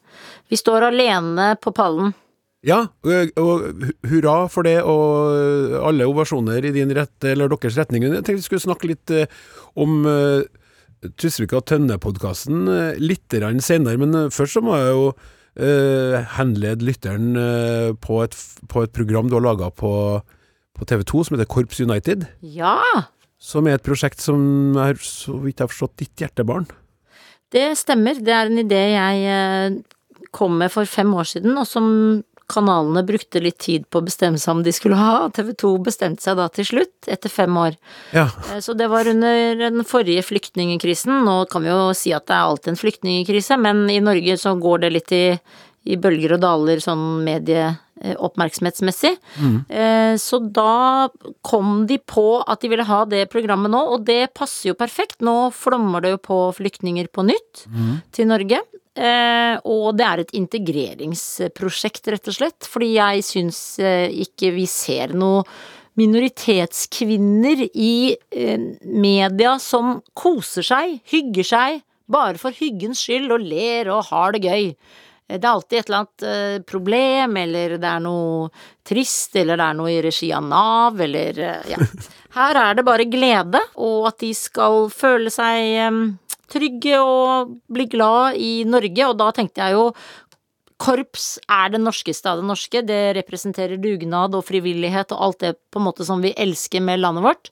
Vi 0.49 0.57
står 0.57 0.81
alene 0.87 1.55
på 1.61 1.71
pallen. 1.75 2.15
Ja, 2.65 2.79
og, 3.07 3.29
og 3.39 3.83
hurra 4.09 4.35
for 4.51 4.67
det, 4.67 4.81
og 4.83 5.79
alle 5.87 6.07
ovasjoner 6.09 6.65
i 6.67 6.73
din 6.75 6.91
rett, 6.95 7.15
eller 7.23 7.51
deres 7.53 7.77
retning. 7.79 8.03
Jeg 8.03 8.19
tenkte 8.19 8.41
vi 8.41 8.47
skulle 8.49 8.65
snakke 8.65 8.89
litt 8.89 9.13
eh, 9.15 9.31
om 9.79 10.01
uh, 10.03 10.43
Tusvik 11.15 11.55
og 11.55 11.63
Tønne-podkasten 11.71 12.67
uh, 12.67 12.99
litt 12.99 13.31
senere, 13.63 13.99
men 14.01 14.15
eh, 14.25 14.31
først 14.35 14.57
så 14.57 14.63
må 14.65 14.75
jeg 14.75 14.91
jo 14.91 15.05
uh, 15.13 16.17
henlede 16.35 16.83
lytteren 16.83 17.31
uh, 17.39 17.95
på, 17.95 18.19
et, 18.25 18.35
på 18.67 18.83
et 18.83 18.91
program 18.91 19.31
du 19.31 19.37
har 19.37 19.47
laga 19.47 19.71
på, 19.71 19.93
på 20.75 20.89
TV 20.91 21.07
2 21.07 21.23
som 21.23 21.37
heter 21.37 21.47
Korps 21.47 21.79
United, 21.79 22.27
Ja! 22.43 22.75
som 23.39 23.67
er 23.71 23.77
et 23.77 23.85
prosjekt 23.85 24.19
som 24.19 24.75
er, 24.75 24.99
så 24.99 25.37
vidt 25.39 25.61
jeg 25.61 25.63
har 25.63 25.71
forstått, 25.71 25.95
ditt 26.01 26.19
hjertebarn. 26.19 26.67
Det 27.55 27.71
stemmer. 27.79 28.19
Det 28.19 28.33
er 28.35 28.49
en 28.49 28.61
idé 28.61 28.81
jeg 28.91 29.21
eh, 29.31 29.77
kom 30.35 30.59
med 30.59 30.71
for 30.73 30.89
fem 30.89 31.13
år 31.15 31.29
siden, 31.31 31.55
og 31.57 31.65
som 31.65 31.87
kanalene 32.49 33.03
brukte 33.05 33.39
litt 33.41 33.59
tid 33.61 33.85
på 33.89 34.01
å 34.01 34.05
bestemme 34.07 34.39
seg 34.41 34.55
om 34.57 34.63
de 34.65 34.73
skulle 34.75 34.97
ha. 34.99 35.29
TV 35.35 35.53
2 35.53 35.71
bestemte 35.85 36.25
seg 36.25 36.35
da 36.39 36.47
til 36.49 36.65
slutt, 36.65 37.07
etter 37.07 37.29
fem 37.29 37.55
år. 37.61 37.77
Ja, 38.15 38.27
Eh, 38.49 38.59
Så 38.59 38.75
det 38.75 38.89
var 38.89 39.07
under 39.07 39.55
den 39.61 39.83
forrige 39.85 40.25
flyktningkrisen. 40.25 41.23
Nå 41.25 41.45
kan 41.49 41.63
vi 41.63 41.69
jo 41.69 41.93
si 41.93 42.11
at 42.13 42.25
det 42.27 42.35
er 42.35 42.47
alltid 42.49 42.73
en 42.73 42.81
flyktningkrise, 42.83 43.57
men 43.61 43.85
i 43.89 43.99
Norge 44.01 44.35
så 44.37 44.55
går 44.59 44.81
det 44.81 44.91
litt 44.93 45.11
i, 45.15 45.39
i 45.85 45.95
bølger 45.95 46.33
og 46.35 46.41
daler 46.43 46.81
sånn 46.83 47.23
medieoppmerksomhetsmessig. 47.25 49.13
Mm. 49.39 50.17
Så 50.19 50.39
da 50.53 51.09
kom 51.45 51.85
de 51.89 51.97
på 51.99 52.25
at 52.47 52.61
de 52.61 52.69
ville 52.71 52.85
ha 52.87 53.03
det 53.09 53.25
programmet 53.31 53.71
nå, 53.71 53.81
og 53.95 54.05
det 54.07 54.33
passer 54.37 54.71
jo 54.71 54.77
perfekt. 54.79 55.19
Nå 55.25 55.51
flommer 55.55 56.01
det 56.03 56.13
jo 56.15 56.21
på 56.29 56.39
flyktninger 56.57 57.07
på 57.13 57.25
nytt 57.27 57.65
til 58.15 58.27
Norge. 58.29 58.61
Eh, 58.97 59.55
og 59.69 59.97
det 59.99 60.05
er 60.05 60.21
et 60.23 60.31
integreringsprosjekt, 60.39 62.09
rett 62.09 62.31
og 62.31 62.35
slett, 62.35 62.67
fordi 62.67 62.93
jeg 62.97 63.25
syns 63.25 63.59
eh, 63.83 64.09
ikke 64.25 64.51
vi 64.55 64.65
ser 64.69 65.13
noe 65.17 65.43
minoritetskvinner 65.99 67.67
i 67.69 68.15
eh, 68.31 68.57
media 68.83 69.57
som 69.61 69.99
koser 70.17 70.65
seg, 70.65 70.97
hygger 71.11 71.47
seg, 71.47 71.83
bare 72.09 72.41
for 72.41 72.55
hyggens 72.55 73.03
skyld 73.05 73.29
og 73.35 73.45
ler 73.45 73.91
og 73.93 74.09
har 74.09 74.33
det 74.33 74.43
gøy. 74.47 74.71
Det 75.29 75.43
er 75.45 75.51
alltid 75.51 75.77
et 75.77 75.89
eller 75.91 75.99
annet 75.99 76.63
problem, 76.65 77.35
eller 77.37 77.75
det 77.77 77.85
er 77.85 77.99
noe 78.01 78.47
trist, 78.89 79.35
eller 79.37 79.59
det 79.59 79.67
er 79.67 79.75
noe 79.77 79.91
i 79.93 79.99
regi 80.01 80.31
av 80.33 80.47
Nav, 80.49 81.03
eller 81.05 81.43
ja. 81.69 81.77
Her 82.39 82.57
er 82.57 82.79
det 82.79 82.85
bare 82.87 83.05
glede, 83.09 83.61
og 83.77 84.09
at 84.09 84.17
de 84.23 84.31
skal 84.37 84.87
føle 84.93 85.29
seg 85.33 86.17
trygge 86.51 86.97
og 87.01 87.53
bli 87.71 87.85
glad 87.91 88.39
i 88.41 88.63
Norge, 88.67 89.05
og 89.07 89.17
da 89.21 89.29
tenkte 89.35 89.63
jeg 89.65 89.77
jo 89.77 89.91
Korps 90.79 91.33
er 91.51 91.73
det 91.73 91.81
norskeste 91.83 92.29
av 92.31 92.37
det 92.39 92.45
norske. 92.47 92.79
Det 92.87 92.99
representerer 93.17 93.81
dugnad 93.83 94.31
og 94.37 94.45
frivillighet 94.47 95.11
og 95.11 95.23
alt 95.25 95.39
det 95.43 95.49
på 95.73 95.81
en 95.81 95.85
måte 95.89 96.05
som 96.07 96.21
vi 96.23 96.31
elsker 96.39 96.79
med 96.79 97.01
landet 97.03 97.25
vårt. 97.25 97.49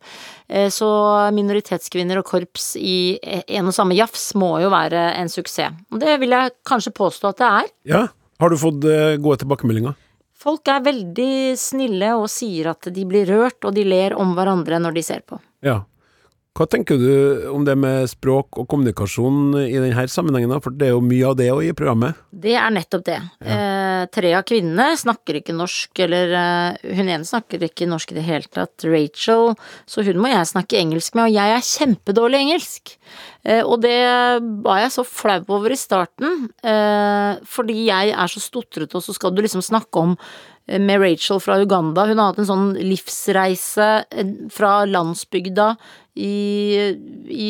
Eh, 0.48 0.70
Så 0.72 0.88
minoritetskvinner 1.36 2.22
og 2.22 2.26
korps 2.30 2.78
i 2.80 3.20
en 3.52 3.68
og 3.68 3.76
samme 3.76 3.98
jafs 4.00 4.30
må 4.40 4.62
jo 4.64 4.70
være 4.72 5.10
en 5.20 5.28
suksess. 5.28 5.76
Og 5.92 6.00
det 6.00 6.16
vil 6.22 6.30
jeg 6.38 6.56
kanskje 6.64 6.96
påstå 6.96 7.34
at 7.34 7.38
det 7.44 7.52
er. 7.52 7.68
ja. 7.84 8.08
Har 8.40 8.50
du 8.54 8.56
fått 8.62 8.84
eh, 8.86 9.16
gode 9.18 9.40
tilbakemeldinger? 9.42 9.96
Folk 10.38 10.70
er 10.70 10.84
veldig 10.86 11.58
snille 11.58 12.12
og 12.16 12.28
sier 12.30 12.68
at 12.70 12.86
de 12.94 13.06
blir 13.10 13.26
rørt, 13.26 13.58
og 13.66 13.74
de 13.74 13.82
ler 13.84 14.14
om 14.14 14.36
hverandre 14.38 14.78
når 14.80 14.94
de 14.94 15.04
ser 15.04 15.24
på. 15.26 15.40
Ja. 15.66 15.80
Hva 16.58 16.66
tenker 16.66 16.98
du 16.98 17.50
om 17.52 17.66
det 17.68 17.76
med 17.78 18.08
språk 18.10 18.58
og 18.58 18.66
kommunikasjon 18.72 19.54
i 19.62 19.76
denne 19.78 20.08
sammenhengen. 20.10 20.56
For 20.64 20.74
det 20.74 20.88
er 20.88 20.96
jo 20.96 21.04
mye 21.06 21.28
av 21.30 21.36
det 21.38 21.52
òg 21.54 21.68
i 21.68 21.76
programmet. 21.78 22.18
Det 22.34 22.56
er 22.58 22.74
nettopp 22.74 23.04
det. 23.06 23.18
Eh, 23.46 24.02
tre 24.14 24.32
av 24.38 24.46
kvinnene 24.48 24.88
snakker 24.98 25.38
ikke 25.40 25.54
norsk, 25.54 25.92
eller 26.08 26.34
eh, 26.40 26.96
hun 26.98 27.12
ene 27.14 27.28
snakker 27.28 27.68
ikke 27.68 27.90
norsk 27.90 28.14
i 28.14 28.18
det 28.18 28.26
hele 28.26 28.50
tatt, 28.50 28.88
Rachel, 28.90 29.54
så 29.86 30.06
hun 30.08 30.22
må 30.22 30.32
jeg 30.34 30.50
snakke 30.50 30.80
engelsk 30.82 31.18
med, 31.18 31.28
og 31.28 31.38
jeg 31.38 31.56
er 31.56 31.70
kjempedårlig 31.70 32.42
engelsk. 32.48 32.98
Eh, 33.46 33.62
og 33.62 33.82
det 33.86 34.02
var 34.66 34.82
jeg 34.84 34.96
så 34.98 35.06
flau 35.08 35.40
over 35.60 35.74
i 35.74 35.80
starten, 35.80 36.50
eh, 36.66 37.38
fordi 37.46 37.88
jeg 37.92 38.14
er 38.18 38.34
så 38.34 38.44
stotrete, 38.44 38.98
og 38.98 39.06
så 39.06 39.14
skal 39.18 39.36
du 39.36 39.44
liksom 39.46 39.66
snakke 39.66 40.06
om 40.08 40.18
eh, 40.66 40.82
med 40.82 41.02
Rachel 41.06 41.42
fra 41.44 41.60
Uganda. 41.62 42.08
Hun 42.10 42.18
har 42.18 42.34
hatt 42.34 42.42
en 42.42 42.50
sånn 42.50 42.68
livsreise 42.82 43.92
eh, 44.10 44.36
fra 44.54 44.82
landsbygda 44.90 45.76
i, 46.18 46.98
i 47.30 47.50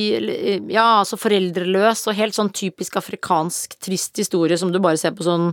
Ja, 0.71 0.99
altså 0.99 1.17
foreldreløs 1.19 2.03
og 2.09 2.17
helt 2.17 2.35
sånn 2.35 2.51
typisk 2.55 2.97
afrikansk 2.99 3.77
trist 3.83 4.19
historie 4.19 4.57
som 4.59 4.73
du 4.73 4.79
bare 4.83 4.99
ser 4.99 5.13
på 5.15 5.25
sånn 5.25 5.49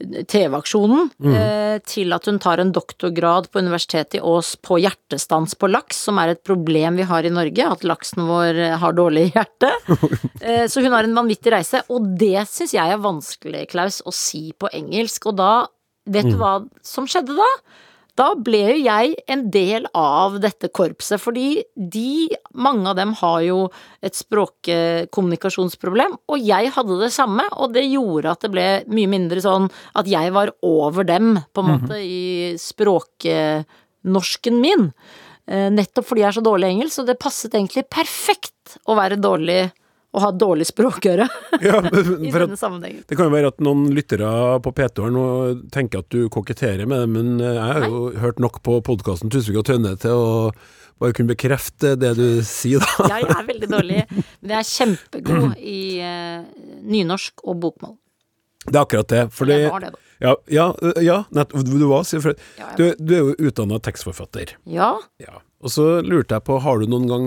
TV-aksjonen, 0.00 1.10
eh, 1.32 1.76
til 1.88 2.14
at 2.14 2.28
hun 2.30 2.38
tar 2.42 2.62
en 2.62 2.72
doktorgrad 2.74 3.50
på 3.50 3.62
Universitetet 3.64 4.20
i 4.20 4.22
Ås 4.32 4.54
på 4.62 4.78
hjertestans 4.82 5.56
på 5.58 5.70
laks, 5.70 6.04
som 6.08 6.20
er 6.22 6.34
et 6.34 6.42
problem 6.46 7.00
vi 7.00 7.08
har 7.08 7.26
i 7.26 7.34
Norge, 7.34 7.68
at 7.76 7.86
laksen 7.88 8.26
vår 8.28 8.62
eh, 8.68 8.78
har 8.82 8.98
dårlig 8.98 9.30
hjerte. 9.32 9.72
Eh, 10.42 10.64
så 10.66 10.82
hun 10.82 10.90
har 10.90 11.06
en 11.06 11.14
vanvittig 11.14 11.52
reise, 11.54 11.78
og 11.92 12.06
det 12.18 12.40
syns 12.50 12.72
jeg 12.74 12.90
er 12.90 12.98
vanskelig, 12.98 13.60
Klaus, 13.70 14.00
å 14.02 14.10
si 14.14 14.50
på 14.58 14.66
engelsk. 14.74 15.28
Og 15.30 15.36
da, 15.38 15.50
vet 16.10 16.26
du 16.26 16.34
hva 16.40 16.56
som 16.82 17.06
skjedde 17.06 17.36
da? 17.38 17.46
Da 18.18 18.34
ble 18.36 18.58
jo 18.74 18.80
jeg 18.82 19.14
en 19.32 19.46
del 19.52 19.86
av 19.96 20.34
dette 20.42 20.68
korpset, 20.68 21.20
fordi 21.22 21.62
de, 21.74 22.28
mange 22.52 22.90
av 22.90 22.98
dem 22.98 23.14
har 23.22 23.38
jo 23.46 23.58
et 24.04 24.18
språkkommunikasjonsproblem, 24.18 26.18
og 26.28 26.44
jeg 26.44 26.74
hadde 26.74 26.98
det 27.00 27.08
samme, 27.14 27.46
og 27.56 27.72
det 27.72 27.86
gjorde 27.88 28.34
at 28.34 28.44
det 28.44 28.52
ble 28.52 28.66
mye 28.92 29.12
mindre 29.14 29.40
sånn 29.44 29.70
at 29.96 30.10
jeg 30.12 30.34
var 30.36 30.52
over 30.60 31.08
dem, 31.08 31.38
på 31.56 31.64
en 31.64 31.70
måte, 31.72 32.02
i 32.04 32.52
språknorsken 32.60 34.60
min. 34.60 34.90
Eh, 35.48 35.70
Nettopp 35.72 36.10
fordi 36.10 36.26
jeg 36.26 36.34
er 36.34 36.36
så 36.36 36.44
dårlig 36.44 36.68
engelsk, 36.68 36.98
så 36.98 37.08
det 37.08 37.22
passet 37.22 37.56
egentlig 37.56 37.88
perfekt 37.88 38.76
å 38.84 38.98
være 38.98 39.16
dårlig 39.20 39.62
å 40.12 40.20
ha 40.20 40.30
dårlig 40.36 40.66
språkøre 40.68 41.26
Ja, 41.64 41.78
i 41.80 42.32
denne 42.32 42.58
sammenhengen. 42.60 43.04
det 43.08 43.16
kan 43.16 43.30
jo 43.30 43.34
være 43.34 43.52
at 43.52 43.62
noen 43.64 43.86
lyttere 43.96 44.28
på 44.64 44.72
P2 44.76 45.08
nå 45.14 45.24
tenker 45.72 46.02
at 46.04 46.12
du 46.12 46.28
koketterer 46.32 46.88
med 46.88 47.04
det, 47.04 47.08
men 47.14 47.40
eh, 47.40 47.56
jeg 47.56 47.78
har 47.78 47.88
jo 47.88 48.02
hørt 48.22 48.42
nok 48.42 48.60
på 48.66 48.78
podkasten 48.84 49.32
Tusvik 49.32 49.62
og 49.62 49.66
Tønne 49.70 49.94
til 50.02 50.12
å 50.16 50.28
bare 51.02 51.16
kunne 51.16 51.32
bekrefte 51.32 51.96
det 51.98 52.12
du 52.18 52.26
sier, 52.46 52.84
da. 52.84 53.08
ja, 53.10 53.18
Jeg 53.24 53.34
er 53.34 53.48
veldig 53.48 53.70
dårlig, 53.72 54.04
men 54.12 54.54
jeg 54.54 54.58
er 54.60 54.70
kjempegod 54.70 55.56
i 55.76 55.82
uh, 56.04 56.44
nynorsk 56.92 57.42
og 57.48 57.58
bokmål. 57.64 57.96
Det 58.62 58.76
er 58.76 58.84
akkurat 58.84 59.08
det. 59.10 59.22
Fordi, 59.34 59.56
Jeg 59.64 59.72
var 59.72 59.82
det, 59.82 59.88
da. 59.96 60.02
Ja, 60.22 60.36
ja, 60.54 60.66
ja 61.02 61.16
nett, 61.34 61.50
du 61.66 61.86
var, 61.90 62.04
for, 62.06 62.36
Ja, 62.60 62.68
ja. 62.68 62.76
du, 62.78 62.84
du 63.00 63.14
er 63.16 63.24
jo 63.24 63.48
utdanna 63.48 63.80
tekstforfatter. 63.82 64.54
Ja, 64.70 64.92
Ja. 65.22 65.40
Og 65.62 65.70
så 65.70 65.84
lurte 66.02 66.34
jeg 66.34 66.42
på, 66.42 66.56
har 66.58 66.80
du 66.82 66.88
noen 66.90 67.04
gang 67.06 67.26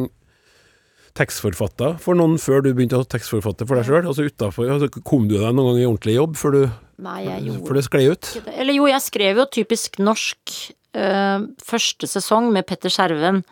tekstforfatta 1.15 1.93
for 2.03 2.17
noen 2.17 2.39
før 2.41 2.65
du 2.65 2.71
begynte 2.73 2.99
å 2.99 3.07
tekstforfatte 3.07 3.67
for 3.67 3.79
deg 3.79 3.87
sjøl? 3.87 4.07
Altså 4.09 4.27
utenfor, 4.27 4.71
altså, 4.75 4.89
kom 5.07 5.29
du 5.29 5.37
deg 5.37 5.55
noen 5.55 5.71
gang 5.73 5.83
i 5.83 5.87
ordentlig 5.89 6.17
jobb 6.17 6.35
før, 6.39 6.57
du, 6.57 6.75
nei, 7.05 7.19
jeg 7.27 7.45
gjorde 7.47 7.69
før 7.69 7.79
det 7.79 7.85
sklei 7.87 8.03
ut? 8.11 8.33
Eller 8.55 8.77
jo, 8.79 8.89
jeg 8.91 9.05
skrev 9.05 9.41
jo 9.41 9.47
typisk 9.59 10.01
norsk 10.03 10.57
øh, 10.99 11.47
første 11.71 12.11
sesong 12.11 12.51
med 12.55 12.67
Petter 12.67 12.93
Skjerven. 12.93 13.43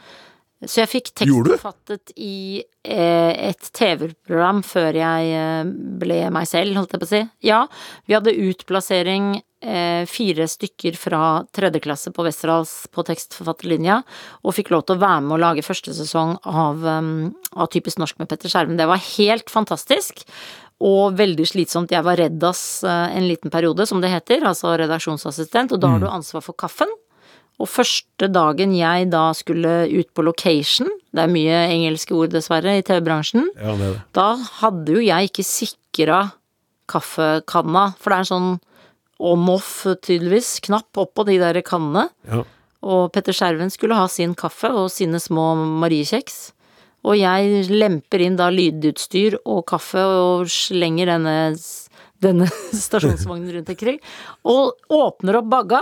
Så 0.64 0.84
jeg 0.84 0.91
fikk 0.91 1.09
tekstforfattet 1.20 2.14
i 2.24 2.61
eh, 2.88 3.32
et 3.49 3.72
TV-program 3.76 4.61
før 4.64 4.95
jeg 4.95 5.34
eh, 5.36 5.72
ble 5.99 6.20
meg 6.32 6.47
selv, 6.47 6.78
holdt 6.80 6.95
jeg 6.95 7.01
på 7.01 7.09
å 7.09 7.11
si. 7.11 7.24
Ja, 7.43 7.64
vi 8.07 8.16
hadde 8.16 8.36
utplassering 8.45 9.34
fire 10.09 10.47
stykker 10.49 10.97
fra 10.99 11.22
tredje 11.55 11.80
klasse 11.84 12.11
på 12.11 12.26
Westerdals 12.26 12.74
på 12.91 13.05
tekstforfatterlinja, 13.07 14.01
og 14.43 14.55
fikk 14.57 14.74
lov 14.74 14.84
til 14.88 14.97
å 14.97 15.03
være 15.03 15.22
med 15.24 15.38
å 15.38 15.41
lage 15.43 15.64
første 15.66 15.93
sesong 15.95 16.36
av, 16.43 16.84
um, 16.84 17.32
av 17.55 17.70
Typisk 17.72 18.01
norsk 18.01 18.20
med 18.20 18.32
Petter 18.32 18.51
Skjerven. 18.51 18.76
Det 18.80 18.89
var 18.89 19.01
helt 19.14 19.53
fantastisk. 19.53 20.26
Og 20.84 21.16
veldig 21.16 21.45
slitsomt. 21.47 21.93
Jeg 21.93 22.03
var 22.03 22.18
reddas 22.20 22.84
eh, 22.84 23.14
en 23.16 23.28
liten 23.30 23.53
periode, 23.53 23.86
som 23.88 24.01
det 24.03 24.09
heter, 24.11 24.43
altså 24.43 24.74
redaksjonsassistent, 24.82 25.72
og 25.72 25.80
da 25.80 25.93
har 25.93 26.01
du 26.01 26.09
ansvar 26.09 26.43
for 26.43 26.57
kaffen. 26.59 26.91
Og 27.61 27.70
første 27.70 28.28
dagen 28.34 28.74
jeg 28.76 29.07
da 29.14 29.28
skulle 29.38 29.86
ut 29.93 30.09
på 30.16 30.26
location, 30.26 30.89
det 31.14 31.24
er 31.24 31.32
mye 31.32 31.59
engelske 31.70 32.16
ord 32.18 32.34
dessverre 32.34 32.80
i 32.80 32.84
TV-bransjen, 32.86 33.51
Ja, 33.61 33.76
da 34.18 34.28
hadde 34.59 34.97
jo 34.97 35.03
jeg 35.05 35.30
ikke 35.30 35.45
sikra 35.45 36.20
kaffekanna, 36.89 37.91
for 38.01 38.11
det 38.11 38.18
er 38.18 38.26
en 38.26 38.32
sånn 38.34 38.51
on-off, 39.20 39.84
tydeligvis, 40.01 40.57
knapp 40.66 40.97
oppå 40.97 41.26
de 41.28 41.38
der 41.41 41.61
kannene. 41.66 42.07
Ja. 42.30 42.43
Og 42.84 43.14
Petter 43.16 43.36
Skjerven 43.36 43.72
skulle 43.72 43.97
ha 43.97 44.09
sin 44.11 44.36
kaffe 44.36 44.72
og 44.76 44.89
sine 44.91 45.22
små 45.24 45.53
mariekjeks. 45.84 46.51
Og 47.03 47.18
jeg 47.20 47.66
lemper 47.72 48.24
inn 48.24 48.38
da 48.39 48.49
lydutstyr 48.51 49.38
og 49.43 49.66
kaffe 49.72 50.03
og 50.03 50.51
slenger 50.51 51.11
denne, 51.14 51.36
denne 52.24 52.47
stasjonsvognen 52.86 53.51
rundt 53.57 53.74
omkring. 53.76 53.99
Og 54.47 54.76
åpner 54.91 55.39
opp 55.39 55.51
bagga, 55.51 55.82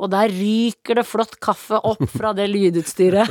og 0.00 0.10
der 0.12 0.32
ryker 0.32 0.98
det 1.00 1.06
flott 1.06 1.38
kaffe 1.42 1.78
opp 1.78 2.02
fra 2.12 2.32
det 2.36 2.48
lydutstyret. 2.50 3.30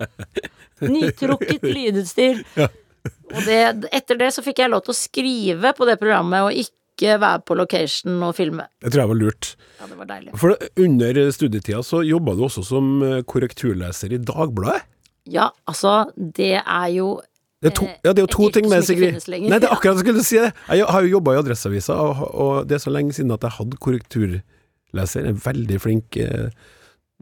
Nytrukket 0.94 1.66
lydutstyr. 1.66 2.40
Og 2.58 3.40
det, 3.46 3.60
etter 3.94 4.18
det 4.18 4.30
så 4.34 4.42
fikk 4.44 4.62
jeg 4.62 4.72
lov 4.72 4.84
til 4.86 4.94
å 4.94 4.98
skrive 4.98 5.74
på 5.76 5.86
det 5.88 5.98
programmet 6.00 6.46
og 6.46 6.62
ikke 6.64 6.78
være 7.02 7.42
på 7.46 7.54
location 7.58 8.22
og 8.22 8.34
filme. 8.36 8.66
Det 8.82 8.92
tror 8.92 9.02
jeg 9.02 9.08
var 9.08 9.18
lurt. 9.18 9.56
Ja, 9.80 9.86
det 9.90 9.98
var 9.98 10.06
deilig. 10.06 10.32
For 10.38 10.56
under 10.78 11.30
studietida 11.34 11.82
så 11.82 12.02
jobba 12.06 12.34
du 12.38 12.44
også 12.46 12.64
som 12.64 13.02
eh, 13.02 13.22
korrekturleser 13.22 14.12
i 14.14 14.18
Dagbladet. 14.18 14.82
Ja, 15.26 15.48
altså, 15.66 16.10
det 16.16 16.60
er 16.60 16.88
jo 16.92 17.20
Det 17.62 17.70
er, 17.72 17.76
to, 17.78 17.84
Eh, 17.84 17.96
ja, 18.04 18.12
det 18.12 18.18
er 18.18 18.26
jo 18.26 18.32
to 18.34 18.50
ting 18.52 18.68
med 18.68 18.84
Sigrid. 18.84 19.16
Nei, 19.28 19.58
det 19.58 19.64
er 19.64 19.72
akkurat 19.76 19.96
jeg 19.96 20.04
skulle 20.04 20.24
si. 20.24 20.36
det. 20.36 20.52
Jeg 20.68 20.84
har 20.86 21.02
jo 21.02 21.14
jobba 21.16 21.32
i 21.32 21.38
Adresseavisa, 21.40 21.94
og, 21.96 22.34
og 22.34 22.68
det 22.68 22.76
er 22.76 22.82
så 22.84 22.92
lenge 22.92 23.12
siden 23.16 23.32
at 23.32 23.42
jeg 23.42 23.56
hadde 23.56 23.78
korrekturleser. 23.80 25.24
En 25.30 25.40
veldig 25.40 25.80
flink 25.80 26.18
eh, 26.20 26.50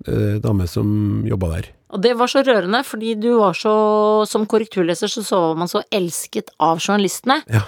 eh, 0.09 0.41
dame 0.43 0.66
som 0.66 1.23
jobba 1.29 1.53
der. 1.55 1.70
Og 1.93 2.03
det 2.03 2.16
var 2.18 2.27
så 2.33 2.43
rørende, 2.43 2.83
fordi 2.89 3.14
du 3.20 3.35
var 3.37 3.53
så 3.53 4.25
Som 4.27 4.47
korrekturleser 4.49 5.11
så, 5.12 5.23
så 5.23 5.41
var 5.45 5.59
man 5.61 5.68
så 5.68 5.83
elsket 5.93 6.51
av 6.59 6.81
journalistene. 6.81 7.43
Ja. 7.53 7.62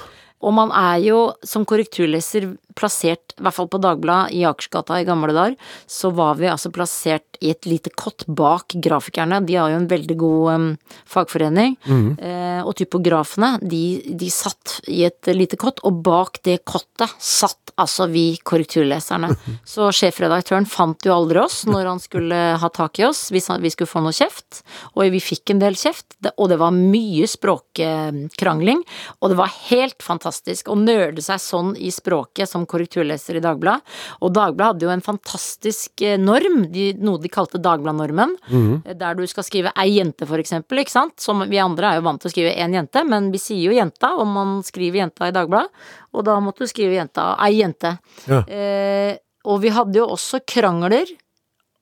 Og 0.44 0.52
man 0.56 0.72
er 0.76 1.00
jo 1.04 1.20
som 1.46 1.64
korrekturleser 1.68 2.50
plassert, 2.76 3.34
i 3.38 3.44
hvert 3.44 3.56
fall 3.56 3.70
på 3.70 3.80
Dagbladet 3.82 4.34
i 4.36 4.44
Akersgata 4.48 5.00
i 5.00 5.06
gamle 5.08 5.32
dager, 5.34 5.56
så 5.88 6.10
var 6.14 6.36
vi 6.40 6.50
altså 6.50 6.72
plassert 6.74 7.33
i 7.40 7.50
et 7.54 7.66
lite 7.68 7.92
kott 7.94 8.26
bak 8.26 8.76
grafikerne. 8.84 9.40
De 9.46 9.58
har 9.58 9.72
jo 9.72 9.80
en 9.80 9.90
veldig 9.90 10.16
god 10.20 10.52
um, 10.54 10.68
fagforening. 11.10 11.76
Eh, 12.18 12.60
og 12.64 12.74
typografene, 12.78 13.56
de, 13.62 13.84
de 14.14 14.30
satt 14.32 14.78
i 14.90 15.02
et 15.08 15.32
lite 15.34 15.58
kott, 15.60 15.82
og 15.86 16.02
bak 16.06 16.42
det 16.46 16.60
kottet 16.68 17.12
satt 17.18 17.64
altså 17.80 18.06
vi 18.10 18.36
korrekturleserne. 18.46 19.32
Så 19.74 19.90
sjefredaktøren 19.94 20.66
fant 20.68 21.06
jo 21.06 21.14
aldri 21.14 21.42
oss 21.42 21.62
når 21.68 21.90
han 21.90 22.02
skulle 22.02 22.40
ha 22.60 22.70
tak 22.74 23.00
i 23.00 23.06
oss, 23.08 23.26
hvis 23.34 23.50
vi 23.62 23.72
skulle 23.72 23.90
få 23.90 24.02
noe 24.04 24.14
kjeft. 24.14 24.62
Og 24.94 25.10
vi 25.14 25.22
fikk 25.22 25.54
en 25.54 25.62
del 25.62 25.78
kjeft, 25.78 26.16
og 26.34 26.48
det 26.52 26.60
var 26.60 26.74
mye 26.74 27.26
språkkrangling. 27.30 28.84
Og 29.20 29.32
det 29.32 29.38
var 29.40 29.54
helt 29.70 30.04
fantastisk 30.04 30.70
å 30.70 30.78
nerde 30.78 31.24
seg 31.24 31.42
sånn 31.42 31.74
i 31.76 31.90
språket 31.94 32.50
som 32.50 32.66
korrekturleser 32.68 33.40
i 33.40 33.44
Dagbladet. 33.44 33.82
Og 34.22 34.34
Dagbladet 34.34 34.74
hadde 34.74 34.86
jo 34.86 34.94
en 34.94 35.04
fantastisk 35.04 36.04
eh, 36.04 36.18
norm, 36.20 36.64
de, 36.72 36.92
noe 37.02 37.20
de 37.24 37.30
kalte 37.32 37.58
Dagbladnormen, 37.64 38.36
Mm. 38.52 38.82
der 39.00 39.14
du 39.18 39.24
skal 39.30 39.44
skrive 39.46 39.72
ei 39.80 39.96
jente, 39.98 40.26
for 40.28 40.38
eksempel, 40.42 40.78
ikke 40.84 40.92
sant. 40.94 41.16
Som 41.24 41.42
vi 41.48 41.58
andre 41.62 41.90
er 41.94 42.00
jo 42.00 42.06
vant 42.06 42.20
til 42.22 42.30
å 42.30 42.34
skrive 42.34 42.54
én 42.54 42.76
jente, 42.76 43.02
men 43.08 43.30
vi 43.32 43.38
sier 43.42 43.64
jo 43.70 43.74
jenta 43.76 44.12
om 44.20 44.32
man 44.36 44.56
skriver 44.66 45.02
jenta 45.02 45.28
i 45.28 45.34
Dagbladet, 45.34 45.70
og 46.14 46.24
da 46.28 46.38
måtte 46.44 46.64
du 46.64 46.70
skrive 46.70 46.94
jenta, 47.00 47.32
ei 47.42 47.58
jente. 47.62 47.96
Ja. 48.28 48.42
Eh, 48.46 49.16
og 49.44 49.60
vi 49.64 49.72
hadde 49.74 49.98
jo 49.98 50.06
også 50.14 50.40
krangler 50.48 51.04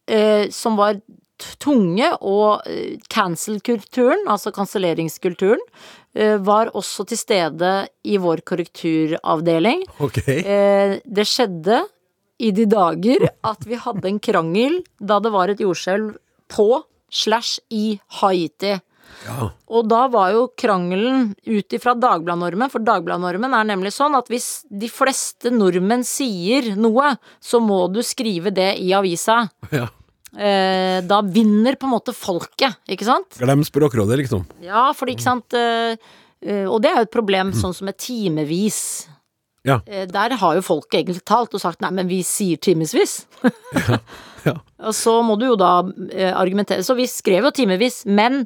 eh, 0.09 0.49
som 0.51 0.77
var 0.79 0.97
tunge, 1.63 2.07
og 2.23 2.63
eh, 2.71 2.99
cancel-kulturen, 3.11 4.27
altså 4.31 4.53
kanselleringskulturen, 4.55 5.63
eh, 6.15 6.37
var 6.39 6.71
også 6.79 7.07
til 7.11 7.19
stede 7.19 7.73
i 8.07 8.17
vår 8.23 8.43
korrekturavdeling. 8.47 9.83
Ok. 10.01 10.21
Eh, 10.29 10.99
det 11.05 11.27
skjedde 11.27 11.83
i 12.41 12.53
de 12.55 12.67
dager 12.71 13.29
at 13.45 13.67
vi 13.69 13.79
hadde 13.81 14.09
en 14.09 14.23
krangel 14.23 14.81
da 15.01 15.19
det 15.23 15.33
var 15.35 15.53
et 15.53 15.61
jordskjelv 15.63 16.17
på 16.53 16.71
slash 17.13 17.61
i 17.71 17.99
Haiti. 18.21 18.79
Ja. 19.27 19.51
Og 19.71 19.87
da 19.91 20.07
var 20.11 20.33
jo 20.35 20.47
krangelen 20.59 21.33
ut 21.45 21.75
ifra 21.77 21.95
Dagbladnormen, 21.99 22.71
for 22.73 22.83
Dagbladnormen 22.85 23.55
er 23.55 23.67
nemlig 23.69 23.93
sånn 23.95 24.17
at 24.19 24.31
hvis 24.33 24.65
de 24.67 24.89
fleste 24.91 25.53
nordmenn 25.53 26.05
sier 26.07 26.73
noe, 26.79 27.15
så 27.39 27.61
må 27.63 27.85
du 27.93 28.01
skrive 28.07 28.55
det 28.55 28.73
i 28.83 28.93
avisa. 28.97 29.45
ja. 29.75 29.89
Eh, 30.33 31.03
da 31.05 31.19
vinner 31.29 31.77
på 31.77 31.85
en 31.85 31.93
måte 31.93 32.15
folket, 32.17 32.79
ikke 32.89 33.05
sant? 33.05 33.37
Glem 33.37 33.61
Språkrådet, 33.69 34.17
liksom. 34.23 34.47
Ja, 34.65 34.87
for 34.97 35.13
ikke 35.13 35.27
sant 35.27 35.53
eh, 35.53 35.93
eh, 36.41 36.65
Og 36.65 36.79
det 36.81 36.89
er 36.89 37.03
jo 37.03 37.05
et 37.05 37.13
problem 37.13 37.51
sånn 37.53 37.77
som 37.77 37.91
er 37.93 37.99
timevis. 38.01 38.79
Ja. 39.63 39.81
Eh, 39.87 40.07
Der 40.07 40.37
har 40.37 40.55
jo 40.55 40.63
folk 40.63 40.95
egentlig 40.95 41.23
talt 41.25 41.55
og 41.55 41.63
sagt 41.63 41.83
nei, 41.83 41.93
men 41.95 42.11
vi 42.11 42.23
sier 42.27 42.61
timevis. 42.63 43.23
ja. 44.49 44.59
Og 44.83 44.95
så 44.97 45.19
må 45.23 45.39
du 45.39 45.47
jo 45.53 45.57
da 45.59 45.81
eh, 46.11 46.33
argumentere. 46.35 46.85
Så 46.85 46.97
vi 46.99 47.09
skrev 47.11 47.49
jo 47.49 47.55
timevis, 47.55 48.03
men 48.07 48.45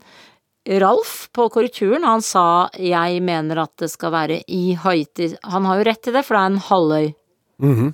Ralf 0.66 1.28
på 1.36 1.44
korrekturen, 1.54 2.02
han 2.02 2.24
sa 2.26 2.66
jeg 2.74 3.20
mener 3.22 3.60
at 3.62 3.76
det 3.78 3.86
skal 3.92 4.10
være 4.10 4.40
i 4.50 4.74
Haiti. 4.74 5.30
Han 5.46 5.68
har 5.68 5.78
jo 5.78 5.84
rett 5.86 6.02
til 6.02 6.16
det, 6.16 6.24
for 6.26 6.34
det 6.34 6.40
er 6.40 6.50
en 6.50 6.64
halvøy. 6.68 7.14
Mm 7.62 7.76
-hmm. 7.76 7.92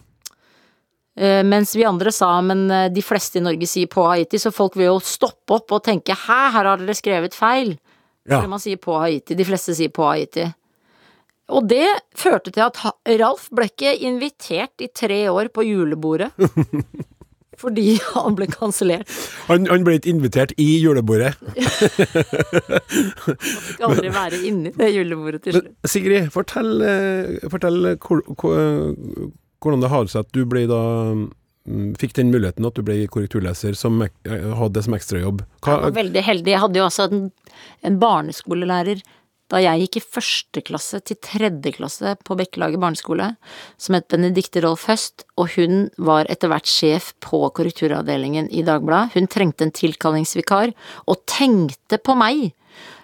Mens 1.45 1.77
vi 1.77 1.85
andre 1.85 2.13
sa 2.13 2.41
men 2.41 2.95
de 2.95 3.03
fleste 3.03 3.39
i 3.39 3.43
Norge 3.43 3.67
sier 3.67 3.87
på 3.87 4.07
Haiti, 4.09 4.39
så 4.39 4.51
folk 4.51 4.77
vil 4.77 4.87
jo 4.87 5.01
stoppe 5.01 5.55
opp 5.55 5.73
og 5.73 5.85
tenke 5.85 6.13
hæ, 6.13 6.51
her 6.51 6.65
har 6.65 6.77
dere 6.77 6.95
skrevet 6.95 7.35
feil. 7.35 7.79
Ja. 8.25 8.37
Fordi 8.37 8.49
man 8.49 8.59
sier 8.61 8.77
på 8.77 8.99
Haiti. 8.99 9.35
De 9.35 9.45
fleste 9.45 9.75
sier 9.75 9.89
på 9.89 10.07
Haiti. 10.09 10.47
Og 11.53 11.69
det 11.69 11.87
førte 12.17 12.53
til 12.53 12.65
at 12.65 12.79
Ralf 13.21 13.49
ble 13.55 13.69
ikke 13.71 13.97
invitert 14.09 14.83
i 14.83 14.89
tre 14.89 15.25
år 15.33 15.53
på 15.53 15.67
julebordet. 15.69 16.33
fordi 17.63 17.99
han 18.15 18.37
ble 18.39 18.49
kansellert. 18.51 19.11
Han, 19.49 19.69
han 19.71 19.85
ble 19.87 19.99
ikke 19.99 20.11
invitert 20.13 20.55
i 20.61 20.69
julebordet. 20.83 21.35
han 23.23 23.39
Fikk 23.69 23.85
aldri 23.87 24.11
være 24.15 24.41
inni 24.49 24.73
det 24.75 24.91
julebordet 24.95 25.45
til 25.45 25.59
Men 25.59 25.67
slutt. 25.67 25.93
Sigrid, 25.93 26.33
fortell, 26.35 26.73
eh, 26.87 27.47
fortell 27.53 27.95
hvor, 28.03 28.25
hvor, 28.41 28.59
hvordan 29.63 29.85
det 29.85 29.93
har 29.93 30.11
seg 30.11 30.27
at 30.27 30.35
du 30.35 30.43
ble 30.49 30.67
da 30.71 30.83
mm, 31.15 31.95
Fikk 32.01 32.17
den 32.19 32.33
muligheten 32.35 32.67
at 32.67 32.79
du 32.79 32.83
ble 32.87 32.99
korrekturleser 33.13 33.79
som 33.79 34.03
eh, 34.03 34.11
hadde 34.27 34.75
det 34.79 34.87
som 34.89 34.99
ekstrajobb. 34.99 35.45
Hva, 35.63 35.77
Jeg 35.77 35.87
var 35.87 35.99
veldig 36.03 36.23
heldig. 36.33 36.55
Jeg 36.57 36.65
hadde 36.67 36.83
jo 36.83 36.89
altså 36.89 37.09
en, 37.11 37.27
en 37.87 37.99
barneskolelærer 38.03 39.05
da 39.53 39.61
jeg 39.61 39.85
gikk 39.85 39.99
i 39.99 40.05
første 40.17 40.63
klasse 40.65 40.99
til 41.05 41.19
tredje 41.21 41.75
klasse 41.77 42.15
på 42.25 42.37
Bekkelaget 42.39 42.81
barneskole, 42.81 43.35
som 43.77 43.97
het 43.99 44.09
Benedicte 44.09 44.63
Rolf 44.65 44.87
Høst, 44.89 45.27
og 45.37 45.53
hun 45.59 45.91
var 46.01 46.31
etter 46.33 46.49
hvert 46.49 46.71
sjef 46.71 47.11
på 47.21 47.45
korrekturavdelingen 47.53 48.49
i 48.49 48.65
Dagbladet. 48.65 49.13
Hun 49.19 49.29
trengte 49.29 49.67
en 49.67 49.75
tilkallingsvikar, 49.77 50.73
og 51.05 51.25
tenkte 51.29 52.01
på 52.01 52.17
meg, 52.17 52.55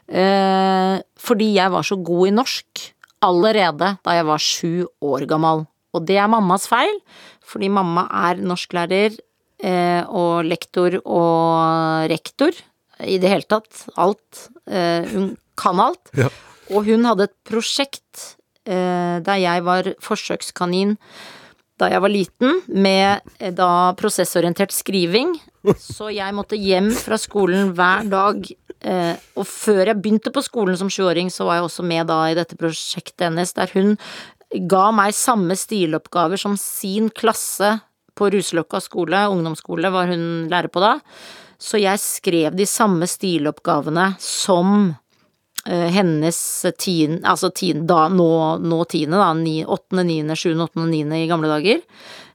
eh, 0.09 0.97
fordi 1.21 1.53
jeg 1.59 1.75
var 1.75 1.85
så 1.85 1.99
god 2.01 2.31
i 2.31 2.37
norsk 2.39 2.87
allerede 3.25 3.97
da 4.05 4.15
jeg 4.15 4.29
var 4.29 4.43
sju 4.43 4.87
år 5.05 5.27
gammel. 5.29 5.67
Og 5.93 6.05
det 6.07 6.17
er 6.17 6.31
mammas 6.31 6.69
feil, 6.71 7.01
fordi 7.45 7.69
mamma 7.73 8.07
er 8.29 8.41
norsklærer 8.41 9.19
eh, 9.65 10.03
og 10.09 10.47
lektor 10.47 10.97
og 11.03 12.09
rektor 12.09 12.57
i 13.05 13.19
det 13.21 13.31
hele 13.33 13.49
tatt. 13.49 13.85
Alt. 14.01 14.49
Eh, 14.67 15.05
hun 15.13 15.37
kan 15.59 15.83
alt. 15.83 16.13
Ja. 16.19 16.31
Og 16.73 16.89
hun 16.89 17.07
hadde 17.09 17.29
et 17.29 17.37
prosjekt 17.49 18.37
eh, 18.69 19.19
der 19.25 19.43
jeg 19.43 19.67
var 19.67 19.93
forsøkskanin 20.05 20.97
da 21.79 21.89
jeg 21.93 22.03
var 22.03 22.11
liten, 22.11 22.63
med 22.75 23.21
eh, 23.39 23.53
da 23.55 23.95
prosessorientert 23.99 24.75
skriving. 24.75 25.37
Så 25.79 26.11
jeg 26.15 26.35
måtte 26.35 26.59
hjem 26.59 26.91
fra 26.97 27.19
skolen 27.21 27.73
hver 27.77 28.09
dag. 28.11 28.49
Eh, 28.79 29.15
og 29.39 29.47
før 29.47 29.93
jeg 29.93 29.99
begynte 29.99 30.33
på 30.35 30.43
skolen 30.43 30.79
som 30.79 30.91
sjuåring, 30.93 31.31
så 31.35 31.47
var 31.47 31.59
jeg 31.59 31.69
også 31.69 31.87
med 31.87 32.11
da 32.11 32.19
i 32.29 32.37
dette 32.39 32.59
prosjektet 32.59 33.29
hennes, 33.29 33.55
der 33.55 33.71
hun 33.75 33.97
ga 34.71 34.89
meg 34.97 35.15
samme 35.17 35.55
stiloppgaver 35.59 36.41
som 36.41 36.57
sin 36.59 37.11
klasse 37.15 37.77
på 38.19 38.31
Ruseløkka 38.35 38.81
skole, 38.83 39.27
ungdomsskole 39.31 39.91
var 39.95 40.11
hun 40.11 40.49
lærer 40.51 40.71
på 40.73 40.83
da. 40.83 40.97
Så 41.59 41.79
jeg 41.83 41.99
skrev 42.03 42.55
de 42.59 42.67
samme 42.71 43.07
stiloppgavene 43.11 44.13
som 44.23 44.97
hennes 45.69 46.39
tiende, 46.81 47.21
altså 47.29 47.51
tiende, 47.53 47.85
da, 47.91 48.07
nå, 48.09 48.31
nå 48.65 48.79
tiende, 48.89 49.19
da, 49.21 49.33
ni, 49.37 49.61
åttende, 49.65 50.07
niende, 50.09 50.37
sjuende, 50.39 50.69
åttende, 50.69 50.89
niende 50.93 51.21
i 51.21 51.29
gamle 51.31 51.51
dager. 51.51 51.83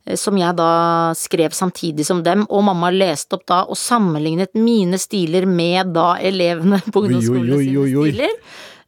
eh, 0.06 0.18
som 0.20 0.38
jeg 0.38 0.56
da 0.60 1.14
skrev 1.18 1.56
samtidig 1.56 2.06
som 2.06 2.24
dem, 2.26 2.46
og 2.50 2.66
mamma 2.68 2.92
leste 2.94 3.38
opp 3.40 3.48
da 3.50 3.64
og 3.64 3.80
sammenlignet 3.80 4.54
mine 4.60 5.00
stiler 5.02 5.48
med 5.50 5.96
da 5.96 6.14
elevene 6.22 6.82
på 6.92 7.06
ungdomsskolen 7.08 7.58
sine 7.64 7.90
stiler. 7.90 8.38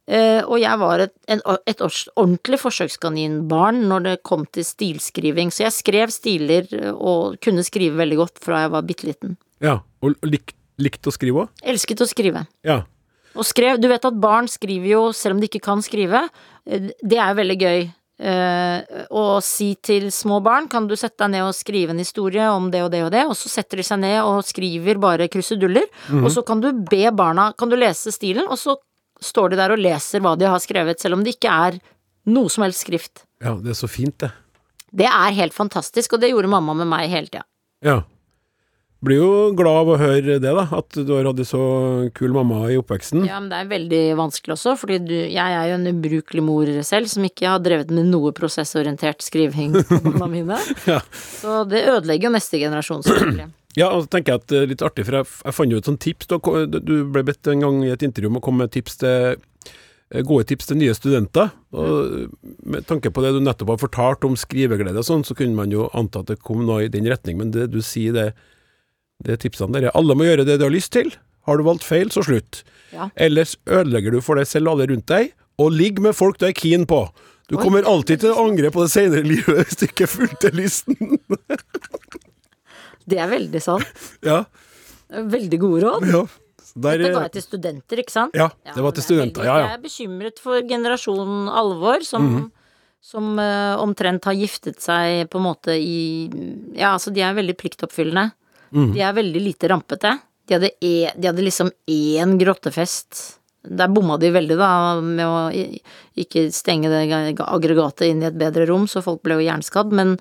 Eh, 0.06 0.38
og 0.46 0.60
jeg 0.62 0.78
var 0.78 1.02
et, 1.02 1.12
en, 1.34 1.40
et 1.66 1.80
ordentlig 1.82 2.60
forsøkskaninbarn 2.62 3.80
når 3.90 4.04
det 4.04 4.12
kom 4.22 4.44
til 4.54 4.62
stilskriving, 4.62 5.50
så 5.50 5.64
jeg 5.64 5.74
skrev 5.74 6.12
stiler 6.14 6.68
eh, 6.70 6.92
og 6.94 7.40
kunne 7.42 7.64
skrive 7.66 7.98
veldig 7.98 8.20
godt 8.20 8.38
fra 8.44 8.62
jeg 8.62 8.74
var 8.76 8.86
bitte 8.86 9.08
liten. 9.08 9.34
Ja, 9.64 9.80
og 10.04 10.14
likt, 10.22 10.54
likt 10.78 11.08
å 11.10 11.14
skrive 11.14 11.46
òg? 11.46 11.64
Elsket 11.74 12.04
å 12.04 12.06
skrive. 12.06 12.44
Ja. 12.66 12.84
Og 13.36 13.44
skrev 13.44 13.78
Du 13.80 13.88
vet 13.88 14.04
at 14.04 14.18
barn 14.20 14.48
skriver 14.48 14.88
jo 14.94 15.02
selv 15.12 15.36
om 15.36 15.40
de 15.42 15.48
ikke 15.50 15.62
kan 15.64 15.82
skrive. 15.84 16.24
Eh, 16.66 16.90
Det 17.04 17.18
er 17.18 17.34
jo 17.34 17.40
veldig 17.42 17.58
gøy. 17.60 17.92
eh, 18.18 18.80
å 19.12 19.42
si 19.44 19.74
til 19.84 20.06
små 20.10 20.38
barn 20.42 20.68
kan 20.72 20.86
du 20.88 20.94
sette 20.96 21.18
deg 21.20 21.34
ned 21.34 21.42
og 21.44 21.52
skrive 21.54 21.90
en 21.92 21.98
historie 22.00 22.46
om 22.48 22.70
det 22.72 22.80
og 22.82 22.90
det 22.90 23.02
og 23.04 23.10
det, 23.12 23.26
og 23.28 23.34
så 23.36 23.50
setter 23.52 23.76
de 23.76 23.82
seg 23.84 23.98
ned 24.00 24.22
og 24.24 24.38
skriver 24.42 24.96
bare 24.98 25.28
kruseduller, 25.28 25.84
og 26.24 26.30
så 26.32 26.42
kan 26.46 26.62
du 26.64 26.70
be 26.72 27.10
barna 27.12 27.50
Kan 27.58 27.68
du 27.68 27.76
lese 27.76 28.08
stilen, 28.10 28.48
og 28.48 28.56
så 28.56 28.78
står 29.20 29.50
de 29.50 29.56
der 29.60 29.70
og 29.72 29.78
leser 29.84 30.20
hva 30.24 30.32
de 30.38 30.46
har 30.48 30.58
skrevet, 30.64 30.98
selv 30.98 31.18
om 31.18 31.24
det 31.24 31.36
ikke 31.36 31.52
er 31.52 31.78
noe 32.26 32.48
som 32.48 32.64
helst 32.64 32.86
skrift. 32.86 33.24
ja, 33.44 33.52
det 33.54 33.68
er 33.74 33.78
så 33.84 33.86
fint, 33.88 34.16
det. 34.18 34.32
Det 34.96 35.04
er 35.12 35.36
helt 35.36 35.52
fantastisk, 35.52 36.14
og 36.14 36.20
det 36.20 36.30
gjorde 36.32 36.48
mamma 36.48 36.72
med 36.72 36.86
meg 36.88 37.10
hele 37.10 37.26
tida. 37.28 37.44
Ja. 37.84 38.00
Blir 39.06 39.20
jo 39.20 39.32
glad 39.54 39.84
av 39.84 39.90
å 39.92 39.96
høre 40.00 40.40
det, 40.42 40.50
da. 40.50 40.64
At 40.74 40.96
du 40.98 41.12
har 41.14 41.28
hatt 41.28 41.38
en 41.38 41.46
så 41.46 41.62
kul 42.16 42.32
mamma 42.34 42.64
i 42.72 42.78
oppveksten. 42.80 43.22
Ja, 43.28 43.38
men 43.38 43.52
det 43.52 43.60
er 43.62 43.68
veldig 43.70 44.00
vanskelig 44.18 44.56
også, 44.56 44.74
fordi 44.80 44.98
du, 45.04 45.14
jeg 45.14 45.36
er 45.36 45.68
jo 45.70 45.76
en 45.76 45.90
ubrukelig 45.92 46.42
mor 46.42 46.70
selv, 46.86 47.06
som 47.12 47.26
ikke 47.28 47.46
har 47.52 47.62
drevet 47.62 47.92
med 47.94 48.10
noe 48.10 48.32
prosessorientert 48.34 49.22
skriving 49.22 49.76
på 49.78 50.00
barna 50.08 50.30
mine. 50.32 50.58
Ja. 50.90 50.98
Så 51.38 51.60
det 51.70 51.84
ødelegger 51.86 52.30
jo 52.30 52.34
neste 52.38 52.62
generasjon, 52.62 53.06
selvfølgelig. 53.06 53.52
Ja, 53.76 53.90
og 53.92 54.06
så 54.06 54.08
tenker 54.14 54.32
jeg 54.32 54.40
at 54.40 54.48
det 54.48 54.56
er 54.56 54.70
litt 54.70 54.82
artig, 54.86 55.04
for 55.04 55.18
jeg, 55.18 55.28
jeg 55.44 55.52
fant 55.52 55.74
jo 55.74 55.78
et 55.82 55.88
sånt 55.90 56.00
tips. 56.00 56.30
Du, 56.30 56.78
du 56.80 56.94
ble 57.12 57.22
bedt 57.28 57.50
en 57.52 57.60
gang 57.60 57.82
i 57.84 57.90
et 57.92 58.04
intervju 58.06 58.30
om 58.30 58.38
å 58.38 58.42
komme 58.46 58.64
med 58.64 58.72
tips 58.72 58.96
til 59.02 59.34
eh, 59.36 60.22
gode 60.24 60.46
tips 60.48 60.70
til 60.70 60.78
nye 60.80 60.94
studenter. 60.96 61.50
Og 61.76 62.30
med 62.64 62.86
tanke 62.88 63.12
på 63.12 63.20
det 63.20 63.34
du 63.36 63.42
nettopp 63.44 63.74
har 63.74 63.82
fortalt 63.82 64.24
om 64.24 64.38
skriveglede 64.40 64.96
og 64.96 65.04
sånn, 65.04 65.26
så 65.28 65.36
kunne 65.36 65.60
man 65.60 65.76
jo 65.76 65.90
anta 65.92 66.24
at 66.24 66.32
det 66.32 66.38
kom 66.40 66.64
noe 66.64 66.86
i 66.86 66.92
den 66.94 67.04
retning, 67.12 67.36
men 67.42 67.52
det 67.52 67.68
du 67.74 67.82
sier, 67.84 68.16
det, 68.16 68.30
det 69.24 69.38
tipsene 69.44 69.76
der 69.76 69.88
er 69.88 69.96
alle 69.96 70.16
må 70.18 70.26
gjøre 70.26 70.44
det 70.48 70.58
du 70.60 70.66
har 70.66 70.74
lyst 70.74 70.92
til. 70.96 71.12
Har 71.46 71.58
du 71.58 71.64
valgt 71.66 71.86
feil, 71.86 72.10
så 72.10 72.24
slutt. 72.26 72.64
Ja. 72.92 73.08
Ellers 73.14 73.54
ødelegger 73.70 74.16
du 74.16 74.20
for 74.24 74.38
deg 74.38 74.48
selv 74.50 74.68
og 74.68 74.76
alle 74.76 74.90
rundt 74.92 75.06
deg, 75.10 75.32
og 75.62 75.72
ligg 75.72 76.00
med 76.02 76.16
folk 76.18 76.40
du 76.42 76.48
er 76.48 76.56
keen 76.56 76.84
på. 76.90 77.06
Du 77.46 77.54
kommer 77.60 77.86
alltid 77.86 78.24
til 78.24 78.34
å 78.34 78.46
angre 78.48 78.72
på 78.74 78.82
det 78.82 78.90
senere 78.90 79.22
i 79.22 79.28
livet 79.36 79.60
hvis 79.60 79.78
du 79.78 79.84
ikke 79.86 80.08
fulgte 80.10 80.50
lysten. 80.56 80.98
Det 83.06 83.20
er 83.22 83.30
veldig 83.30 83.62
sant. 83.62 83.86
ja, 84.26 84.42
Veldig 85.06 85.58
gode 85.62 85.84
råd. 85.86 86.08
ja. 86.10 86.24
Der, 86.76 86.98
Dette 87.00 87.12
ga 87.14 87.20
jeg 87.24 87.32
til 87.38 87.44
studenter, 87.46 88.00
ikke 88.02 88.12
sant? 88.12 88.34
Ja, 88.36 88.50
det 88.66 88.82
var 88.84 88.92
til 88.92 89.00
er 89.00 89.06
studenter, 89.06 89.46
ja, 89.46 89.52
ja. 89.62 89.68
Jeg 89.70 89.78
er 89.78 89.84
bekymret 89.86 90.42
for 90.44 90.66
generasjonen 90.68 91.46
alvor, 91.48 92.02
som, 92.04 92.26
som 93.00 93.30
uh, 93.40 93.78
omtrent 93.80 94.26
har 94.28 94.36
giftet 94.36 94.82
seg 94.84 95.30
på 95.32 95.40
en 95.40 95.46
måte 95.46 95.72
i 95.72 96.26
Ja, 96.76 96.90
altså, 96.90 97.14
de 97.16 97.24
er 97.24 97.38
veldig 97.38 97.56
pliktoppfyllende. 97.62 98.26
De 98.70 99.02
er 99.02 99.16
veldig 99.16 99.42
lite 99.42 99.70
rampete. 99.72 100.16
De 100.46 100.54
hadde, 100.54 100.70
e, 100.80 101.10
de 101.16 101.28
hadde 101.28 101.44
liksom 101.44 101.70
én 101.90 102.36
grottefest. 102.38 103.38
Der 103.66 103.90
bomma 103.90 104.18
de 104.18 104.30
veldig, 104.30 104.58
da, 104.60 104.68
med 105.02 105.26
å 105.26 105.38
ikke 106.14 106.46
stenge 106.54 106.90
det 106.92 107.34
aggregatet 107.42 108.06
inn 108.06 108.22
i 108.22 108.28
et 108.28 108.38
bedre 108.38 108.68
rom, 108.70 108.86
så 108.86 109.02
folk 109.02 109.24
ble 109.26 109.40
jo 109.40 109.46
jernskadd. 109.48 109.90
Men, 109.96 110.14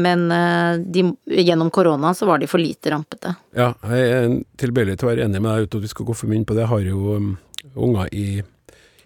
men 0.00 0.30
eh, 0.32 0.80
de, 0.80 1.04
gjennom 1.42 1.68
korona 1.74 2.14
så 2.16 2.28
var 2.30 2.40
de 2.40 2.48
for 2.48 2.62
lite 2.62 2.94
rampete. 2.94 3.34
Ja, 3.56 3.74
jeg 3.92 4.14
er 4.16 4.38
tilbøyelig 4.60 4.96
til 4.96 5.08
å 5.08 5.12
være 5.12 5.28
enig 5.28 5.44
med 5.44 5.52
deg 5.52 5.68
uten 5.68 5.82
at 5.82 5.88
vi 5.88 5.92
skal 5.92 6.08
gå 6.08 6.16
for 6.16 6.32
mye 6.32 6.40
inn 6.40 6.48
på 6.48 6.56
det. 6.56 6.64
Jeg 6.64 6.72
har 6.72 6.88
jo 6.88 7.18
um, 7.20 7.30
unger 7.74 8.08
i, 8.16 8.26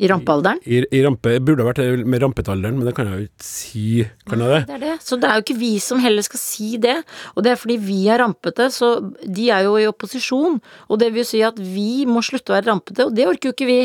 I 0.02 0.08
rampealderen. 0.10 0.58
i, 0.66 0.80
i 0.90 1.00
rampe 1.04 1.36
burde 1.44 1.62
ha 1.62 1.68
vært 1.72 2.06
med 2.06 2.22
rampetalderen, 2.24 2.78
men 2.78 2.88
det 2.88 2.94
kan 2.96 3.06
jeg 3.06 3.14
jo 3.20 3.26
ikke 3.28 3.46
si. 3.46 3.84
Kan 4.26 4.42
jeg 4.42 4.50
det? 4.54 4.60
Det 4.66 4.74
er 4.74 4.82
det. 4.84 4.94
Så 5.06 5.18
det 5.22 5.28
er 5.30 5.38
jo 5.38 5.44
ikke 5.46 5.58
vi 5.60 5.72
som 5.84 6.00
heller 6.02 6.26
skal 6.26 6.40
si 6.42 6.70
det. 6.82 6.96
Og 7.36 7.44
det 7.46 7.52
er 7.54 7.60
fordi 7.60 7.76
vi 7.78 7.98
er 8.10 8.18
rampete, 8.24 8.66
så 8.74 8.92
de 9.22 9.50
er 9.54 9.66
jo 9.68 9.76
i 9.78 9.86
opposisjon. 9.90 10.60
Og 10.88 10.98
det 11.02 11.12
vil 11.14 11.24
si 11.28 11.42
at 11.46 11.58
vi 11.60 12.04
må 12.10 12.22
slutte 12.26 12.50
å 12.50 12.58
være 12.58 12.70
rampete, 12.72 13.06
og 13.06 13.14
det 13.14 13.28
orker 13.30 13.50
jo 13.52 13.54
ikke 13.54 13.68
vi. 13.70 13.80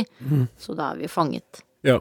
Så 0.58 0.74
da 0.78 0.92
er 0.96 1.04
vi 1.04 1.12
fanget. 1.12 1.62
Ja. 1.86 2.00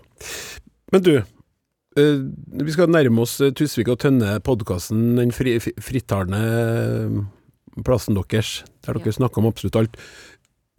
Men 0.93 1.05
du, 1.05 1.13
eh, 1.21 2.19
vi 2.65 2.73
skal 2.75 2.89
nærme 2.91 3.23
oss 3.27 3.37
eh, 3.45 3.53
Tusvik 3.53 3.91
og 3.93 4.01
Tønne-podkasten, 4.03 5.17
den 5.21 5.31
fri, 5.37 5.59
fri- 5.63 5.77
frittalende 5.85 6.41
eh, 6.49 7.83
plassen 7.85 8.17
deres, 8.19 8.63
der 8.87 8.97
dere 8.99 9.13
snakker 9.15 9.39
om 9.45 9.51
absolutt 9.53 9.77
alt. 9.79 9.99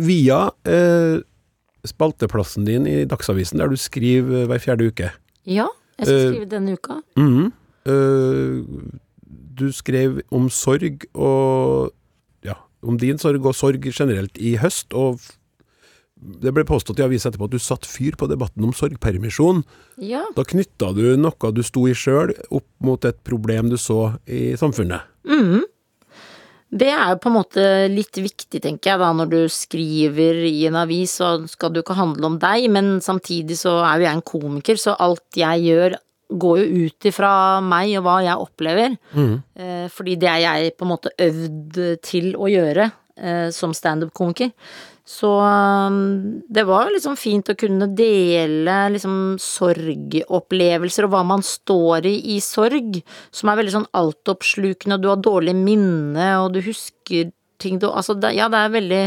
Via 0.01 0.47
eh, 0.65 1.19
spalteplassen 1.87 2.65
din 2.67 2.87
i 2.87 3.05
Dagsavisen, 3.09 3.59
der 3.61 3.69
du 3.71 3.77
skriver 3.79 4.43
eh, 4.43 4.47
hver 4.49 4.59
fjerde 4.63 4.87
uke. 4.91 5.11
Ja, 5.47 5.67
jeg 5.99 6.07
skal 6.07 6.15
Eh, 6.19 6.27
skrive 6.33 6.49
denne 6.51 6.73
uka. 6.77 6.99
Mhm. 7.17 7.51
uh, 7.89 8.63
du 9.59 9.71
skrev 9.75 10.21
om 10.31 10.47
sorg 10.49 11.03
og 11.15 11.91
ja, 12.45 12.55
om 12.83 12.97
din 12.97 13.17
sorg 13.19 13.43
og 13.45 13.55
sorg 13.55 13.83
generelt 13.91 14.37
i 14.39 14.55
høst, 14.61 14.93
og 14.95 15.19
det 16.19 16.51
ble 16.55 16.63
påstått 16.67 16.99
i 16.99 17.03
avisa 17.03 17.29
etterpå 17.29 17.47
at 17.47 17.51
du 17.55 17.59
satte 17.59 17.87
fyr 17.87 18.15
på 18.19 18.27
debatten 18.27 18.63
om 18.63 18.73
sorgpermisjon. 18.75 19.63
Ja. 20.03 20.23
Da 20.35 20.43
knytta 20.47 20.93
du 20.95 21.15
noe 21.19 21.51
du 21.55 21.61
sto 21.63 21.85
i 21.87 21.95
sjøl, 21.95 22.33
opp 22.51 22.67
mot 22.83 23.03
et 23.07 23.19
problem 23.27 23.69
du 23.71 23.77
så 23.79 24.15
i 24.27 24.55
samfunnet. 24.59 25.01
Mhm. 25.27 25.63
Det 26.69 26.89
er 26.93 27.13
jo 27.13 27.21
på 27.23 27.31
en 27.31 27.37
måte 27.39 27.63
litt 27.89 28.19
viktig, 28.21 28.59
tenker 28.61 28.91
jeg, 28.91 29.01
da, 29.01 29.09
når 29.17 29.31
du 29.31 29.39
skriver 29.49 30.43
i 30.45 30.67
en 30.69 30.77
avis, 30.77 31.15
så 31.17 31.31
skal 31.49 31.73
det 31.73 31.81
jo 31.81 31.87
ikke 31.87 31.97
handle 31.97 32.29
om 32.29 32.37
deg, 32.41 32.67
men 32.69 32.99
samtidig 33.01 33.57
så 33.57 33.79
er 33.81 33.97
jo 33.97 34.05
jeg 34.05 34.19
en 34.19 34.27
komiker, 34.33 34.77
så 34.77 34.93
alt 35.01 35.39
jeg 35.39 35.65
gjør 35.65 35.97
går 36.29 36.59
jo 36.61 36.85
ut 36.85 37.07
ifra 37.09 37.31
meg 37.65 37.95
og 37.97 38.05
hva 38.05 38.19
jeg 38.21 38.45
opplever. 38.45 38.95
Mm. 39.17 39.41
fordi 39.89 40.15
det 40.21 40.29
er 40.29 40.43
jeg 40.43 40.75
på 40.77 40.85
en 40.85 40.91
måte 40.91 41.13
øvd 41.17 41.79
til 42.05 42.35
å 42.37 42.49
gjøre 42.51 42.85
eh, 43.17 43.49
som 43.55 43.73
standup-komiker. 43.73 44.53
Så 45.09 45.29
um, 45.41 46.41
det 46.49 46.63
var 46.69 46.91
liksom 46.93 47.15
fint 47.17 47.49
å 47.49 47.57
kunne 47.57 47.87
dele 47.97 48.75
liksom 48.93 49.39
sorgopplevelser 49.41 51.07
og 51.07 51.15
hva 51.15 51.23
man 51.25 51.41
står 51.45 52.05
i 52.05 52.13
i 52.35 52.37
sorg, 52.45 52.99
som 53.33 53.49
er 53.49 53.57
veldig 53.57 53.73
sånn 53.73 53.89
altoppslukende, 53.97 54.99
og 54.99 55.01
du 55.01 55.09
har 55.09 55.23
dårlig 55.25 55.55
minne, 55.57 56.29
og 56.43 56.53
du 56.53 56.61
husker 56.61 57.33
ting 57.59 57.81
du 57.81 57.89
Altså, 57.89 58.13
det, 58.13 58.35
ja, 58.37 58.51
det 58.53 58.61
er 58.61 58.75
veldig 58.77 59.01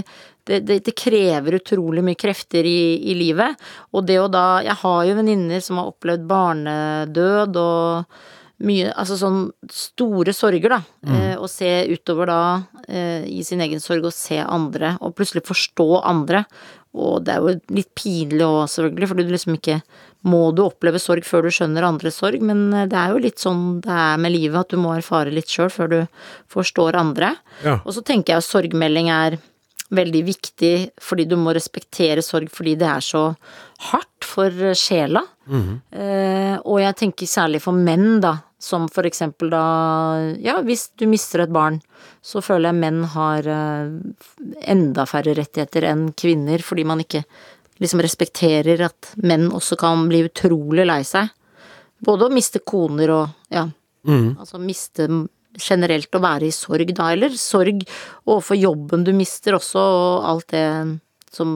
det, 0.50 0.59
det, 0.66 0.80
det 0.88 0.96
krever 0.98 1.61
utrolig 1.61 2.03
mye 2.05 2.18
krefter 2.18 2.66
i, 2.66 2.98
i 3.12 3.14
livet, 3.14 3.55
og 3.94 4.09
det 4.11 4.18
å 4.18 4.26
da 4.26 4.46
Jeg 4.66 4.80
har 4.82 5.05
jo 5.07 5.18
venninner 5.20 5.62
som 5.62 5.78
har 5.78 5.94
opplevd 5.94 6.26
barnedød 6.26 7.62
og 7.62 8.18
mye 8.66 8.92
Altså 8.92 9.16
sånn 9.20 9.40
store 9.72 10.34
sorger, 10.36 10.76
da. 10.76 10.80
Eh, 11.08 11.34
å 11.38 11.48
se 11.50 11.70
utover 11.90 12.30
da 12.30 12.42
eh, 12.86 13.26
i 13.26 13.42
sin 13.46 13.62
egen 13.64 13.82
sorg 13.82 14.06
og 14.08 14.14
se 14.16 14.38
andre, 14.42 14.96
og 15.00 15.16
plutselig 15.18 15.44
forstå 15.48 15.88
andre. 16.00 16.44
Og 16.92 17.22
det 17.24 17.32
er 17.32 17.40
jo 17.40 17.76
litt 17.78 17.88
pinlig 17.96 18.44
òg, 18.44 18.66
selvfølgelig, 18.68 19.08
for 19.08 19.16
du 19.16 19.30
liksom 19.32 19.54
ikke 19.56 19.78
Må 20.28 20.52
du 20.54 20.60
oppleve 20.62 21.00
sorg 21.02 21.24
før 21.26 21.48
du 21.48 21.54
skjønner 21.54 21.82
andres 21.82 22.20
sorg, 22.20 22.42
men 22.46 22.68
eh, 22.70 22.86
det 22.90 22.98
er 22.98 23.14
jo 23.14 23.22
litt 23.24 23.42
sånn 23.42 23.80
det 23.82 23.90
er 23.90 24.20
med 24.22 24.34
livet, 24.36 24.60
at 24.60 24.70
du 24.70 24.78
må 24.78 24.92
erfare 24.94 25.32
litt 25.34 25.50
sjøl 25.50 25.72
før 25.72 25.90
du 25.90 25.96
forstår 26.52 26.98
andre. 27.00 27.32
Ja. 27.64 27.80
Og 27.82 27.96
så 27.96 28.04
tenker 28.06 28.36
jeg 28.36 28.44
at 28.44 28.46
sorgmelding 28.46 29.10
er 29.10 29.40
veldig 29.93 30.22
viktig 30.26 30.74
fordi 31.03 31.26
du 31.28 31.36
må 31.40 31.53
respektere 31.57 32.24
sorg 32.24 32.51
fordi 32.53 32.76
det 32.80 32.88
er 32.88 33.05
så 33.05 33.24
hardt 33.90 34.26
for 34.26 34.72
sjela. 34.78 35.24
Eh, 35.90 36.57
og 36.62 36.78
jeg 36.80 36.97
tenker 37.01 37.28
særlig 37.28 37.61
for 37.64 37.76
menn, 37.76 38.20
da, 38.22 38.36
som 38.62 38.86
for 38.93 39.09
eksempel 39.09 39.51
da 39.53 39.64
Ja, 40.40 40.61
hvis 40.62 40.90
du 40.97 41.09
mister 41.11 41.43
et 41.45 41.53
barn, 41.53 41.80
så 42.22 42.40
føler 42.45 42.70
jeg 42.70 42.80
menn 42.80 43.03
har 43.14 43.49
eh, 43.51 43.90
enda 44.70 45.07
færre 45.11 45.34
rettigheter 45.38 45.88
enn 45.90 46.09
kvinner, 46.16 46.62
fordi 46.62 46.86
man 46.88 47.03
ikke 47.03 47.24
liksom 47.82 48.03
respekterer 48.05 48.84
at 48.86 49.12
menn 49.22 49.51
også 49.51 49.76
kan 49.80 50.07
bli 50.09 50.22
utrolig 50.28 50.86
lei 50.86 51.03
seg. 51.07 51.32
Både 52.03 52.28
å 52.28 52.34
miste 52.34 52.62
koner 52.66 53.11
og 53.14 53.53
ja, 53.53 53.66
altså 54.38 54.59
miste 54.62 55.07
generelt 55.61 56.14
å 56.14 56.22
være 56.22 56.48
i 56.48 56.55
sorg, 56.55 56.94
da, 56.96 57.11
eller 57.12 57.34
sorg 57.36 57.84
overfor 58.26 58.59
jobben 58.59 59.07
du 59.07 59.12
mister 59.16 59.59
også, 59.59 59.82
og 59.82 60.28
alt 60.30 60.53
det 60.55 60.66
som 61.32 61.53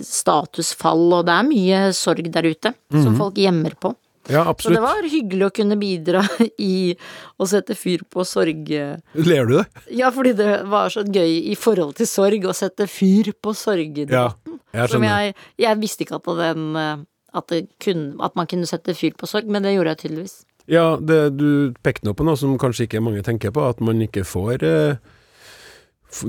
statusfall, 0.00 1.08
og 1.18 1.26
det 1.28 1.34
er 1.36 1.48
mye 1.48 1.82
sorg 1.96 2.30
der 2.32 2.48
ute 2.48 2.72
som 2.94 3.18
folk 3.18 3.40
gjemmer 3.40 3.76
på. 3.80 3.92
Ja, 4.30 4.44
absolutt. 4.46 4.76
Så 4.76 4.78
det 4.78 4.82
var 4.84 5.06
hyggelig 5.10 5.46
å 5.48 5.52
kunne 5.54 5.76
bidra 5.80 6.22
i 6.62 6.94
å 7.42 7.48
sette 7.50 7.74
fyr 7.74 8.04
på 8.06 8.24
sorg... 8.28 8.70
Ler 8.70 9.48
du 9.48 9.56
det? 9.56 9.64
Ja, 9.98 10.12
fordi 10.14 10.36
det 10.38 10.50
var 10.70 10.92
så 10.94 11.02
gøy 11.02 11.40
i 11.50 11.56
forhold 11.58 11.96
til 11.98 12.08
sorg 12.08 12.46
å 12.46 12.54
sette 12.54 12.86
fyr 12.90 13.32
på 13.34 13.54
sorgdebatten. 13.58 14.60
Ja, 14.62 14.78
jeg 14.78 14.92
Som 14.94 15.04
jeg, 15.04 15.34
jeg 15.60 15.80
visste 15.82 16.06
ikke 16.06 16.20
at 16.20 16.30
den 16.38 16.78
eh, 16.78 17.02
at, 17.32 17.48
det 17.48 17.66
kunne, 17.82 18.14
at 18.24 18.36
man 18.38 18.48
kunne 18.48 18.68
sette 18.68 18.94
fyr 18.96 19.16
på 19.18 19.28
sorg, 19.28 19.48
men 19.50 19.64
det 19.64 19.74
gjorde 19.74 19.94
jeg 19.94 20.02
tydeligvis. 20.04 20.34
Ja, 20.70 20.96
det, 20.96 21.36
du 21.38 21.72
pekte 21.82 22.06
nå 22.06 22.14
på 22.14 22.26
noe 22.26 22.38
som 22.38 22.54
kanskje 22.60 22.86
ikke 22.86 23.02
mange 23.02 23.22
tenker 23.26 23.50
på, 23.54 23.64
at 23.68 23.80
man 23.80 24.02
ikke 24.04 24.24
får 24.28 24.62
eh, 24.62 24.96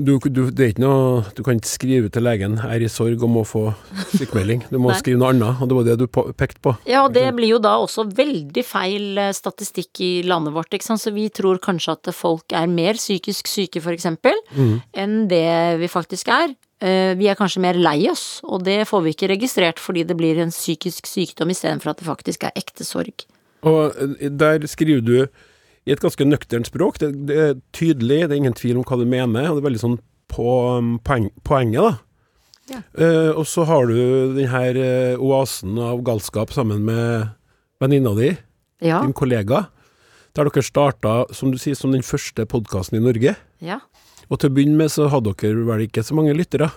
du, 0.00 0.16
du, 0.16 0.48
det 0.48 0.64
er 0.64 0.70
ikke 0.72 0.82
noe, 0.82 1.24
du 1.36 1.42
kan 1.44 1.58
ikke 1.58 1.68
skrive 1.68 2.08
til 2.12 2.24
legen 2.24 2.56
'er 2.64 2.80
i 2.82 2.88
sorg' 2.88 3.22
og 3.22 3.30
må 3.30 3.42
få 3.44 3.66
sykemelding. 4.16 4.64
Du 4.72 4.78
må 4.80 4.94
skrive 5.00 5.20
noe 5.20 5.34
annet, 5.34 5.60
og 5.60 5.68
det 5.68 5.76
var 5.76 5.84
det 5.84 5.96
du 6.00 6.06
pekte 6.32 6.62
på. 6.64 6.72
Ja, 6.88 7.04
og 7.04 7.12
det 7.12 7.26
blir 7.36 7.52
jo 7.52 7.58
da 7.60 7.76
også 7.82 8.06
veldig 8.08 8.64
feil 8.64 9.18
eh, 9.20 9.34
statistikk 9.36 10.00
i 10.00 10.12
landet 10.24 10.54
vårt, 10.56 10.72
ikke 10.72 10.88
sant. 10.88 11.04
Så 11.04 11.12
vi 11.14 11.28
tror 11.28 11.60
kanskje 11.60 11.98
at 11.98 12.14
folk 12.16 12.56
er 12.56 12.66
mer 12.66 12.96
psykisk 12.96 13.50
syke, 13.50 13.82
for 13.84 13.92
eksempel, 13.92 14.32
enn 14.96 15.28
det 15.28 15.78
vi 15.82 15.88
faktisk 15.92 16.32
er. 16.32 16.56
Eh, 16.80 17.14
Vi 17.14 17.28
er 17.28 17.36
kanskje 17.36 17.60
mer 17.60 17.76
lei 17.78 18.08
oss, 18.10 18.40
og 18.42 18.64
det 18.64 18.88
får 18.88 19.04
vi 19.04 19.12
ikke 19.14 19.28
registrert 19.36 19.78
fordi 19.78 20.02
det 20.04 20.16
blir 20.16 20.40
en 20.42 20.50
psykisk 20.50 21.06
sykdom 21.06 21.52
istedenfor 21.52 21.92
at 21.92 22.00
det 22.00 22.08
faktisk 22.08 22.44
er 22.48 22.56
ekte 22.56 22.84
sorg. 22.84 23.26
Og 23.64 23.98
eh, 23.98 24.30
der 24.30 24.64
skriver 24.70 25.04
du 25.04 25.16
i 25.84 25.92
et 25.92 26.00
ganske 26.00 26.24
nøkternt 26.24 26.70
språk. 26.70 26.98
Det, 27.02 27.12
det 27.28 27.38
er 27.40 27.54
tydelig, 27.76 28.24
det 28.24 28.32
er 28.32 28.40
ingen 28.40 28.56
tvil 28.56 28.80
om 28.80 28.86
hva 28.88 28.98
du 29.00 29.04
mener, 29.08 29.50
og 29.50 29.58
det 29.58 29.64
er 29.64 29.68
veldig 29.68 29.82
sånn 29.82 30.00
på 30.32 30.50
um, 30.80 30.96
poeng, 31.04 31.28
poenget, 31.46 31.84
da. 31.84 31.94
Ja. 32.72 32.80
Uh, 32.96 33.30
og 33.36 33.44
så 33.48 33.66
har 33.68 33.90
du 33.90 33.96
den 34.38 34.48
her 34.48 34.78
uh, 34.78 35.20
oasen 35.20 35.76
av 35.76 36.00
galskap 36.06 36.54
sammen 36.56 36.86
med 36.86 37.34
venninna 37.82 38.14
di, 38.16 38.32
Ja, 38.84 39.02
din 39.04 39.12
kollega. 39.16 39.66
Der 40.34 40.48
dere 40.48 40.64
starta, 40.64 41.18
som 41.36 41.52
du 41.52 41.60
sier, 41.60 41.76
som 41.78 41.92
den 41.92 42.02
første 42.02 42.46
podkasten 42.48 42.98
i 42.98 43.04
Norge. 43.04 43.36
ja. 43.60 43.82
Og 44.32 44.38
til 44.40 44.48
å 44.48 44.54
begynne 44.56 44.78
med 44.78 44.88
så 44.88 45.10
hadde 45.12 45.34
dere 45.36 45.66
vel 45.68 45.82
ikke 45.84 46.02
så 46.02 46.16
mange 46.16 46.32
lyttere. 46.32 46.70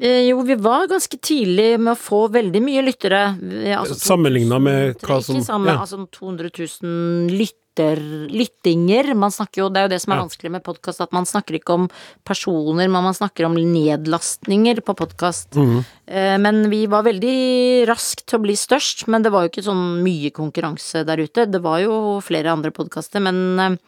Eh, 0.00 0.28
Jo, 0.28 0.42
vi 0.42 0.54
var 0.54 0.86
ganske 0.86 1.18
tidlig 1.20 1.80
med 1.80 1.92
å 1.94 1.98
få 1.98 2.28
veldig 2.30 2.60
mye 2.62 2.82
lyttere. 2.86 3.22
Altså, 3.78 3.94
Sammenlignet 3.98 4.62
med 4.62 4.98
hva 5.02 5.20
som- 5.22 5.36
Ikke 5.36 5.44
sammen, 5.46 5.68
ja. 5.74 5.80
altså 5.80 6.06
200 6.10 6.50
000 6.82 7.30
lytter, 7.74 8.28
lyttinger. 8.30 9.14
Man 9.14 9.30
snakker 9.30 9.62
jo, 9.62 9.68
det 9.68 9.80
er 9.80 9.86
jo 9.88 9.92
det 9.94 10.00
som 10.02 10.12
er 10.12 10.22
vanskelig 10.22 10.50
med 10.52 10.62
podkast, 10.64 11.00
at 11.00 11.12
man 11.12 11.24
snakker 11.26 11.58
ikke 11.58 11.74
om 11.74 11.88
personer, 12.24 12.88
men 12.88 13.02
man 13.02 13.14
snakker 13.14 13.46
om 13.46 13.54
nedlastninger 13.54 14.80
på 14.80 14.94
podkast. 14.94 15.54
Mhm. 15.56 15.84
Men 16.06 16.68
vi 16.68 16.86
var 16.86 17.02
veldig 17.02 17.86
raskt 17.88 18.26
til 18.26 18.38
å 18.38 18.42
bli 18.42 18.54
størst, 18.54 19.06
men 19.08 19.22
det 19.22 19.32
var 19.32 19.42
jo 19.42 19.48
ikke 19.48 19.64
sånn 19.64 20.02
mye 20.04 20.30
konkurranse 20.30 21.04
der 21.04 21.16
ute. 21.16 21.50
Det 21.50 21.62
var 21.62 21.80
jo 21.80 22.20
flere 22.20 22.52
andre 22.52 22.70
podkaster, 22.70 23.20
men 23.20 23.58
eh, 23.58 23.78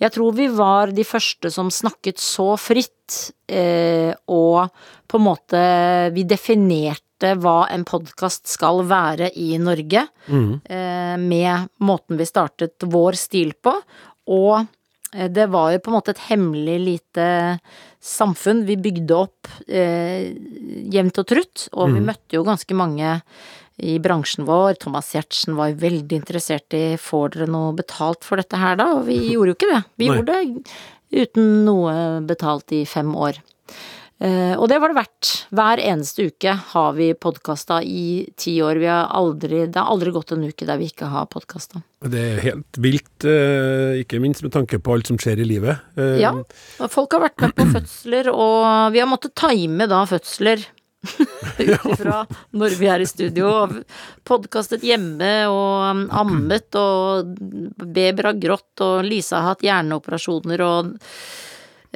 jeg 0.00 0.12
tror 0.12 0.32
vi 0.32 0.48
var 0.48 0.90
de 0.90 1.04
første 1.04 1.50
som 1.52 1.68
snakket 1.68 2.16
så 2.16 2.56
fritt, 2.56 3.34
eh, 3.46 4.14
og 4.26 4.70
på 5.06 5.18
en 5.18 5.22
måte 5.22 6.12
Vi 6.12 6.24
definerte 6.24 7.05
hva 7.22 7.66
en 7.72 7.84
podkast 7.88 8.46
skal 8.50 8.82
være 8.84 9.30
i 9.38 9.56
Norge, 9.58 10.06
eh, 10.68 11.16
med 11.16 11.68
måten 11.80 12.18
vi 12.18 12.26
startet 12.26 12.82
vår 12.82 13.16
stil 13.16 13.54
på, 13.54 13.72
og 14.28 14.66
eh, 15.14 15.28
det 15.28 15.48
var 15.48 15.72
jo 15.72 15.78
på 15.78 15.90
en 15.90 15.96
måte 15.96 16.12
et 16.12 16.24
hemmelig 16.28 16.78
lite 16.84 17.28
samfunn 18.00 18.64
vi 18.66 18.76
bygde 18.76 19.14
opp 19.16 19.48
eh, 19.66 20.34
jevnt 20.92 21.18
og 21.18 21.26
trutt, 21.26 21.68
og 21.72 21.94
vi 21.94 22.04
møtte 22.04 22.36
jo 22.36 22.44
ganske 22.44 22.74
mange 22.74 23.20
i 23.76 23.98
bransjen 24.00 24.46
vår. 24.48 24.78
Thomas 24.80 25.10
Giertsen 25.12 25.56
var 25.56 25.72
jo 25.72 25.80
veldig 25.82 26.16
interessert 26.16 26.72
i 26.76 26.96
får 27.00 27.34
dere 27.34 27.48
noe 27.52 27.74
betalt 27.76 28.24
for 28.24 28.40
dette 28.40 28.56
her 28.56 28.76
da, 28.76 28.92
og 28.98 29.06
vi 29.08 29.18
gjorde 29.34 29.52
jo 29.52 29.58
ikke 29.58 29.72
det. 29.72 29.82
Vi 29.96 30.08
Nei. 30.08 30.16
gjorde 30.16 30.38
det 30.38 30.76
uten 31.16 31.64
noe 31.66 32.20
betalt 32.26 32.72
i 32.72 32.84
fem 32.88 33.12
år. 33.16 33.40
Eh, 34.16 34.54
og 34.56 34.64
det 34.70 34.78
var 34.80 34.88
det 34.92 34.96
verdt. 34.96 35.30
Hver 35.52 35.80
eneste 35.84 36.24
uke 36.30 36.54
har 36.72 36.94
vi 36.96 37.10
podkasta 37.20 37.82
i 37.84 38.24
ti 38.40 38.54
år. 38.64 38.80
Vi 38.80 38.88
har 38.88 39.10
aldri, 39.12 39.66
det 39.68 39.76
har 39.76 39.90
aldri 39.92 40.14
gått 40.14 40.32
en 40.32 40.46
uke 40.46 40.64
der 40.68 40.80
vi 40.80 40.88
ikke 40.88 41.10
har 41.12 41.28
podkasta. 41.28 41.82
Det 42.00 42.22
er 42.22 42.40
helt 42.46 42.80
vilt, 42.80 43.26
eh, 43.28 44.00
ikke 44.00 44.20
minst 44.22 44.42
med 44.46 44.54
tanke 44.56 44.80
på 44.80 44.94
alt 44.96 45.10
som 45.12 45.18
skjer 45.20 45.42
i 45.44 45.48
livet. 45.48 45.84
Eh, 46.00 46.16
Ja. 46.22 46.32
Folk 46.88 47.12
har 47.12 47.26
vært 47.28 47.44
med 47.44 47.54
på 47.58 47.68
fødsler, 47.74 48.32
og 48.32 48.92
vi 48.92 49.00
har 49.04 49.10
måttet 49.10 49.34
time 49.36 49.86
da 49.86 50.04
fødsler. 50.08 50.64
Ut 51.60 51.84
ifra 51.86 52.24
når 52.56 52.78
vi 52.80 52.86
er 52.90 53.00
i 53.04 53.06
studio. 53.06 53.50
Podkastet 54.26 54.82
hjemme 54.82 55.46
og 55.46 55.90
um, 55.92 56.00
ammet, 56.10 56.74
og 56.74 57.36
babyer 57.78 58.32
har 58.32 58.40
grått, 58.40 58.72
og 58.80 59.04
Lisa 59.06 59.42
har 59.42 59.52
hatt 59.54 59.62
hjerneoperasjoner 59.66 60.64
og 60.66 60.96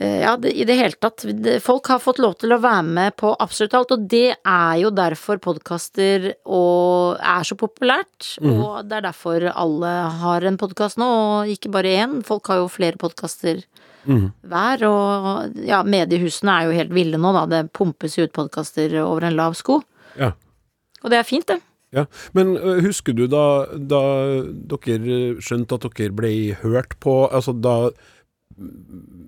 ja, 0.00 0.32
i 0.48 0.64
det 0.64 0.76
hele 0.78 0.96
tatt. 0.96 1.26
Folk 1.60 1.90
har 1.92 2.00
fått 2.00 2.20
lov 2.22 2.38
til 2.40 2.54
å 2.54 2.60
være 2.62 2.84
med 2.86 3.16
på 3.20 3.34
absolutt 3.36 3.74
alt, 3.76 3.90
og 3.92 4.06
det 4.08 4.32
er 4.38 4.78
jo 4.80 4.90
derfor 4.96 5.40
podkaster 5.44 6.30
er 6.32 7.44
så 7.44 7.56
populært. 7.60 8.30
Og 8.40 8.88
det 8.88 8.96
er 8.96 9.06
derfor 9.10 9.44
alle 9.52 9.92
har 10.22 10.46
en 10.48 10.56
podkast 10.60 11.00
nå, 11.00 11.04
og 11.04 11.52
ikke 11.52 11.72
bare 11.74 11.92
én. 12.00 12.20
Folk 12.24 12.48
har 12.48 12.62
jo 12.62 12.70
flere 12.72 13.00
podkaster 13.00 13.60
hver, 14.08 14.86
og 14.88 15.58
ja, 15.68 15.82
mediehusene 15.84 16.54
er 16.54 16.68
jo 16.70 16.76
helt 16.78 16.94
ville 16.96 17.20
nå, 17.20 17.32
da. 17.36 17.44
Det 17.50 17.66
pumpes 17.76 18.16
jo 18.16 18.24
ut 18.24 18.32
podkaster 18.36 18.94
over 19.04 19.28
en 19.28 19.36
lav 19.36 19.58
sko. 19.58 19.82
ja. 20.16 20.32
Og 21.00 21.08
det 21.08 21.16
er 21.16 21.24
fint, 21.24 21.46
det. 21.48 21.56
Ja, 21.96 22.04
Men 22.36 22.54
husker 22.84 23.14
du 23.16 23.24
da, 23.26 23.64
da 23.72 24.00
dere 24.68 25.40
skjønte 25.42 25.78
at 25.78 25.86
dere 25.96 26.12
ble 26.14 26.32
hørt 26.60 26.92
på, 27.00 27.24
altså 27.32 27.54
da 27.56 27.90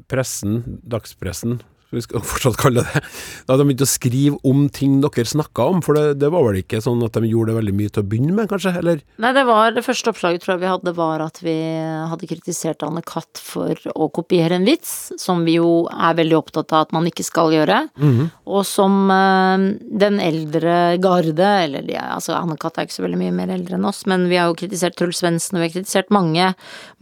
pressen, 0.09 0.81
dagspressen, 0.83 1.61
som 1.93 2.01
vi 2.01 2.05
skal 2.07 2.25
fortsatt 2.33 2.59
kalle 2.61 2.85
det, 2.89 3.03
da 3.49 3.59
de 3.59 3.67
begynte 3.69 3.85
å 3.85 3.91
skrive 3.91 4.39
om 4.49 4.65
ting 4.73 5.01
dere 5.05 5.29
snakka 5.29 5.69
om, 5.75 5.83
for 5.85 5.99
det, 5.99 6.19
det 6.23 6.33
var 6.33 6.47
vel 6.49 6.63
ikke 6.63 6.81
sånn 6.83 7.03
at 7.05 7.17
de 7.19 7.29
gjorde 7.29 7.53
det 7.53 7.59
veldig 7.61 7.75
mye 7.77 7.93
til 7.93 8.03
å 8.03 8.09
begynne 8.09 8.37
med, 8.37 8.49
kanskje, 8.51 8.75
eller? 8.81 9.03
Nei, 9.23 9.33
det 9.37 9.45
var 9.49 9.77
det 9.77 9.85
første 9.85 10.13
oppslaget 10.13 10.45
tror 10.45 10.55
jeg 10.55 10.63
vi 10.65 10.71
hadde, 10.73 10.95
var 10.97 11.25
at 11.25 11.43
vi 11.45 11.57
hadde 12.09 12.31
kritisert 12.31 12.85
Anne 12.87 13.05
Katt 13.07 13.41
for 13.43 13.77
å 13.93 14.09
kopiere 14.15 14.57
en 14.57 14.67
vits, 14.67 15.13
som 15.21 15.45
vi 15.47 15.59
jo 15.59 15.85
er 15.93 16.17
veldig 16.19 16.39
opptatt 16.39 16.73
av 16.73 16.87
at 16.87 16.97
man 16.97 17.09
ikke 17.11 17.27
skal 17.27 17.53
gjøre. 17.55 17.83
Og 18.49 18.65
som 18.69 19.11
eh, 19.13 19.67
den 20.03 20.19
eldre 20.23 20.97
garde, 21.03 21.51
eller 21.67 21.85
de, 21.87 21.97
altså 22.01 22.37
Anne 22.39 22.57
Katt 22.61 22.79
er 22.79 22.89
ikke 22.89 22.99
så 22.99 23.07
veldig 23.07 23.21
mye 23.21 23.37
mer 23.37 23.53
eldre 23.55 23.77
enn 23.79 23.89
oss, 23.89 24.05
men 24.11 24.29
vi 24.31 24.39
har 24.41 24.51
jo 24.51 24.59
kritisert 24.63 24.97
Truls 24.99 25.21
Svendsen, 25.23 25.59
og 25.59 25.65
vi 25.65 25.69
har 25.69 25.75
kritisert 25.77 26.13
mange, 26.15 26.53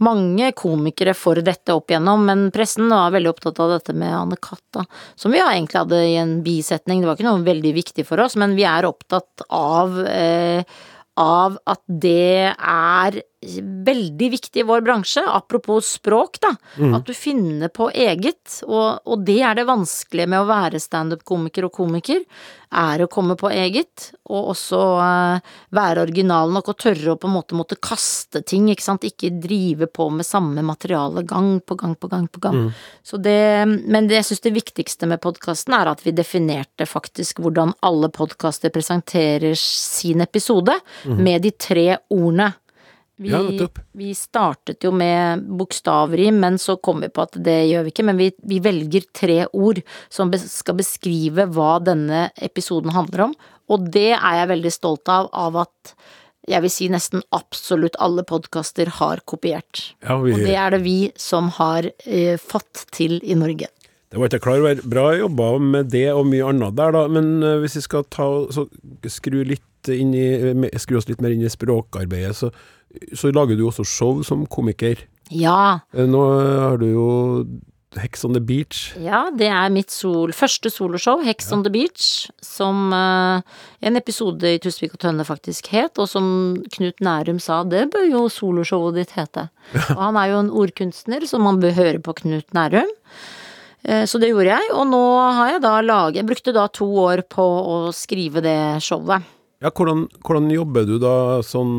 mange 0.03 0.51
komikere 0.57 1.15
for 1.17 1.39
dette 1.45 1.75
opp 1.75 1.91
igjennom, 1.91 2.25
men 2.27 2.49
pressen 2.53 2.91
var 2.91 3.13
veldig 3.15 3.31
opptatt 3.33 3.61
av 3.63 3.75
dette 3.77 3.95
med 3.97 4.13
Anne 4.15 4.39
Katt, 4.41 4.63
da, 4.75 4.80
som 5.19 5.33
vi 5.33 5.41
egentlig 5.41 5.79
hadde 5.81 6.01
i 6.07 6.15
en 6.21 6.37
bisetning. 6.45 7.01
Det 7.01 7.09
var 7.09 7.19
ikke 7.19 7.29
noe 7.29 7.45
veldig 7.45 7.75
viktig 7.77 8.07
for 8.07 8.23
oss, 8.23 8.37
men 8.39 8.57
vi 8.59 8.67
er 8.67 8.87
opptatt 8.89 9.45
av 9.49 9.99
eh, 10.05 10.63
av 11.19 11.57
at 11.69 11.81
det 12.01 12.53
er 12.55 13.21
veldig 13.41 14.29
viktig 14.29 14.61
i 14.61 14.67
vår 14.67 14.81
bransje. 14.85 15.23
Apropos 15.25 15.87
språk, 15.97 16.37
da. 16.41 16.55
At 16.95 17.05
du 17.07 17.13
finner 17.17 17.71
på 17.73 17.89
eget. 17.89 18.61
Og, 18.67 19.01
og 19.05 19.25
det 19.25 19.39
er 19.41 19.57
det 19.57 19.67
vanskelige 19.69 20.29
med 20.29 20.43
å 20.43 20.49
være 20.49 20.81
standup-komiker 20.81 21.65
og 21.65 21.73
komiker. 21.73 22.21
Er 22.71 23.01
å 23.03 23.09
komme 23.11 23.35
på 23.35 23.49
eget, 23.51 24.13
og 24.31 24.53
også 24.53 24.77
uh, 25.03 25.55
være 25.75 26.05
original 26.05 26.53
nok 26.55 26.69
og 26.71 26.77
tørre 26.79 27.11
å 27.11 27.17
på 27.19 27.27
en 27.27 27.33
måte 27.35 27.57
måtte 27.59 27.75
kaste 27.75 28.39
ting, 28.47 28.69
ikke 28.71 28.85
sant. 28.85 29.03
Ikke 29.03 29.33
drive 29.43 29.89
på 29.91 30.07
med 30.13 30.23
samme 30.23 30.63
materiale 30.63 31.25
gang 31.27 31.57
på 31.59 31.75
gang 31.75 31.97
på 31.99 32.07
gang 32.13 32.29
på 32.31 32.39
gang. 32.45 32.61
Så 33.03 33.19
det, 33.19 33.65
men 33.67 34.07
det, 34.07 34.21
jeg 34.21 34.29
syns 34.29 34.45
det 34.45 34.55
viktigste 34.55 35.09
med 35.11 35.19
podkasten 35.23 35.75
er 35.75 35.91
at 35.91 36.05
vi 36.05 36.15
definerte 36.15 36.87
faktisk 36.87 37.41
hvordan 37.43 37.73
alle 37.83 38.07
podkaster 38.13 38.71
presenterer 38.71 39.57
sin 39.59 40.23
episode, 40.23 40.77
med 41.25 41.41
de 41.43 41.51
tre 41.51 41.87
ordene. 42.13 42.51
Vi, 43.21 43.29
Ja, 43.29 43.67
vi 43.93 44.13
startet 44.17 44.81
jo 44.81 44.89
med 44.95 45.43
bokstavrim, 45.45 46.39
men 46.41 46.57
så 46.57 46.77
kom 46.81 47.03
vi 47.03 47.09
på 47.13 47.21
at 47.27 47.37
det 47.37 47.59
gjør 47.69 47.85
vi 47.85 47.93
ikke. 47.93 48.05
Men 48.07 48.17
vi, 48.17 48.31
vi 48.49 48.57
velger 48.63 49.05
tre 49.13 49.43
ord 49.53 49.83
som 50.09 50.31
skal 50.33 50.79
beskrive 50.79 51.45
hva 51.53 51.75
denne 51.85 52.29
episoden 52.41 52.95
handler 52.95 53.27
om. 53.29 53.35
Og 53.71 53.85
det 53.93 54.15
er 54.15 54.39
jeg 54.39 54.51
veldig 54.55 54.73
stolt 54.73 55.11
av, 55.13 55.29
av 55.37 55.61
at 55.67 55.93
jeg 56.49 56.63
vil 56.63 56.73
si 56.73 56.87
nesten 56.89 57.21
absolutt 57.37 57.99
alle 58.01 58.25
podkaster 58.25 58.89
har 58.97 59.21
kopiert. 59.29 59.91
Ja, 60.01 60.17
vi, 60.23 60.33
Og 60.33 60.41
det 60.41 60.57
er 60.57 60.73
det 60.73 60.81
vi 60.81 60.97
som 61.21 61.51
har 61.59 61.91
eh, 62.05 62.41
fått 62.41 62.87
til 62.95 63.19
i 63.21 63.37
Norge. 63.37 63.69
Det 64.11 64.19
var 64.19 64.27
ikke 64.27 64.43
klar 64.43 64.59
over. 64.59 64.81
Bra 64.91 65.11
jobba 65.15 65.51
med 65.63 65.91
det 65.93 66.09
og 66.11 66.25
mye 66.27 66.49
annet 66.49 66.75
der, 66.75 66.95
da. 66.97 67.05
Men 67.07 67.37
eh, 67.45 67.59
hvis 67.61 67.77
vi 67.77 67.85
skal 67.85 68.07
ta, 68.11 68.27
så 68.51 68.65
skru, 69.07 69.43
litt 69.47 69.63
inn 69.89 70.13
i, 70.13 70.69
skru 70.77 70.97
oss 70.99 71.07
litt 71.09 71.21
mer 71.21 71.31
inn 71.33 71.41
i 71.41 71.49
språkarbeidet, 71.49 72.35
så, 72.35 72.51
så 73.15 73.31
lager 73.33 73.55
du 73.57 73.65
også 73.69 73.85
show 73.87 74.21
som 74.27 74.45
komiker. 74.45 75.05
Ja, 75.31 75.79
Eh, 75.95 76.05
Nå 76.05 76.21
har 76.59 76.77
du 76.77 76.87
jo 76.91 77.09
Hex 77.99 78.23
on 78.23 78.31
the 78.33 78.39
Beach. 78.39 78.93
ja, 79.03 79.25
det 79.35 79.49
er 79.51 79.69
mitt 79.69 79.91
sol, 79.91 80.31
første 80.31 80.69
soloshow, 80.71 81.19
Hex 81.25 81.51
on 81.51 81.63
the 81.63 81.69
Beach, 81.71 82.29
som 82.41 82.87
uh, 82.95 83.41
en 83.83 83.97
episode 83.99 84.47
i 84.47 84.59
Tusvik 84.63 84.93
og 84.95 84.99
Tønne 85.03 85.25
faktisk 85.27 85.67
het, 85.73 85.99
og 85.99 86.07
som 86.07 86.55
Knut 86.71 87.01
Nærum 87.03 87.39
sa, 87.43 87.63
det 87.67 87.89
bør 87.91 88.07
jo 88.07 88.21
soloshowet 88.31 88.95
ditt 88.95 89.11
hete. 89.17 89.49
Og 89.97 89.99
han 90.05 90.15
er 90.21 90.31
jo 90.31 90.39
en 90.39 90.51
ordkunstner, 90.63 91.27
så 91.27 91.39
man 91.43 91.59
bør 91.59 91.75
høre 91.75 91.99
på 91.99 92.15
Knut 92.21 92.47
Nærum. 92.55 92.87
Eh, 93.83 94.05
Så 94.07 94.19
det 94.23 94.29
gjorde 94.31 94.55
jeg, 94.55 94.71
og 94.71 94.87
nå 94.87 95.03
har 95.35 95.51
jeg 95.57 95.61
da 95.63 95.75
laget 95.81 96.15
Jeg 96.21 96.27
brukte 96.31 96.53
da 96.55 96.67
to 96.71 96.87
år 96.95 97.23
på 97.27 97.43
å 97.43 97.91
skrive 97.91 98.39
det 98.45 98.57
showet. 98.83 99.23
Ja, 99.61 99.69
hvordan, 99.69 100.07
hvordan 100.25 100.49
jobber 100.49 100.87
du 100.89 100.95
da 101.01 101.15
sånn 101.45 101.73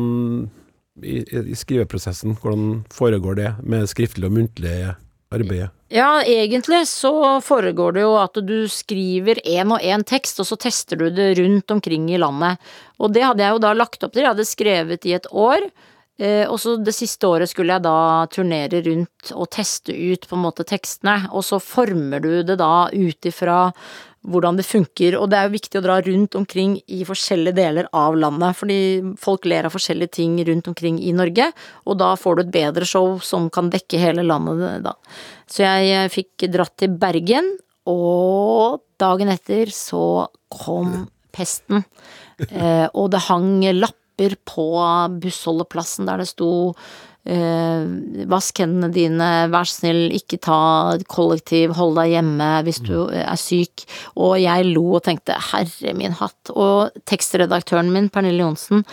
i, 1.03 1.19
i 1.19 1.55
skriveprosessen? 1.57 2.37
Hvordan 2.39 2.83
foregår 2.93 3.39
det 3.39 3.49
med 3.67 3.89
skriftlig 3.91 4.29
og 4.29 4.37
muntlig 4.37 4.75
arbeid? 5.33 5.73
Ja, 5.93 6.23
egentlig 6.23 6.85
så 6.89 7.41
foregår 7.43 7.97
det 7.97 8.05
jo 8.05 8.13
at 8.21 8.39
du 8.47 8.69
skriver 8.71 9.41
én 9.43 9.73
og 9.75 9.83
én 9.83 10.05
tekst, 10.07 10.39
og 10.39 10.47
så 10.47 10.57
tester 10.57 11.01
du 11.01 11.09
det 11.13 11.33
rundt 11.41 11.73
omkring 11.75 12.07
i 12.09 12.21
landet. 12.21 12.61
Og 13.03 13.11
det 13.13 13.25
hadde 13.27 13.43
jeg 13.43 13.57
jo 13.57 13.63
da 13.65 13.73
lagt 13.75 14.05
opp 14.05 14.15
til, 14.15 14.23
jeg 14.23 14.31
hadde 14.31 14.47
skrevet 14.47 15.09
i 15.09 15.17
et 15.19 15.27
år. 15.29 15.67
Eh, 16.21 16.45
og 16.47 16.59
så 16.61 16.77
det 16.77 16.95
siste 16.95 17.27
året 17.27 17.49
skulle 17.51 17.75
jeg 17.75 17.83
da 17.83 17.97
turnere 18.31 18.83
rundt 18.85 19.33
og 19.33 19.49
teste 19.53 19.91
ut 19.91 20.27
på 20.29 20.37
en 20.37 20.45
måte 20.45 20.65
tekstene, 20.69 21.27
og 21.33 21.43
så 21.45 21.59
former 21.59 22.23
du 22.23 22.31
det 22.47 22.57
da 22.61 22.87
ut 22.93 23.29
ifra 23.29 23.65
hvordan 24.23 24.55
det 24.55 24.65
funker, 24.65 25.17
og 25.19 25.27
det 25.31 25.37
er 25.37 25.47
jo 25.47 25.55
viktig 25.57 25.79
å 25.79 25.83
dra 25.83 25.97
rundt 26.03 26.37
omkring 26.39 26.77
i 26.87 27.01
forskjellige 27.07 27.57
deler 27.57 27.89
av 27.97 28.15
landet, 28.15 28.55
fordi 28.55 28.79
folk 29.19 29.47
ler 29.49 29.67
av 29.67 29.75
forskjellige 29.75 30.15
ting 30.19 30.37
rundt 30.47 30.69
omkring 30.71 31.01
i 31.03 31.11
Norge, 31.15 31.49
og 31.83 31.99
da 31.99 32.13
får 32.19 32.37
du 32.37 32.43
et 32.45 32.53
bedre 32.55 32.87
show 32.87 33.17
som 33.23 33.49
kan 33.53 33.71
dekke 33.73 33.99
hele 33.99 34.23
landet 34.27 34.85
da. 34.85 34.95
Så 35.49 35.65
jeg 35.65 36.13
fikk 36.13 36.47
dratt 36.53 36.75
til 36.79 36.95
Bergen, 36.99 37.51
og 37.89 38.79
dagen 39.01 39.31
etter 39.33 39.71
så 39.75 40.29
kom 40.53 41.03
pesten, 41.35 41.83
eh, 42.47 42.87
og 42.93 43.11
det 43.11 43.25
hang 43.27 43.65
lapper 43.75 44.37
på 44.47 44.67
bussholdeplassen 45.19 46.07
der 46.07 46.21
det 46.21 46.29
sto 46.31 46.51
Eh, 47.23 47.83
vask 48.27 48.59
hendene 48.59 48.89
dine, 48.91 49.29
vær 49.47 49.67
snill, 49.69 50.09
ikke 50.11 50.41
ta 50.43 50.59
kollektiv, 51.07 51.71
hold 51.77 51.95
deg 51.95 52.17
hjemme 52.17 52.49
hvis 52.67 52.81
du 52.83 53.07
er 53.07 53.39
syk. 53.39 53.85
Og 54.19 54.35
jeg 54.43 54.69
lo 54.73 54.97
og 54.97 55.05
tenkte 55.07 55.39
herre 55.51 55.95
min 55.97 56.15
hatt. 56.19 56.51
Og 56.51 56.95
tekstredaktøren 57.09 57.93
min, 57.93 58.11
Pernille 58.11 58.43
Johnsen, 58.43 58.83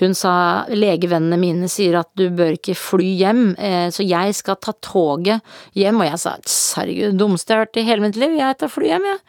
hun 0.00 0.12
sa 0.18 0.66
legevennene 0.68 1.38
mine 1.40 1.70
sier 1.72 2.00
at 2.02 2.10
du 2.18 2.26
bør 2.36 2.58
ikke 2.58 2.76
fly 2.76 3.12
hjem, 3.22 3.44
eh, 3.56 3.88
så 3.94 4.04
jeg 4.04 4.34
skal 4.36 4.58
ta 4.60 4.74
toget 4.84 5.56
hjem. 5.78 6.02
Og 6.02 6.10
jeg 6.10 6.22
sa 6.22 6.36
herregud, 6.80 7.14
det 7.14 7.22
dummeste 7.22 7.54
jeg 7.54 7.60
har 7.60 7.68
hørt 7.68 7.80
i 7.80 7.86
hele 7.86 8.08
mitt 8.08 8.20
liv, 8.20 8.34
jeg 8.36 8.58
tar 8.60 8.72
fly 8.72 8.92
hjem, 8.92 9.12
jeg. 9.14 9.22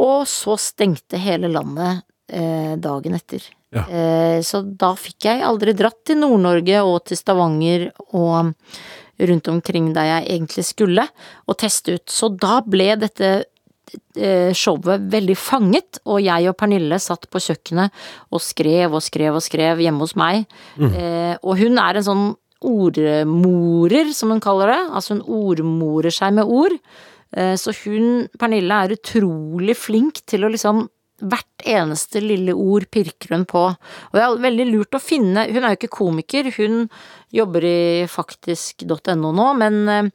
Og 0.00 0.20
så 0.30 0.54
stengte 0.62 1.18
hele 1.20 1.50
landet 1.50 2.04
eh, 2.30 2.78
dagen 2.80 3.18
etter. 3.18 3.42
Ja. 3.70 3.84
Eh, 3.86 4.40
så 4.42 4.62
da 4.64 4.94
fikk 4.98 5.28
jeg 5.28 5.44
aldri 5.46 5.74
dratt 5.78 6.02
til 6.08 6.18
Nord-Norge 6.22 6.82
og 6.82 7.04
til 7.06 7.18
Stavanger 7.18 7.86
og 8.08 8.50
rundt 9.20 9.50
omkring 9.52 9.92
der 9.94 10.08
jeg 10.08 10.26
egentlig 10.34 10.64
skulle, 10.66 11.06
og 11.46 11.58
teste 11.60 11.98
ut. 11.98 12.06
Så 12.10 12.32
da 12.34 12.58
ble 12.66 12.94
dette 12.98 13.30
eh, 14.16 14.50
showet 14.56 15.06
veldig 15.12 15.36
fanget, 15.38 16.00
og 16.08 16.22
jeg 16.24 16.50
og 16.50 16.56
Pernille 16.58 16.98
satt 17.02 17.28
på 17.30 17.42
kjøkkenet 17.44 17.94
og 18.32 18.42
skrev 18.42 18.96
og 18.96 19.04
skrev 19.04 19.38
og 19.38 19.44
skrev 19.44 19.82
hjemme 19.84 20.06
hos 20.06 20.16
meg. 20.18 20.48
Mm. 20.80 20.90
Eh, 20.90 21.34
og 21.44 21.60
hun 21.60 21.78
er 21.82 22.00
en 22.00 22.08
sånn 22.10 22.28
ordmorer, 22.60 24.10
som 24.12 24.34
hun 24.34 24.42
kaller 24.42 24.74
det. 24.74 24.80
Altså 24.90 25.14
hun 25.14 25.22
ordmorer 25.24 26.12
seg 26.12 26.34
med 26.36 26.50
ord. 26.50 26.74
Så 27.30 27.72
hun, 27.86 28.26
Pernille, 28.36 28.74
er 28.74 28.92
utrolig 28.98 29.76
flink 29.78 30.18
til 30.28 30.42
å 30.44 30.50
liksom 30.50 30.82
Hvert 31.20 31.64
eneste 31.68 32.22
lille 32.24 32.54
ord 32.56 32.88
pirker 32.92 33.34
hun 33.34 33.46
på. 33.48 33.62
Og 33.70 34.16
det 34.16 34.24
er 34.24 34.42
veldig 34.46 34.66
lurt 34.70 34.96
å 34.96 35.02
finne 35.02 35.46
Hun 35.50 35.62
er 35.62 35.74
jo 35.74 35.80
ikke 35.80 35.96
komiker, 36.00 36.50
hun 36.56 36.86
jobber 37.34 37.64
i 37.66 37.80
faktisk.no 38.10 39.32
nå, 39.36 39.48
men, 39.60 39.76
eh, 39.88 40.08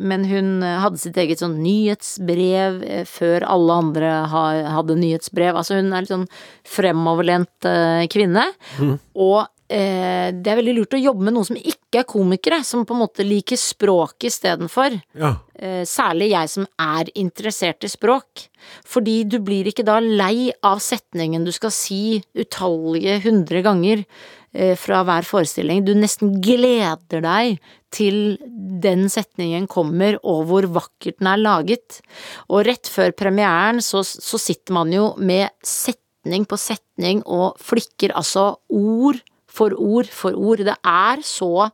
men 0.00 0.26
hun 0.30 0.62
hadde 0.62 1.00
sitt 1.02 1.16
eget 1.18 1.40
sånn 1.42 1.56
nyhetsbrev 1.64 2.82
eh, 2.86 3.06
før 3.08 3.46
alle 3.48 3.78
andre 3.84 4.12
hadde 4.30 4.98
nyhetsbrev. 5.00 5.56
Altså 5.56 5.80
hun 5.80 5.90
er 5.90 6.04
litt 6.04 6.12
sånn 6.12 6.28
fremoverlent 6.68 7.70
eh, 7.70 8.04
kvinne. 8.12 8.46
Mm. 8.78 8.98
Og 9.18 9.48
eh, 9.70 10.28
det 10.34 10.50
er 10.50 10.58
veldig 10.58 10.74
lurt 10.76 10.96
å 10.96 11.00
jobbe 11.00 11.26
med 11.26 11.36
noen 11.36 11.48
som 11.48 11.58
ikke 11.58 12.02
er 12.02 12.08
komikere, 12.08 12.60
som 12.66 12.82
på 12.86 12.96
en 12.96 13.02
måte 13.04 13.26
liker 13.26 13.58
språk 13.60 14.26
istedenfor. 14.28 14.98
Ja. 15.18 15.36
Eh, 15.54 15.82
særlig 15.88 16.30
jeg 16.32 16.50
som 16.52 16.66
er 16.80 17.10
interessert 17.18 17.86
i 17.86 17.90
språk. 17.92 18.46
Fordi 18.88 19.22
du 19.24 19.38
blir 19.44 19.70
ikke 19.70 19.86
da 19.86 19.98
lei 20.02 20.50
av 20.66 20.82
setningen 20.84 21.46
du 21.46 21.52
skal 21.54 21.72
si 21.74 22.20
utallige 22.36 23.20
hundre 23.24 23.62
ganger 23.64 24.04
eh, 24.52 24.76
fra 24.78 25.02
hver 25.06 25.26
forestilling. 25.28 25.84
Du 25.86 25.94
nesten 25.98 26.36
gleder 26.42 27.24
deg 27.24 27.60
til 27.94 28.38
den 28.82 29.08
setningen 29.10 29.66
kommer, 29.70 30.18
og 30.22 30.44
hvor 30.50 30.68
vakkert 30.76 31.18
den 31.18 31.32
er 31.32 31.42
laget. 31.42 32.00
Og 32.48 32.64
rett 32.68 32.90
før 32.90 33.14
premieren 33.16 33.82
så, 33.84 34.04
så 34.04 34.40
sitter 34.40 34.76
man 34.76 34.94
jo 34.94 35.12
med 35.18 35.50
setning 35.66 36.46
på 36.48 36.58
setning 36.60 37.24
og 37.26 37.58
flikker 37.64 38.14
altså 38.16 38.52
ord 38.68 39.20
for 39.50 39.74
ord 39.74 40.10
for 40.14 40.36
ord. 40.38 40.62
Det 40.66 40.78
er 40.86 41.24
så 41.26 41.68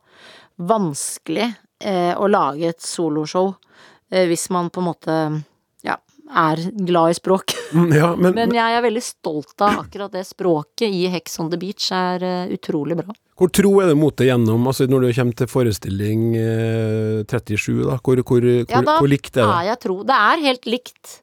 vanskelig 0.57 1.51
eh, 1.83 2.13
å 2.17 2.29
lage 2.29 2.73
et 2.73 2.83
soloshow 2.83 3.53
eh, 4.11 4.25
hvis 4.29 4.49
man 4.53 4.71
på 4.73 4.81
en 4.81 4.87
måte 4.89 5.17
ja, 5.85 5.97
er 6.27 6.63
glad 6.73 7.13
i 7.13 7.21
språk. 7.21 7.55
Mm, 7.67 7.89
ja, 7.91 8.13
men, 8.15 8.31
men, 8.31 8.53
jeg 8.55 8.75
er 8.77 8.83
veldig 8.85 9.01
stolt 9.03 9.59
av 9.59 9.81
akkurat 9.81 10.13
det 10.15 10.21
språket 10.23 10.87
i 10.87 11.01
Hex 11.11 11.33
on 11.43 11.49
the 11.51 11.57
Beach 11.59 11.89
er 11.91 12.23
uh, 12.23 12.53
utrolig 12.55 12.95
bra. 12.95 13.11
Hvor 13.35 13.51
tro 13.51 13.73
er 13.83 13.89
det 13.91 13.97
mot 13.99 14.15
det 14.15 14.29
gjennom, 14.29 14.69
altså 14.71 14.87
når 14.87 15.03
du 15.03 15.07
kommer 15.17 15.35
til 15.41 15.49
forestilling 15.51 16.21
eh, 16.39 17.25
37, 17.27 17.81
da? 17.89 17.97
Hvor, 17.99 18.21
hvor, 18.23 18.47
ja, 18.47 18.79
da 18.87 18.95
hvor 19.01 19.11
likt 19.11 19.33
er 19.35 19.41
det? 19.41 19.49
Ja, 19.49 19.73
jeg 19.73 19.81
tro. 19.83 19.97
Det 20.07 20.21
er 20.29 20.45
helt 20.45 20.69
likt. 20.71 21.17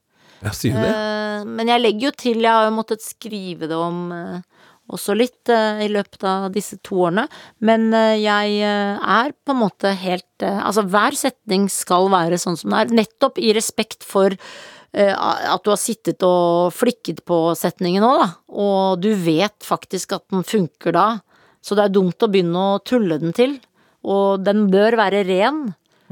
Jeg 0.45 0.59
sier 0.59 0.77
det. 0.85 0.93
Uh, 0.93 1.49
men 1.49 1.73
jeg 1.73 1.81
legger 1.81 2.11
jo 2.11 2.13
til, 2.27 2.45
jeg 2.45 2.59
har 2.59 2.69
jo 2.69 2.77
måttet 2.77 3.09
skrive 3.09 3.73
det 3.73 3.81
om 3.81 4.05
uh, 4.13 4.54
også 4.93 5.15
litt 5.17 5.51
uh, 5.53 5.81
i 5.83 5.89
løpet 5.93 6.25
av 6.29 6.51
disse 6.55 6.79
to 6.85 7.07
årene. 7.07 7.27
Men 7.65 7.89
uh, 7.95 8.15
jeg 8.19 8.61
uh, 8.61 9.01
er 9.01 9.35
på 9.45 9.55
en 9.55 9.63
måte 9.65 9.95
helt 10.01 10.27
Altså, 10.45 10.83
hver 10.91 11.15
setning 11.17 11.69
skal 11.73 12.11
være 12.13 12.37
sånn 12.43 12.59
som 12.59 12.75
det 12.75 12.81
er, 12.83 12.97
nettopp 12.99 13.39
i 13.41 13.53
respekt 13.57 14.03
for 14.05 14.35
at 14.95 15.63
du 15.65 15.71
har 15.73 15.79
sittet 15.81 16.23
og 16.23 16.75
flikket 16.75 17.23
på 17.27 17.37
setningen 17.59 18.05
nå, 18.05 18.11
da, 18.21 18.27
og 18.55 19.01
du 19.03 19.09
vet 19.19 19.57
faktisk 19.67 20.13
at 20.15 20.23
den 20.31 20.45
funker 20.47 20.95
da. 20.95 21.07
Så 21.65 21.75
det 21.75 21.87
er 21.87 21.95
dumt 21.97 22.23
å 22.23 22.29
begynne 22.31 22.67
å 22.75 22.83
tulle 22.87 23.19
den 23.23 23.35
til. 23.35 23.57
Og 24.07 24.45
den 24.45 24.69
bør 24.71 24.99
være 25.01 25.25
ren. 25.27 25.65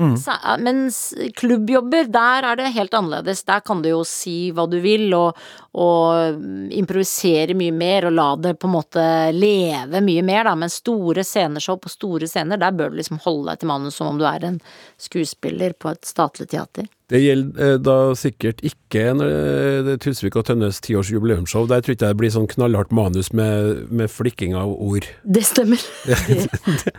Mm. 0.02 0.16
Mens 0.64 0.98
klubbjobber, 1.38 2.08
der 2.12 2.48
er 2.50 2.58
det 2.58 2.72
helt 2.74 2.94
annerledes. 2.94 3.44
Der 3.48 3.60
kan 3.64 3.82
du 3.82 3.90
jo 3.92 4.00
si 4.08 4.50
hva 4.54 4.66
du 4.70 4.78
vil, 4.82 5.06
og, 5.14 5.38
og 5.78 6.42
improvisere 6.74 7.54
mye 7.58 7.74
mer, 7.76 8.08
og 8.08 8.16
la 8.16 8.28
det 8.48 8.56
på 8.58 8.70
en 8.70 8.74
måte 8.76 9.04
leve 9.36 10.02
mye 10.04 10.24
mer, 10.26 10.48
da. 10.50 10.56
Men 10.58 10.72
store 10.72 11.24
sceneshow 11.26 11.78
på 11.80 11.92
store 11.92 12.30
scener, 12.30 12.60
der 12.60 12.74
bør 12.76 12.90
du 12.90 12.98
liksom 13.00 13.22
holde 13.24 13.52
deg 13.52 13.62
til 13.62 13.72
manus 13.72 14.00
som 14.00 14.10
om 14.10 14.18
du 14.20 14.26
er 14.28 14.48
en 14.48 14.58
skuespiller 15.00 15.76
på 15.78 15.94
et 15.94 16.04
statlig 16.08 16.50
teater. 16.52 16.90
Det 17.12 17.20
gjelder 17.20 17.74
eh, 17.74 17.78
da 17.82 17.96
sikkert 18.16 18.62
ikke 18.64 19.02
eh, 19.12 19.90
Tusvik 20.00 20.36
og 20.40 20.46
Tønnes 20.48 20.80
tiårs 20.84 21.10
jubileumsshow. 21.12 21.66
Der 21.68 21.84
tror 21.84 21.94
jeg 21.94 22.00
det 22.02 22.12
blir 22.20 22.32
sånn 22.32 22.48
knallhardt 22.48 22.92
manus 22.94 23.32
med, 23.36 23.84
med 23.92 24.08
flikking 24.12 24.56
av 24.56 24.72
ord. 24.72 25.08
Det 25.22 25.44
stemmer. 25.44 25.82
Det, 26.22 26.46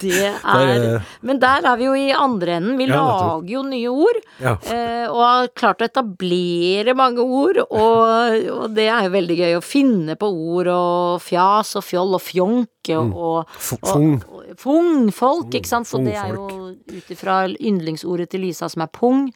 det 0.02 0.30
er 0.30 1.04
Men 1.28 1.40
der 1.42 1.66
er 1.68 1.78
vi 1.80 1.88
jo 1.88 1.94
i 1.98 2.12
andre 2.14 2.58
enden. 2.60 2.78
Vi 2.78 2.88
ja, 2.90 3.00
lager 3.00 3.50
jo 3.50 3.64
nye 3.66 3.94
ord. 3.94 4.20
Ja. 4.44 4.56
Eh, 4.70 5.06
og 5.10 5.22
har 5.24 5.50
klart 5.58 5.82
å 5.82 5.88
etablere 5.88 6.96
mange 6.98 7.24
ord. 7.24 7.64
Og, 7.66 8.38
og, 8.54 8.66
det 8.76 8.88
er 8.92 9.08
jo 9.08 9.16
veldig 9.16 9.40
gøy 9.40 9.58
å 9.58 9.66
finne 9.66 10.18
på 10.20 10.30
ord 10.30 10.70
og 10.74 11.24
fjas 11.24 11.76
og 11.80 11.88
fjoll 11.88 12.18
og 12.20 12.24
fjonk 12.84 13.16
og, 13.16 13.50
mm. 13.50 14.16
og, 14.24 14.40
og, 14.40 14.56
Fungfolk, 14.60 15.54
ikke 15.56 15.70
sant. 15.70 15.90
Så 15.90 16.02
det 16.04 16.18
er 16.20 16.36
jo 16.36 16.48
ut 16.74 17.14
ifra 17.14 17.44
yndlingsordet 17.50 18.30
til 18.34 18.44
Lisa 18.46 18.70
som 18.70 18.84
er 18.86 18.92
pung 18.94 19.30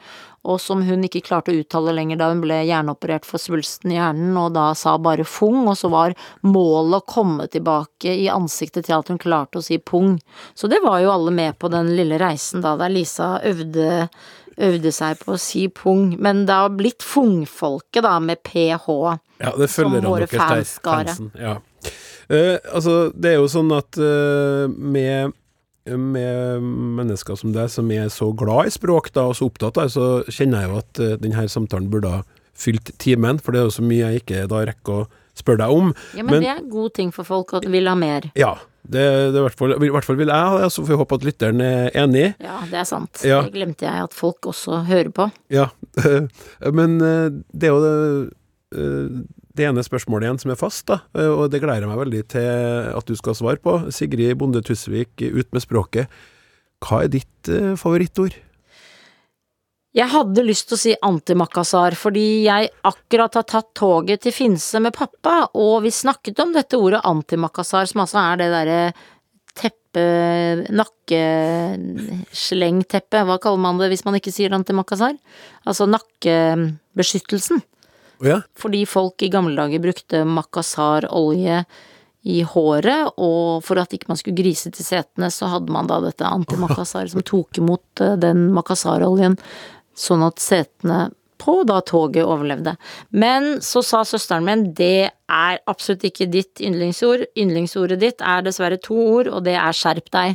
og 0.48 0.62
som 0.64 0.82
hun 0.88 1.04
ikke 1.04 1.26
klarte 1.28 1.52
å 1.52 1.60
uttale 1.60 1.94
lenger 1.96 2.20
da 2.22 2.30
hun 2.32 2.42
ble 2.44 2.62
hjerneoperert 2.70 3.28
for 3.28 3.42
svulsten 3.42 3.92
i 3.92 3.98
hjernen, 3.98 4.32
og 4.40 4.54
da 4.56 4.70
sa 4.80 4.96
bare 5.02 5.26
fung, 5.28 5.66
og 5.68 5.76
så 5.80 5.92
var 5.92 6.16
målet 6.48 7.02
å 7.02 7.08
komme 7.10 7.50
tilbake 7.52 8.14
i 8.24 8.30
ansiktet 8.32 8.88
til 8.88 8.96
at 9.00 9.12
hun 9.12 9.20
klarte 9.20 9.60
å 9.60 9.66
si 9.66 9.80
pung. 9.80 10.16
Så 10.56 10.72
det 10.72 10.80
var 10.86 11.02
jo 11.04 11.12
alle 11.12 11.36
med 11.36 11.60
på 11.60 11.72
den 11.74 11.92
lille 11.98 12.20
reisen 12.22 12.64
da, 12.64 12.78
der 12.80 12.94
Lisa 12.94 13.34
øvde, 13.44 14.08
øvde 14.56 14.94
seg 14.96 15.20
på 15.20 15.36
å 15.36 15.42
si 15.42 15.68
pung, 15.68 16.14
men 16.16 16.46
det 16.48 16.62
har 16.64 16.72
blitt 16.78 17.04
fungfolket, 17.04 18.06
da, 18.08 18.16
med 18.24 18.40
ph, 18.48 18.88
ja, 19.38 19.52
det 19.54 19.68
følger 19.70 20.02
som 20.02 20.10
våre 20.10 20.28
fanskare. 20.32 21.14
Ja. 21.38 21.58
Uh, 22.28 22.58
altså, 22.76 22.96
det 23.16 23.34
er 23.34 23.38
jo 23.42 23.52
sånn 23.52 23.72
at 23.76 24.00
uh, 24.00 24.68
med 24.68 25.36
med 25.88 26.64
mennesker 26.98 27.38
som 27.40 27.54
deg, 27.56 27.70
som 27.72 27.88
er 27.96 28.10
så 28.12 28.34
glad 28.36 28.68
i 28.68 28.74
språk 28.76 29.06
da, 29.16 29.30
og 29.30 29.38
så 29.38 29.48
opptatt 29.48 29.78
av 29.80 29.88
det, 29.88 29.94
så 29.94 30.08
kjenner 30.28 30.66
jeg 30.66 30.68
jo 30.68 30.80
at 30.82 31.00
uh, 31.00 31.14
denne 31.22 31.46
samtalen 31.48 31.88
burde 31.94 32.12
ha 32.12 32.26
fylt 32.58 32.92
timen, 33.00 33.40
for 33.40 33.56
det 33.56 33.62
er 33.62 33.70
jo 33.70 33.76
så 33.78 33.86
mye 33.86 34.10
jeg 34.10 34.24
ikke 34.24 34.48
da 34.52 34.66
rekker 34.68 35.06
å 35.06 35.06
spørre 35.38 35.62
deg 35.62 35.78
om. 35.78 35.94
Ja, 36.18 36.26
men, 36.26 36.34
men 36.34 36.44
det 36.44 36.50
er 36.52 36.60
en 36.60 36.72
god 36.74 36.96
ting 36.98 37.14
for 37.16 37.30
folk 37.30 37.54
at 37.56 37.70
vil 37.70 37.88
ha 37.88 37.94
mer. 37.96 38.28
Ja, 38.36 38.58
det, 38.82 39.06
det 39.32 39.38
i, 39.38 39.46
hvert 39.46 39.60
fall, 39.60 39.78
i 39.78 39.92
hvert 39.94 40.08
fall 40.08 40.20
vil 40.20 40.34
jeg 40.34 40.52
ha 40.52 40.60
det, 40.60 40.70
så 40.74 40.84
får 40.84 40.92
vi 40.92 41.00
håpe 41.04 41.20
at 41.22 41.28
lytteren 41.30 41.64
er 41.64 41.90
enig. 42.04 42.28
Ja, 42.44 42.60
det 42.68 42.82
er 42.82 42.90
sant. 42.90 43.24
Ja. 43.24 43.42
Det 43.46 43.56
glemte 43.56 43.88
jeg 43.88 44.08
at 44.10 44.18
folk 44.18 44.50
også 44.52 44.82
hører 44.90 45.14
på. 45.14 45.30
Ja, 45.54 45.70
men 46.80 46.98
det 47.00 47.70
er 47.70 47.76
jo 47.76 47.82
det, 47.86 47.96
det 49.58 49.68
ene 49.68 49.86
spørsmålet 49.86 50.28
igjen 50.28 50.42
som 50.44 50.54
er 50.54 50.60
fast, 50.60 50.86
da, 50.90 51.02
eh, 51.18 51.30
og 51.30 51.52
det 51.52 51.62
gleder 51.64 51.86
jeg 51.86 51.92
meg 51.92 52.04
veldig 52.06 52.24
til 52.34 52.50
at 52.96 53.10
du 53.10 53.16
skal 53.20 53.38
svare 53.38 53.62
på. 53.62 53.80
Sigrid 53.94 54.38
Bonde 54.40 54.64
Tusvik, 54.66 55.14
ut 55.20 55.56
med 55.56 55.66
språket. 55.66 56.20
Hva 56.84 57.06
er 57.06 57.16
ditt 57.18 57.52
eh, 57.52 57.74
favorittord? 57.80 58.36
Jeg 59.98 60.12
hadde 60.14 60.44
lyst 60.46 60.68
til 60.70 60.76
å 60.76 60.78
si 60.78 60.92
antimakassar, 61.08 61.96
fordi 61.98 62.46
jeg 62.46 62.68
akkurat 62.86 63.34
har 63.40 63.46
tatt 63.50 63.72
toget 63.78 64.22
til 64.26 64.34
Finse 64.36 64.80
med 64.84 64.94
pappa, 64.94 65.48
og 65.58 65.84
vi 65.88 65.92
snakket 65.96 66.40
om 66.44 66.52
dette 66.54 66.78
ordet 66.78 67.02
antimakassar, 67.08 67.86
som 67.90 68.02
altså 68.04 68.18
er 68.22 68.36
det 68.44 68.50
derre 68.54 68.82
teppe, 69.58 70.04
nakkeslengteppe, 70.70 73.24
hva 73.26 73.38
kaller 73.42 73.62
man 73.64 73.80
det 73.82 73.90
hvis 73.90 74.06
man 74.06 74.14
ikke 74.20 74.36
sier 74.36 74.54
antimakassar? 74.54 75.18
Altså 75.66 75.90
nakkebeskyttelsen. 75.90 77.58
Ja? 78.26 78.42
Fordi 78.58 78.86
folk 78.90 79.22
i 79.22 79.30
gamle 79.34 79.58
dager 79.58 79.80
brukte 79.84 80.24
makasarolje 80.28 81.58
i 82.28 82.42
håret, 82.44 83.14
og 83.24 83.64
for 83.64 83.80
at 83.80 83.94
ikke 83.96 84.10
man 84.10 84.18
skulle 84.20 84.40
grise 84.40 84.72
til 84.74 84.86
setene, 84.86 85.30
så 85.32 85.48
hadde 85.52 85.72
man 85.72 85.88
da 85.88 86.02
dette 86.04 86.28
antimakassar 86.28 87.08
som 87.12 87.22
tok 87.26 87.58
imot 87.62 88.02
eh, 88.04 88.18
den 88.20 88.50
makasaroljen, 88.56 89.38
sånn 89.98 90.24
at 90.26 90.40
setene 90.44 91.08
på 91.38 91.64
da 91.70 91.82
toget 91.86 92.26
overlevde. 92.26 92.76
Men 93.14 93.62
så 93.64 93.84
sa 93.86 94.02
søsteren 94.08 94.46
min 94.48 94.74
det 94.76 95.10
er 95.30 95.60
absolutt 95.70 96.04
ikke 96.10 96.26
ditt 96.34 96.60
yndlingsord. 96.64 97.28
Yndlingsordet 97.38 98.02
ditt 98.02 98.22
er 98.26 98.42
dessverre 98.46 98.80
to 98.82 98.98
ord, 98.98 99.28
og 99.30 99.46
det 99.46 99.56
er 99.62 99.74
skjerp 99.78 100.10
deg. 100.18 100.30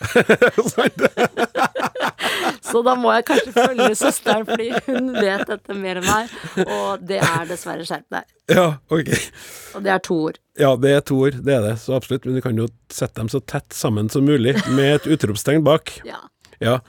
så 2.64 2.82
da 2.86 2.94
må 2.98 3.12
jeg 3.16 3.26
kanskje 3.30 3.52
følge 3.56 3.88
søsteren, 3.98 4.46
fordi 4.48 4.70
hun 4.86 5.12
vet 5.16 5.46
dette 5.48 5.76
mer 5.76 6.00
enn 6.00 6.08
meg, 6.08 6.34
og 6.66 7.04
det 7.08 7.20
er 7.24 7.46
dessverre 7.48 7.86
skjerp 7.88 8.06
deg. 8.12 8.26
Ja, 8.52 8.66
ok. 8.92 9.12
Og 9.78 9.84
det 9.86 9.94
er 9.94 10.02
to 10.04 10.18
ord. 10.28 10.40
Ja, 10.60 10.74
det 10.76 10.90
er 10.98 11.06
to 11.06 11.20
ord, 11.24 11.38
det 11.46 11.54
er 11.56 11.62
det, 11.64 11.76
så 11.80 11.94
absolutt. 11.96 12.26
Men 12.28 12.36
du 12.36 12.44
kan 12.44 12.58
jo 12.58 12.66
sette 12.92 13.20
dem 13.20 13.30
så 13.32 13.40
tett 13.40 13.72
sammen 13.76 14.10
som 14.12 14.26
mulig, 14.28 14.56
med 14.74 14.98
et 14.98 15.08
utropstegn 15.16 15.64
bak. 15.66 15.94
Ja. 16.08 16.20
Ja. 16.60 16.80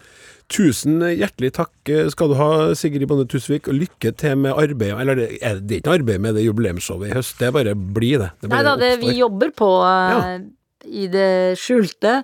Tusen 0.52 1.00
hjertelig 1.00 1.54
takk 1.56 1.90
skal 2.12 2.32
du 2.34 2.36
ha, 2.36 2.48
Sigrid 2.76 3.08
Bonde 3.08 3.24
Tusvik, 3.32 3.70
og 3.72 3.78
lykke 3.80 4.12
til 4.20 4.36
med 4.44 4.52
arbeidet. 4.60 4.98
Eller 5.00 5.16
det 5.22 5.28
er, 5.40 5.62
det 5.64 5.80
ikke 5.80 5.94
arbeid 6.02 6.20
med 6.26 6.36
det 6.36 6.44
jubileumsshowet 6.44 7.08
i 7.08 7.16
høst, 7.16 7.38
det 7.40 7.48
er 7.48 7.56
bare 7.56 7.76
bli 7.78 8.10
det. 8.20 8.34
det 8.44 8.52
Nei 8.52 8.60
da, 8.68 8.74
det, 8.82 8.98
vi 9.00 9.14
jobber 9.22 9.54
på 9.56 9.70
eh, 9.88 10.18
Ja. 10.18 10.26
i 10.92 11.08
det 11.14 11.30
skjulte, 11.62 12.18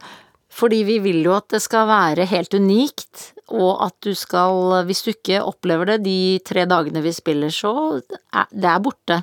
fordi 0.58 0.82
vi 0.90 0.98
vil 1.06 1.22
jo 1.24 1.38
at 1.38 1.48
det 1.54 1.62
skal 1.64 1.88
være 1.88 2.26
helt 2.28 2.58
unikt, 2.58 3.30
og 3.54 3.84
at 3.86 3.96
du 4.04 4.12
skal, 4.18 4.84
hvis 4.88 5.04
du 5.06 5.12
ikke 5.14 5.44
opplever 5.46 5.94
det 5.94 6.02
de 6.06 6.18
tre 6.46 6.66
dagene 6.70 7.04
vi 7.06 7.14
spiller, 7.16 7.54
så 7.54 7.72
er 8.02 8.50
det 8.52 8.70
er 8.72 8.84
borte. 8.84 9.22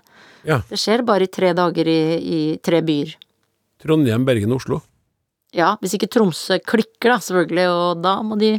Ja. 0.49 0.61
Det 0.69 0.79
skjer 0.81 1.05
bare 1.07 1.27
i 1.29 1.33
tre 1.33 1.53
dager 1.57 1.89
i, 1.89 2.01
i 2.21 2.41
tre 2.65 2.81
byer. 2.85 3.15
Trondheim, 3.85 4.25
Bergen, 4.25 4.53
og 4.55 4.63
Oslo. 4.63 4.81
Ja, 5.55 5.75
hvis 5.83 5.95
ikke 5.97 6.09
Tromsø 6.11 6.59
klikker 6.65 7.15
da, 7.15 7.21
selvfølgelig, 7.23 7.67
og 7.71 8.03
da 8.03 8.17
må 8.27 8.39
de 8.41 8.57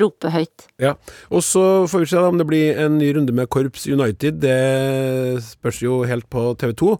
rope 0.00 0.30
høyt. 0.32 0.66
Ja. 0.80 0.94
Og 1.30 1.44
så 1.44 1.84
får 1.90 2.04
vi 2.04 2.10
se 2.12 2.20
om 2.24 2.38
det 2.40 2.48
blir 2.48 2.78
en 2.80 2.96
ny 2.98 3.12
runde 3.16 3.34
med 3.36 3.50
Korps 3.52 3.84
United. 3.86 4.40
Det 4.42 5.42
spørs 5.44 5.82
jo 5.84 6.02
helt 6.08 6.28
på 6.32 6.46
TV 6.60 6.72
2. 6.80 6.92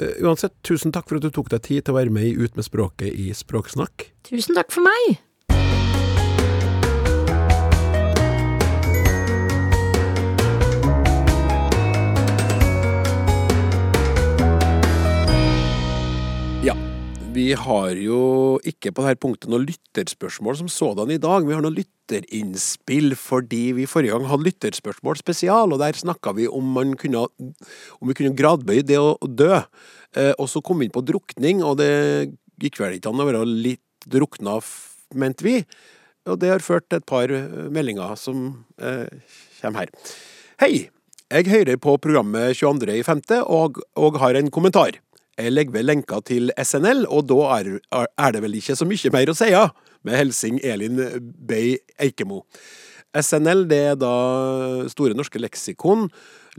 Eh, 0.00 0.20
uansett, 0.24 0.54
tusen 0.66 0.94
takk 0.94 1.08
for 1.10 1.20
at 1.20 1.26
du 1.26 1.34
tok 1.34 1.50
deg 1.52 1.64
tid 1.66 1.84
til 1.84 1.94
å 1.94 2.00
være 2.00 2.14
med 2.14 2.30
i 2.30 2.36
Ut 2.38 2.56
med 2.56 2.66
språket 2.66 3.10
i 3.10 3.30
Språksnakk. 3.36 4.08
Tusen 4.30 4.56
takk 4.58 4.72
for 4.72 4.86
meg! 4.86 5.20
Vi 17.30 17.52
har 17.54 17.94
jo 17.94 18.58
ikke 18.66 18.90
på 18.90 19.04
dette 19.04 19.20
punktet 19.22 19.50
noe 19.52 19.62
lytterspørsmål 19.62 20.56
som 20.58 20.70
sådan 20.72 21.12
i 21.14 21.18
dag. 21.22 21.44
Vi 21.46 21.54
har 21.54 21.62
noen 21.62 21.76
lytterinnspill 21.76 23.14
fordi 23.14 23.60
vi 23.76 23.86
forrige 23.86 24.16
gang 24.16 24.26
hadde 24.26 24.48
lytterspørsmål 24.48 25.20
spesial, 25.20 25.70
og 25.70 25.78
der 25.78 25.94
snakka 25.94 26.32
vi 26.34 26.48
om 26.50 26.74
kunne, 26.98 27.22
om 27.30 28.10
vi 28.10 28.16
kunne 28.18 28.34
gradbøye 28.34 28.82
det 28.82 28.98
å 28.98 29.14
dø. 29.22 29.60
Eh, 30.18 30.32
og 30.32 30.48
så 30.50 30.62
kom 30.64 30.82
vi 30.82 30.88
inn 30.88 30.94
på 30.96 31.04
drukning, 31.06 31.62
og 31.62 31.78
det 31.78 31.92
gikk 32.60 32.80
vel 32.82 32.96
ikke 32.98 33.12
an 33.12 33.22
å 33.22 33.28
være 33.28 33.44
litt 33.46 34.10
drukna, 34.10 34.56
mente 35.14 35.46
vi. 35.46 35.60
Og 36.26 36.40
det 36.42 36.50
har 36.50 36.66
ført 36.66 36.88
til 36.88 36.98
et 36.98 37.06
par 37.06 37.30
eh, 37.30 37.68
meldinger 37.70 38.18
som 38.18 38.48
eh, 38.82 39.06
kommer 39.60 39.84
her. 39.84 39.94
Hei! 40.64 40.88
Jeg 41.30 41.46
hører 41.46 41.78
på 41.78 41.92
programmet 42.02 42.58
22.5. 42.58 43.20
og, 43.46 43.78
og 43.94 44.18
har 44.18 44.34
en 44.34 44.50
kommentar. 44.50 44.98
Jeg 45.40 45.54
legger 45.54 45.78
ved 45.78 45.88
lenka 45.88 46.20
til 46.26 46.52
SNL, 46.58 47.06
og 47.08 47.26
da 47.30 47.40
er, 47.56 47.72
er 48.04 48.34
det 48.34 48.42
vel 48.44 48.58
ikke 48.58 48.76
så 48.78 48.88
mye 48.88 49.12
mer 49.14 49.32
å 49.32 49.36
si, 49.36 49.50
ja. 49.52 49.68
Med 50.06 50.16
hilsing 50.16 50.60
Elin 50.64 51.00
Bay 51.48 51.78
Eikemo. 52.00 52.44
SNL 53.16 53.64
det 53.70 53.80
er 53.92 53.96
da 53.98 54.12
Store 54.92 55.16
norske 55.18 55.40
leksikon. 55.40 56.08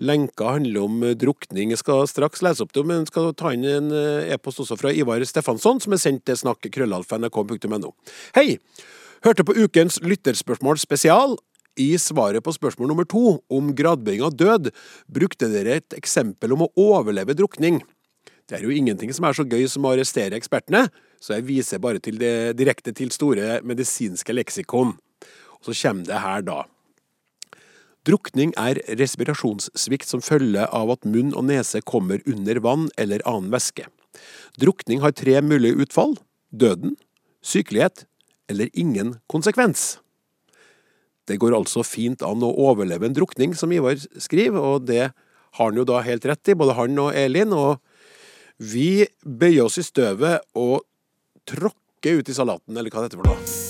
Lenka 0.02 0.56
handler 0.56 0.86
om 0.88 1.04
drukning. 1.20 1.72
Jeg 1.72 1.82
skal 1.82 2.08
straks 2.10 2.42
lese 2.44 2.64
opp 2.64 2.74
det, 2.76 2.84
men 2.88 3.04
jeg 3.04 3.12
skal 3.12 3.32
ta 3.38 3.54
inn 3.56 3.68
en 3.68 3.92
eh, 3.96 4.32
e-post 4.34 4.64
også 4.64 4.78
fra 4.80 4.92
Ivar 4.96 5.24
Stefansson, 5.28 5.82
som 5.84 5.96
er 5.96 6.02
sendt 6.02 6.26
til 6.28 6.40
snakk.krøllalfa.nrk.no. 6.40 7.94
Hei! 8.38 8.58
Hørte 9.22 9.46
på 9.46 9.54
ukens 9.54 10.00
lytterspørsmål 10.02 10.80
spesial. 10.82 11.38
I 11.80 11.94
svaret 12.02 12.44
på 12.44 12.52
spørsmål 12.56 12.90
nummer 12.90 13.08
to, 13.08 13.38
om 13.54 13.72
gradbøying 13.78 14.24
av 14.26 14.36
død, 14.36 14.72
brukte 15.08 15.48
dere 15.52 15.78
et 15.80 15.96
eksempel 15.96 16.56
om 16.56 16.66
å 16.66 16.72
overleve 16.80 17.38
drukning. 17.38 17.80
Det 18.52 18.58
er 18.60 18.66
jo 18.68 18.74
ingenting 18.76 19.14
som 19.16 19.24
er 19.24 19.36
så 19.38 19.46
gøy 19.48 19.64
som 19.72 19.86
å 19.88 19.94
arrestere 19.94 20.36
ekspertene, 20.36 20.90
så 21.24 21.38
jeg 21.38 21.46
viser 21.48 21.80
bare 21.80 22.02
til 22.04 22.18
det 22.20 22.52
direkte 22.60 22.92
til 22.92 23.08
store 23.16 23.62
medisinske 23.64 24.34
leksikon. 24.36 24.92
Og 25.56 25.70
så 25.70 25.76
kommer 25.80 26.10
det 26.10 26.18
her 26.20 26.44
da. 26.44 26.58
Drukning 28.04 28.52
er 28.60 28.82
respirasjonssvikt 29.00 30.10
som 30.10 30.24
følge 30.26 30.66
av 30.68 30.92
at 30.92 31.08
munn 31.08 31.32
og 31.32 31.46
nese 31.48 31.80
kommer 31.88 32.20
under 32.28 32.60
vann 32.60 32.90
eller 33.00 33.24
annen 33.30 33.54
væske. 33.54 33.86
Drukning 34.60 35.00
har 35.00 35.16
tre 35.16 35.38
mulige 35.40 35.86
utfall– 35.86 36.18
døden, 36.52 36.98
sykelighet 37.40 38.04
eller 38.52 38.68
ingen 38.76 39.14
konsekvens. 39.32 40.02
Det 41.24 41.38
går 41.40 41.56
altså 41.56 41.86
fint 41.88 42.20
an 42.28 42.44
å 42.44 42.52
overleve 42.52 43.08
en 43.08 43.16
drukning, 43.16 43.56
som 43.56 43.72
Ivar 43.72 43.96
skriver, 43.96 44.60
og 44.60 44.90
det 44.92 45.14
har 45.14 45.64
han 45.70 45.80
jo 45.80 45.88
da 45.88 46.02
helt 46.04 46.28
rett 46.28 46.52
i, 46.52 46.58
både 46.58 46.76
han 46.76 47.00
og 47.00 47.16
Elin. 47.16 47.56
og 47.56 47.80
vi 48.62 49.08
bøyer 49.26 49.66
oss 49.66 49.80
i 49.82 49.86
støvet 49.86 50.44
og 50.58 50.84
tråkker 51.50 52.22
ut 52.22 52.30
i 52.30 52.36
salaten, 52.36 52.78
eller 52.78 52.94
hva 52.94 53.02
det 53.02 53.12
heter 53.12 53.22
for 53.22 53.32
noe. 53.32 53.70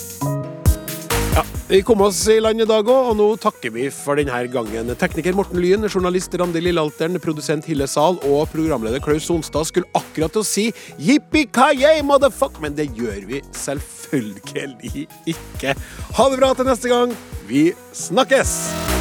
Ja, 1.31 1.45
Vi 1.69 1.79
kom 1.87 2.01
oss 2.03 2.19
i 2.27 2.41
land 2.43 2.59
i 2.59 2.67
dag 2.67 2.83
òg, 2.83 3.11
og 3.13 3.15
nå 3.15 3.27
takker 3.39 3.71
vi 3.71 3.87
for 3.95 4.19
denne 4.19 4.41
gangen. 4.51 4.91
Tekniker 4.99 5.37
Morten 5.37 5.61
Lyen, 5.63 5.87
journalist 5.87 6.35
Randi 6.35 6.59
Lillealteren, 6.59 7.15
produsent 7.23 7.69
Hille 7.71 7.87
Zahl 7.87 8.19
og 8.27 8.49
programleder 8.51 9.03
Klaus 9.03 9.29
Sonstad 9.29 9.69
skulle 9.69 9.87
akkurat 9.95 10.35
til 10.35 10.43
å 10.43 10.47
si 10.47 10.65
yippee-ki-yay, 10.99 12.03
motherfuck, 12.03 12.59
men 12.59 12.75
det 12.75 12.91
gjør 12.99 13.23
vi 13.31 13.39
selvfølgelig 13.55 15.07
ikke. 15.31 15.77
Ha 16.19 16.27
det 16.33 16.41
bra 16.43 16.51
til 16.57 16.67
neste 16.67 16.91
gang. 16.91 17.15
Vi 17.47 17.69
snakkes! 17.95 19.00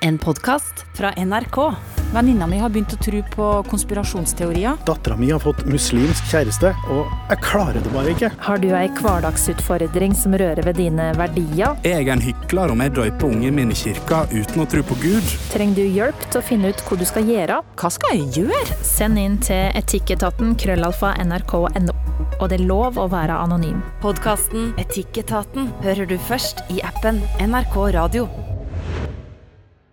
En 0.00 0.18
podkast 0.18 0.84
fra 0.94 1.12
NRK. 1.16 1.74
Venninna 2.14 2.46
mi 2.46 2.58
har 2.62 2.70
begynt 2.70 2.92
å 2.94 2.98
tro 3.02 3.18
på 3.32 3.46
konspirasjonsteorier. 3.66 4.76
Dattera 4.86 5.16
mi 5.18 5.32
har 5.32 5.42
fått 5.42 5.64
muslimsk 5.66 6.28
kjæreste, 6.30 6.70
og 6.94 7.10
jeg 7.28 7.40
klarer 7.42 7.82
det 7.82 7.90
bare 7.92 8.12
ikke. 8.14 8.30
Har 8.46 8.62
du 8.62 8.68
ei 8.78 8.86
hverdagsutfordring 9.00 10.14
som 10.16 10.36
rører 10.38 10.62
ved 10.64 10.78
dine 10.78 11.10
verdier? 11.18 11.74
Jeg 11.82 12.06
er 12.06 12.12
en 12.14 12.22
hykler 12.22 12.70
om 12.72 12.84
jeg 12.84 12.94
døyper 12.94 13.26
ungen 13.26 13.58
min 13.58 13.74
i 13.74 13.78
kirka 13.78 14.22
uten 14.30 14.62
å 14.62 14.68
tro 14.70 14.84
på 14.86 14.96
Gud. 15.02 15.32
Trenger 15.50 15.82
du 15.82 15.96
hjelp 15.98 16.26
til 16.28 16.40
å 16.40 16.46
finne 16.46 16.70
ut 16.70 16.84
hva 16.86 16.98
du 17.00 17.06
skal 17.08 17.32
gjøre? 17.34 17.60
Hva 17.82 17.90
skal 17.98 18.20
jeg 18.20 18.44
gjøre? 18.44 18.78
Send 18.86 19.18
inn 19.18 19.40
til 19.42 19.74
etikketaten 19.82 20.54
krøllalfa 20.62 21.16
nrk.no. 21.24 21.96
Og 22.38 22.46
det 22.52 22.60
er 22.60 22.68
lov 22.70 23.02
å 23.02 23.08
være 23.10 23.34
anonym. 23.34 23.82
Podkasten 24.04 24.70
Etikketaten 24.78 25.72
hører 25.82 26.06
du 26.06 26.14
først 26.30 26.62
i 26.70 26.78
appen 26.86 27.18
NRK 27.42 27.82
Radio. 27.98 28.28